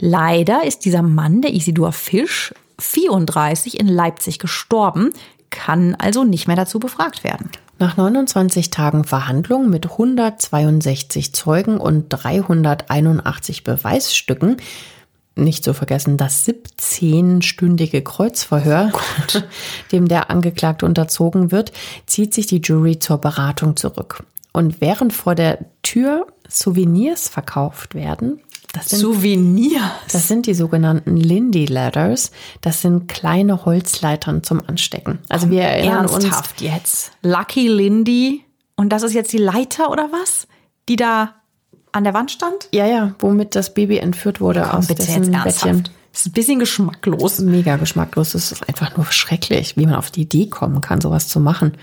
Leider 0.00 0.64
ist 0.64 0.86
dieser 0.86 1.02
Mann, 1.02 1.42
der 1.42 1.52
Isidor 1.52 1.92
Fisch, 1.92 2.54
34 2.78 3.78
in 3.78 3.88
Leipzig 3.88 4.38
gestorben, 4.38 5.10
kann 5.50 5.96
also 5.96 6.24
nicht 6.24 6.46
mehr 6.46 6.56
dazu 6.56 6.78
befragt 6.78 7.24
werden. 7.24 7.50
Nach 7.78 7.98
29 7.98 8.70
Tagen 8.70 9.04
Verhandlung 9.04 9.68
mit 9.68 9.90
162 9.90 11.34
Zeugen 11.34 11.76
und 11.76 12.08
381 12.08 13.64
Beweisstücken, 13.64 14.56
nicht 15.36 15.64
zu 15.64 15.74
vergessen 15.74 16.16
das 16.16 16.46
17-stündige 16.46 18.02
Kreuzverhör, 18.02 18.92
dem 19.92 20.08
der 20.08 20.30
Angeklagte 20.30 20.86
unterzogen 20.86 21.50
wird, 21.50 21.72
zieht 22.06 22.34
sich 22.34 22.46
die 22.46 22.60
Jury 22.60 22.98
zur 22.98 23.18
Beratung 23.18 23.76
zurück. 23.76 24.24
Und 24.52 24.80
während 24.80 25.12
vor 25.12 25.34
der 25.34 25.58
Tür 25.82 26.26
Souvenirs 26.48 27.28
verkauft 27.28 27.94
werden, 27.94 28.40
das 28.72 28.90
sind 28.90 29.00
Souvenir. 29.00 29.80
das 30.12 30.28
sind 30.28 30.46
die 30.46 30.54
sogenannten 30.54 31.16
Lindy 31.16 31.66
Ladders. 31.66 32.30
Das 32.60 32.80
sind 32.82 33.08
kleine 33.08 33.64
Holzleitern 33.64 34.44
zum 34.44 34.62
Anstecken. 34.66 35.18
Also 35.28 35.50
wir 35.50 35.62
erinnern 35.62 36.06
uns. 36.06 36.24
Ernsthaft 36.24 36.60
jetzt. 36.60 37.12
Lucky 37.22 37.66
Lindy. 37.66 38.44
Und 38.76 38.90
das 38.90 39.02
ist 39.02 39.12
jetzt 39.12 39.32
die 39.32 39.38
Leiter 39.38 39.90
oder 39.90 40.10
was? 40.12 40.46
Die 40.88 40.96
da 40.96 41.34
an 41.92 42.04
der 42.04 42.14
Wand 42.14 42.30
stand? 42.30 42.68
Ja, 42.72 42.86
ja, 42.86 43.14
womit 43.18 43.54
das 43.54 43.74
Baby 43.74 43.98
entführt 43.98 44.40
wurde 44.40 44.62
Komm, 44.62 44.78
aus 44.78 44.86
bitte 44.86 45.02
jetzt 45.02 45.16
dessen 45.16 45.32
ernsthaft. 45.32 45.62
Bettchen. 45.64 45.88
Das 46.12 46.22
ist 46.22 46.26
ein 46.28 46.32
bisschen 46.32 46.58
geschmacklos. 46.58 47.38
Mega 47.38 47.76
geschmacklos. 47.76 48.32
Das 48.32 48.52
ist 48.52 48.68
einfach 48.68 48.96
nur 48.96 49.06
schrecklich, 49.06 49.76
wie 49.76 49.86
man 49.86 49.94
auf 49.94 50.10
die 50.10 50.22
Idee 50.22 50.48
kommen 50.48 50.80
kann, 50.80 51.00
sowas 51.00 51.28
zu 51.28 51.38
machen. 51.40 51.74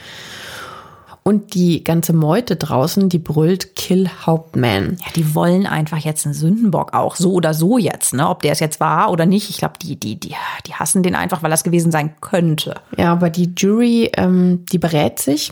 Und 1.24 1.56
die 1.56 1.84
ganze 1.84 2.14
Meute 2.14 2.56
draußen, 2.56 3.10
die 3.10 3.20
brüllt 3.20 3.76
Kill 3.76 4.10
Hauptmann. 4.26 4.98
Ja, 5.02 5.12
die 5.16 5.36
wollen 5.36 5.66
einfach 5.66 5.98
jetzt 5.98 6.26
einen 6.26 6.34
Sündenbock 6.34 6.94
auch, 6.94 7.18
so 7.18 7.34
oder 7.34 7.54
so 7.54 7.78
jetzt, 7.78 8.14
ne? 8.14 8.30
Ob 8.30 8.42
der 8.44 8.54
es 8.54 8.62
jetzt 8.62 8.80
war 8.80 9.12
oder 9.12 9.26
nicht. 9.26 9.50
Ich 9.50 9.58
glaube, 9.58 9.74
die, 9.82 9.98
die, 9.98 10.18
die, 10.18 10.36
die 10.66 10.74
hassen 10.74 11.04
den 11.04 11.16
einfach, 11.16 11.44
weil 11.44 11.52
das 11.52 11.66
gewesen 11.66 11.92
sein 11.92 12.16
könnte. 12.22 12.76
Ja, 12.98 13.12
aber 13.12 13.30
die 13.30 13.52
Jury, 13.58 14.10
ähm, 14.16 14.66
die 14.72 14.78
berät 14.78 15.20
sich 15.20 15.52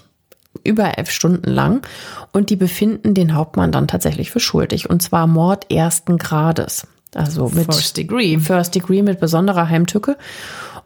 über 0.64 0.97
elf 0.97 1.10
Stunden 1.10 1.49
lang 1.49 1.86
und 2.32 2.49
die 2.49 2.56
befinden 2.56 3.14
den 3.14 3.34
Hauptmann 3.34 3.72
dann 3.72 3.88
tatsächlich 3.88 4.32
für 4.32 4.39
schuldig. 4.39 4.89
Und 4.89 5.01
zwar 5.01 5.28
Mord 5.28 5.72
ersten 5.72 6.18
Grades. 6.18 6.88
Also 7.14 7.49
mit 7.49 7.66
First 7.66 7.97
Degree. 7.97 8.38
First 8.39 8.76
Degree 8.76 9.01
mit 9.01 9.20
besonderer 9.20 9.70
Heimtücke. 9.70 10.18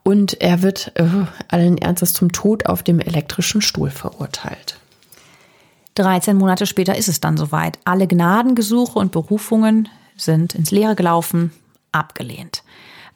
Und 0.04 0.40
er 0.42 0.62
wird 0.62 0.92
äh, 0.96 1.06
allen 1.50 1.78
Ernstes 1.78 2.14
zum 2.14 2.32
Tod 2.32 2.68
auf 2.68 2.84
dem 2.84 3.00
elektrischen 3.00 3.62
Stuhl 3.62 3.90
verurteilt. 3.90 4.78
13 5.96 6.38
Monate 6.38 6.66
später 6.66 6.96
ist 6.96 7.10
es 7.10 7.20
dann 7.20 7.36
soweit. 7.36 7.78
Alle 7.84 8.08
Gnadengesuche 8.08 8.98
und 8.98 9.12
Berufungen 9.12 9.90
sind 10.16 10.56
ins 10.56 10.72
Leere 10.72 10.96
gelaufen, 10.96 11.52
abgelehnt. 11.92 12.64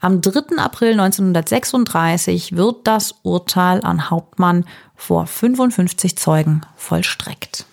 Am 0.03 0.19
3. 0.19 0.57
April 0.57 0.99
1936 0.99 2.57
wird 2.57 2.75
das 2.83 3.15
Urteil 3.23 3.79
an 3.85 4.09
Hauptmann 4.09 4.65
vor 4.97 5.27
55 5.27 6.17
Zeugen 6.17 6.59
vollstreckt. 6.75 7.65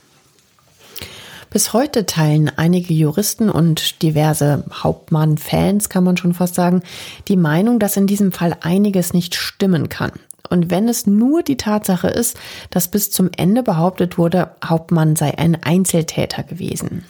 Bis 1.50 1.72
heute 1.72 2.06
teilen 2.06 2.48
einige 2.56 2.94
Juristen 2.94 3.50
und 3.50 4.00
diverse 4.00 4.62
Hauptmann-Fans, 4.72 5.88
kann 5.88 6.04
man 6.04 6.16
schon 6.16 6.32
fast 6.32 6.54
sagen, 6.54 6.84
die 7.26 7.36
Meinung, 7.36 7.80
dass 7.80 7.96
in 7.96 8.06
diesem 8.06 8.30
Fall 8.30 8.56
einiges 8.60 9.12
nicht 9.12 9.34
stimmen 9.34 9.88
kann. 9.88 10.12
Und 10.48 10.70
wenn 10.70 10.88
es 10.88 11.08
nur 11.08 11.42
die 11.42 11.56
Tatsache 11.56 12.06
ist, 12.06 12.38
dass 12.70 12.92
bis 12.92 13.10
zum 13.10 13.30
Ende 13.36 13.64
behauptet 13.64 14.18
wurde, 14.18 14.52
Hauptmann 14.64 15.16
sei 15.16 15.36
ein 15.36 15.60
Einzeltäter 15.64 16.44
gewesen. 16.44 17.04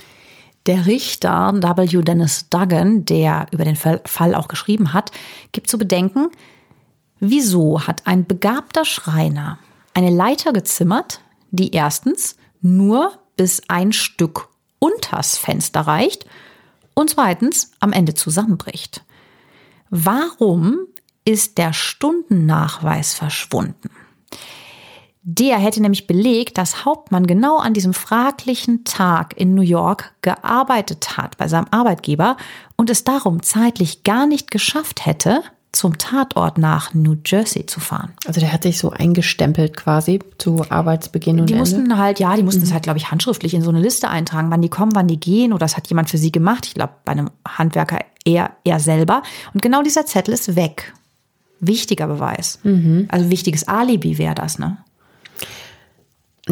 Der 0.66 0.86
Richter 0.86 1.54
W. 1.54 2.02
Dennis 2.02 2.48
Duggan, 2.50 3.04
der 3.04 3.46
über 3.50 3.64
den 3.64 3.76
Fall 3.76 4.34
auch 4.34 4.48
geschrieben 4.48 4.92
hat, 4.92 5.10
gibt 5.52 5.70
zu 5.70 5.78
bedenken, 5.78 6.28
wieso 7.18 7.86
hat 7.86 8.06
ein 8.06 8.26
begabter 8.26 8.84
Schreiner 8.84 9.58
eine 9.94 10.10
Leiter 10.10 10.52
gezimmert, 10.52 11.20
die 11.50 11.72
erstens 11.72 12.36
nur 12.60 13.18
bis 13.36 13.62
ein 13.68 13.92
Stück 13.92 14.48
unters 14.78 15.36
Fenster 15.36 15.80
reicht 15.80 16.26
und 16.94 17.10
zweitens 17.10 17.72
am 17.80 17.92
Ende 17.92 18.14
zusammenbricht. 18.14 19.02
Warum 19.88 20.86
ist 21.24 21.58
der 21.58 21.72
Stundennachweis 21.72 23.14
verschwunden? 23.14 23.90
Der 25.32 25.58
hätte 25.58 25.80
nämlich 25.80 26.08
belegt, 26.08 26.58
dass 26.58 26.84
Hauptmann 26.84 27.24
genau 27.24 27.58
an 27.58 27.72
diesem 27.72 27.94
fraglichen 27.94 28.82
Tag 28.82 29.34
in 29.36 29.54
New 29.54 29.62
York 29.62 30.12
gearbeitet 30.22 31.16
hat 31.16 31.38
bei 31.38 31.46
seinem 31.46 31.66
Arbeitgeber 31.70 32.36
und 32.74 32.90
es 32.90 33.04
darum 33.04 33.40
zeitlich 33.40 34.02
gar 34.02 34.26
nicht 34.26 34.50
geschafft 34.50 35.06
hätte, 35.06 35.42
zum 35.70 35.98
Tatort 35.98 36.58
nach 36.58 36.94
New 36.94 37.14
Jersey 37.24 37.64
zu 37.64 37.78
fahren. 37.78 38.10
Also 38.26 38.40
der 38.40 38.52
hat 38.52 38.64
sich 38.64 38.78
so 38.78 38.90
eingestempelt 38.90 39.76
quasi 39.76 40.18
zu 40.38 40.64
Arbeitsbeginn 40.68 41.38
und 41.38 41.46
Die 41.48 41.52
Ende. 41.52 41.60
mussten 41.60 41.96
halt, 41.96 42.18
ja, 42.18 42.34
die 42.34 42.42
mussten 42.42 42.64
es 42.64 42.72
halt, 42.72 42.82
glaube 42.82 42.98
ich, 42.98 43.12
handschriftlich 43.12 43.54
in 43.54 43.62
so 43.62 43.70
eine 43.70 43.80
Liste 43.80 44.08
eintragen, 44.08 44.50
wann 44.50 44.62
die 44.62 44.68
kommen, 44.68 44.96
wann 44.96 45.06
die 45.06 45.20
gehen 45.20 45.52
oder 45.52 45.60
das 45.60 45.76
hat 45.76 45.86
jemand 45.86 46.10
für 46.10 46.18
sie 46.18 46.32
gemacht. 46.32 46.66
Ich 46.66 46.74
glaube, 46.74 46.94
bei 47.04 47.12
einem 47.12 47.30
Handwerker 47.46 48.00
eher 48.24 48.50
er 48.64 48.80
selber. 48.80 49.22
Und 49.54 49.62
genau 49.62 49.82
dieser 49.82 50.06
Zettel 50.06 50.34
ist 50.34 50.56
weg. 50.56 50.92
Wichtiger 51.60 52.08
Beweis. 52.08 52.58
Also 53.08 53.30
wichtiges 53.30 53.68
Alibi 53.68 54.18
wäre 54.18 54.34
das, 54.34 54.58
ne? 54.58 54.78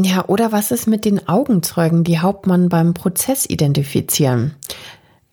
Ja, 0.00 0.26
oder 0.26 0.52
was 0.52 0.70
ist 0.70 0.86
mit 0.86 1.04
den 1.04 1.28
Augenzeugen, 1.28 2.04
die 2.04 2.20
Hauptmann 2.20 2.68
beim 2.68 2.94
Prozess 2.94 3.46
identifizieren? 3.48 4.54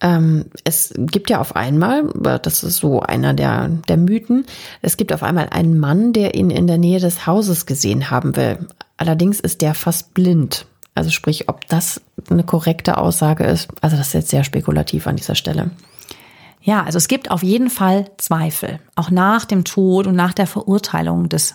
Ähm, 0.01 0.45
es 0.63 0.93
gibt 0.95 1.29
ja 1.29 1.39
auf 1.39 1.55
einmal, 1.55 2.09
das 2.41 2.63
ist 2.63 2.77
so 2.77 3.01
einer 3.01 3.33
der, 3.33 3.69
der 3.87 3.97
Mythen, 3.97 4.45
es 4.81 4.97
gibt 4.97 5.13
auf 5.13 5.23
einmal 5.23 5.49
einen 5.49 5.79
Mann, 5.79 6.13
der 6.13 6.35
ihn 6.35 6.49
in 6.49 6.67
der 6.67 6.77
Nähe 6.77 6.99
des 6.99 7.27
Hauses 7.27 7.65
gesehen 7.65 8.09
haben 8.09 8.35
will. 8.35 8.67
Allerdings 8.97 9.39
ist 9.39 9.61
der 9.61 9.73
fast 9.73 10.13
blind. 10.13 10.65
Also 10.95 11.11
sprich, 11.11 11.49
ob 11.49 11.67
das 11.67 12.01
eine 12.29 12.43
korrekte 12.43 12.97
Aussage 12.97 13.43
ist, 13.43 13.69
also 13.81 13.97
das 13.97 14.07
ist 14.07 14.13
jetzt 14.13 14.29
sehr 14.29 14.43
spekulativ 14.43 15.07
an 15.07 15.17
dieser 15.17 15.35
Stelle. 15.35 15.71
Ja, 16.61 16.83
also 16.83 16.97
es 16.97 17.07
gibt 17.07 17.29
auf 17.29 17.43
jeden 17.43 17.69
Fall 17.69 18.09
Zweifel, 18.17 18.79
auch 18.95 19.11
nach 19.11 19.45
dem 19.45 19.65
Tod 19.65 20.07
und 20.07 20.15
nach 20.15 20.33
der 20.33 20.47
Verurteilung 20.47 21.29
des 21.29 21.53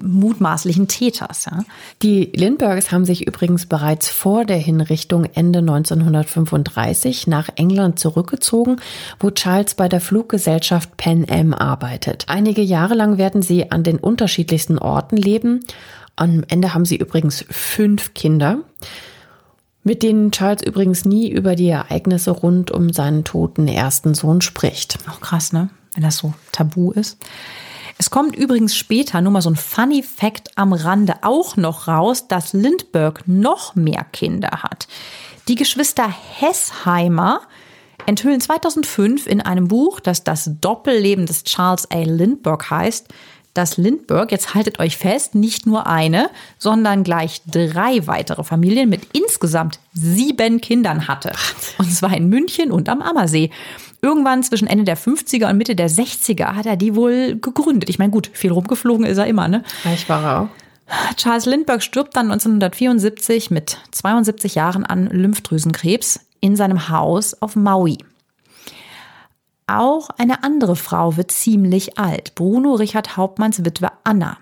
mutmaßlichen 0.00 0.88
Täters. 0.88 1.46
Ja. 1.46 1.64
Die 2.02 2.32
Lindberghs 2.34 2.92
haben 2.92 3.04
sich 3.04 3.26
übrigens 3.26 3.66
bereits 3.66 4.08
vor 4.08 4.44
der 4.44 4.58
Hinrichtung 4.58 5.24
Ende 5.34 5.60
1935 5.60 7.26
nach 7.26 7.48
England 7.56 7.98
zurückgezogen, 7.98 8.80
wo 9.20 9.30
Charles 9.30 9.74
bei 9.74 9.88
der 9.88 10.00
Fluggesellschaft 10.00 10.96
Pan 10.96 11.26
Am 11.28 11.54
arbeitet. 11.54 12.24
Einige 12.28 12.62
Jahre 12.62 12.94
lang 12.94 13.18
werden 13.18 13.42
sie 13.42 13.70
an 13.70 13.82
den 13.82 13.98
unterschiedlichsten 13.98 14.78
Orten 14.78 15.16
leben. 15.16 15.60
Am 16.16 16.44
Ende 16.48 16.74
haben 16.74 16.84
sie 16.84 16.96
übrigens 16.96 17.44
fünf 17.50 18.14
Kinder, 18.14 18.58
mit 19.84 20.02
denen 20.02 20.32
Charles 20.32 20.62
übrigens 20.62 21.04
nie 21.04 21.30
über 21.30 21.54
die 21.54 21.68
Ereignisse 21.68 22.30
rund 22.30 22.70
um 22.70 22.92
seinen 22.92 23.24
toten 23.24 23.68
ersten 23.68 24.14
Sohn 24.14 24.40
spricht. 24.40 24.98
Auch 25.08 25.20
krass, 25.20 25.52
ne? 25.52 25.68
Wenn 25.94 26.02
das 26.02 26.16
so 26.18 26.34
tabu 26.52 26.90
ist. 26.90 27.18
Es 27.98 28.10
kommt 28.10 28.36
übrigens 28.36 28.76
später, 28.76 29.20
nur 29.20 29.32
mal 29.32 29.42
so 29.42 29.50
ein 29.50 29.56
Funny 29.56 30.02
Fact 30.02 30.50
am 30.56 30.72
Rande, 30.72 31.14
auch 31.22 31.56
noch 31.56 31.88
raus, 31.88 32.28
dass 32.28 32.52
Lindbergh 32.52 33.22
noch 33.26 33.74
mehr 33.74 34.04
Kinder 34.12 34.62
hat. 34.62 34.86
Die 35.48 35.54
Geschwister 35.54 36.08
Hessheimer 36.38 37.40
enthüllen 38.04 38.40
2005 38.40 39.26
in 39.26 39.40
einem 39.40 39.68
Buch, 39.68 40.00
das 40.00 40.24
das 40.24 40.50
Doppelleben 40.60 41.26
des 41.26 41.44
Charles 41.44 41.90
A. 41.90 42.02
Lindbergh 42.02 42.70
heißt, 42.70 43.08
dass 43.54 43.78
Lindbergh, 43.78 44.30
jetzt 44.30 44.54
haltet 44.54 44.78
euch 44.80 44.96
fest, 44.98 45.34
nicht 45.34 45.66
nur 45.66 45.86
eine, 45.86 46.30
sondern 46.58 47.04
gleich 47.04 47.40
drei 47.46 48.06
weitere 48.06 48.44
Familien 48.44 48.88
mit 48.90 49.08
insgesamt 49.12 49.78
sieben 49.94 50.60
Kindern 50.60 51.08
hatte. 51.08 51.32
Und 51.78 51.90
zwar 51.90 52.14
in 52.14 52.28
München 52.28 52.70
und 52.70 52.88
am 52.88 53.00
Ammersee. 53.00 53.50
Irgendwann 54.06 54.44
zwischen 54.44 54.68
Ende 54.68 54.84
der 54.84 54.96
50er 54.96 55.50
und 55.50 55.56
Mitte 55.56 55.74
der 55.74 55.90
60er 55.90 56.54
hat 56.54 56.64
er 56.64 56.76
die 56.76 56.94
wohl 56.94 57.40
gegründet. 57.40 57.90
Ich 57.90 57.98
meine, 57.98 58.12
gut, 58.12 58.30
viel 58.32 58.52
rumgeflogen 58.52 59.04
ist 59.04 59.18
er 59.18 59.26
immer, 59.26 59.48
ne? 59.48 59.64
Reich 59.84 60.08
war 60.08 60.22
er 60.22 60.42
auch. 60.42 60.48
Charles 61.16 61.44
Lindbergh 61.44 61.82
stirbt 61.82 62.14
dann 62.14 62.30
1974 62.30 63.50
mit 63.50 63.78
72 63.90 64.54
Jahren 64.54 64.86
an 64.86 65.08
Lymphdrüsenkrebs 65.08 66.20
in 66.38 66.54
seinem 66.54 66.88
Haus 66.88 67.42
auf 67.42 67.56
Maui. 67.56 67.98
Auch 69.66 70.10
eine 70.10 70.44
andere 70.44 70.76
Frau 70.76 71.16
wird 71.16 71.32
ziemlich 71.32 71.98
alt, 71.98 72.36
Bruno 72.36 72.74
Richard 72.74 73.16
Hauptmanns 73.16 73.64
Witwe 73.64 73.88
Anna. 74.04 74.38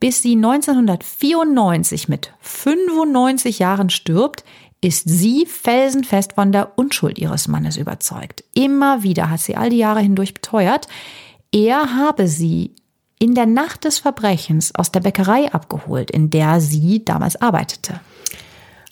Bis 0.00 0.22
sie 0.22 0.34
1994 0.34 2.08
mit 2.08 2.32
95 2.40 3.60
Jahren 3.60 3.90
stirbt, 3.90 4.42
ist 4.82 5.08
sie 5.08 5.46
felsenfest 5.46 6.34
von 6.34 6.52
der 6.52 6.76
Unschuld 6.76 7.18
ihres 7.18 7.48
Mannes 7.48 7.78
überzeugt. 7.78 8.44
Immer 8.52 9.02
wieder 9.02 9.30
hat 9.30 9.40
sie 9.40 9.56
all 9.56 9.70
die 9.70 9.78
Jahre 9.78 10.00
hindurch 10.00 10.34
beteuert, 10.34 10.88
er 11.52 11.96
habe 11.96 12.28
sie 12.28 12.74
in 13.18 13.34
der 13.34 13.46
Nacht 13.46 13.84
des 13.84 14.00
Verbrechens 14.00 14.74
aus 14.74 14.90
der 14.90 15.00
Bäckerei 15.00 15.52
abgeholt, 15.52 16.10
in 16.10 16.30
der 16.30 16.60
sie 16.60 17.04
damals 17.04 17.40
arbeitete. 17.40 18.00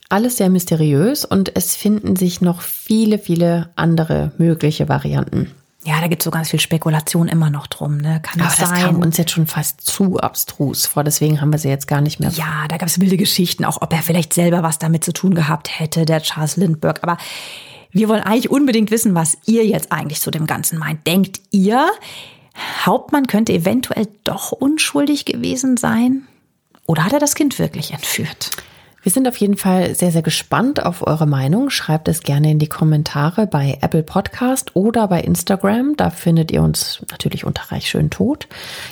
Alles 0.08 0.36
sehr 0.36 0.50
mysteriös 0.50 1.24
und 1.24 1.56
es 1.56 1.74
finden 1.74 2.16
sich 2.16 2.40
noch 2.40 2.60
viele, 2.60 3.18
viele 3.18 3.70
andere 3.74 4.32
mögliche 4.38 4.88
Varianten. 4.88 5.50
Ja, 5.84 5.98
da 6.00 6.08
gibt 6.08 6.20
es 6.22 6.24
so 6.24 6.30
ganz 6.30 6.50
viel 6.50 6.60
Spekulation 6.60 7.28
immer 7.28 7.48
noch 7.48 7.66
drum. 7.66 7.96
Ne? 7.96 8.20
Kann 8.22 8.40
Aber 8.40 8.50
das 8.50 8.58
das 8.58 8.68
sein? 8.68 8.82
kam 8.82 8.96
uns 9.00 9.16
jetzt 9.16 9.30
schon 9.30 9.46
fast 9.46 9.80
zu 9.80 10.18
abstrus 10.18 10.86
vor, 10.86 11.04
deswegen 11.04 11.40
haben 11.40 11.52
wir 11.52 11.58
sie 11.58 11.70
jetzt 11.70 11.88
gar 11.88 12.02
nicht 12.02 12.20
mehr. 12.20 12.30
Ja, 12.30 12.68
da 12.68 12.76
gab 12.76 12.88
es 12.88 13.00
wilde 13.00 13.16
Geschichten, 13.16 13.64
auch 13.64 13.80
ob 13.80 13.92
er 13.92 14.02
vielleicht 14.02 14.34
selber 14.34 14.62
was 14.62 14.78
damit 14.78 15.04
zu 15.04 15.12
tun 15.12 15.34
gehabt 15.34 15.80
hätte, 15.80 16.04
der 16.04 16.20
Charles 16.20 16.56
Lindbergh. 16.56 17.00
Aber 17.02 17.16
wir 17.92 18.08
wollen 18.08 18.22
eigentlich 18.22 18.50
unbedingt 18.50 18.90
wissen, 18.90 19.14
was 19.14 19.38
ihr 19.46 19.66
jetzt 19.66 19.90
eigentlich 19.90 20.20
zu 20.20 20.30
dem 20.30 20.46
Ganzen 20.46 20.78
meint. 20.78 21.06
Denkt 21.06 21.40
ihr, 21.50 21.88
Hauptmann 22.84 23.26
könnte 23.26 23.52
eventuell 23.54 24.08
doch 24.24 24.52
unschuldig 24.52 25.24
gewesen 25.24 25.78
sein? 25.78 26.26
Oder 26.86 27.04
hat 27.04 27.12
er 27.14 27.20
das 27.20 27.34
Kind 27.34 27.58
wirklich 27.58 27.92
entführt? 27.92 28.50
Wir 29.02 29.10
sind 29.10 29.26
auf 29.26 29.36
jeden 29.36 29.56
Fall 29.56 29.94
sehr, 29.94 30.12
sehr 30.12 30.20
gespannt 30.20 30.84
auf 30.84 31.06
eure 31.06 31.26
Meinung. 31.26 31.70
Schreibt 31.70 32.06
es 32.08 32.22
gerne 32.22 32.50
in 32.50 32.58
die 32.58 32.68
Kommentare 32.68 33.46
bei 33.46 33.78
Apple 33.80 34.02
Podcast 34.02 34.76
oder 34.76 35.08
bei 35.08 35.22
Instagram. 35.22 35.96
Da 35.96 36.10
findet 36.10 36.50
ihr 36.50 36.62
uns 36.62 37.00
natürlich 37.10 37.44
unter 37.44 37.72
reichschöntod. 37.72 38.46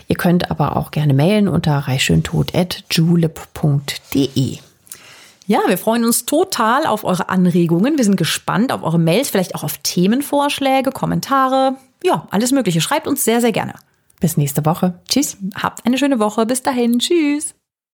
Ihr 0.06 0.16
könnt 0.16 0.50
aber 0.50 0.76
auch 0.76 0.92
gerne 0.92 1.12
mailen 1.12 1.46
unter 1.46 1.76
reichschöntod.julep.de. 1.76 4.59
Ja, 5.46 5.61
wir 5.66 5.78
freuen 5.78 6.04
uns 6.04 6.26
total 6.26 6.86
auf 6.86 7.04
eure 7.04 7.28
Anregungen. 7.28 7.96
Wir 7.96 8.04
sind 8.04 8.16
gespannt 8.16 8.72
auf 8.72 8.82
eure 8.82 8.98
Mails, 8.98 9.30
vielleicht 9.30 9.54
auch 9.54 9.62
auf 9.62 9.78
Themenvorschläge, 9.78 10.90
Kommentare. 10.90 11.76
Ja, 12.02 12.26
alles 12.30 12.50
Mögliche. 12.52 12.80
Schreibt 12.80 13.06
uns 13.06 13.24
sehr, 13.24 13.40
sehr 13.40 13.52
gerne. 13.52 13.74
Bis 14.20 14.36
nächste 14.36 14.66
Woche. 14.66 14.98
Tschüss. 15.09 15.36
Habt 15.54 15.86
eine 15.86 15.98
schöne 15.98 16.18
Woche. 16.18 16.44
Bis 16.46 16.62
dahin. 16.62 16.98
Tschüss. 16.98 17.54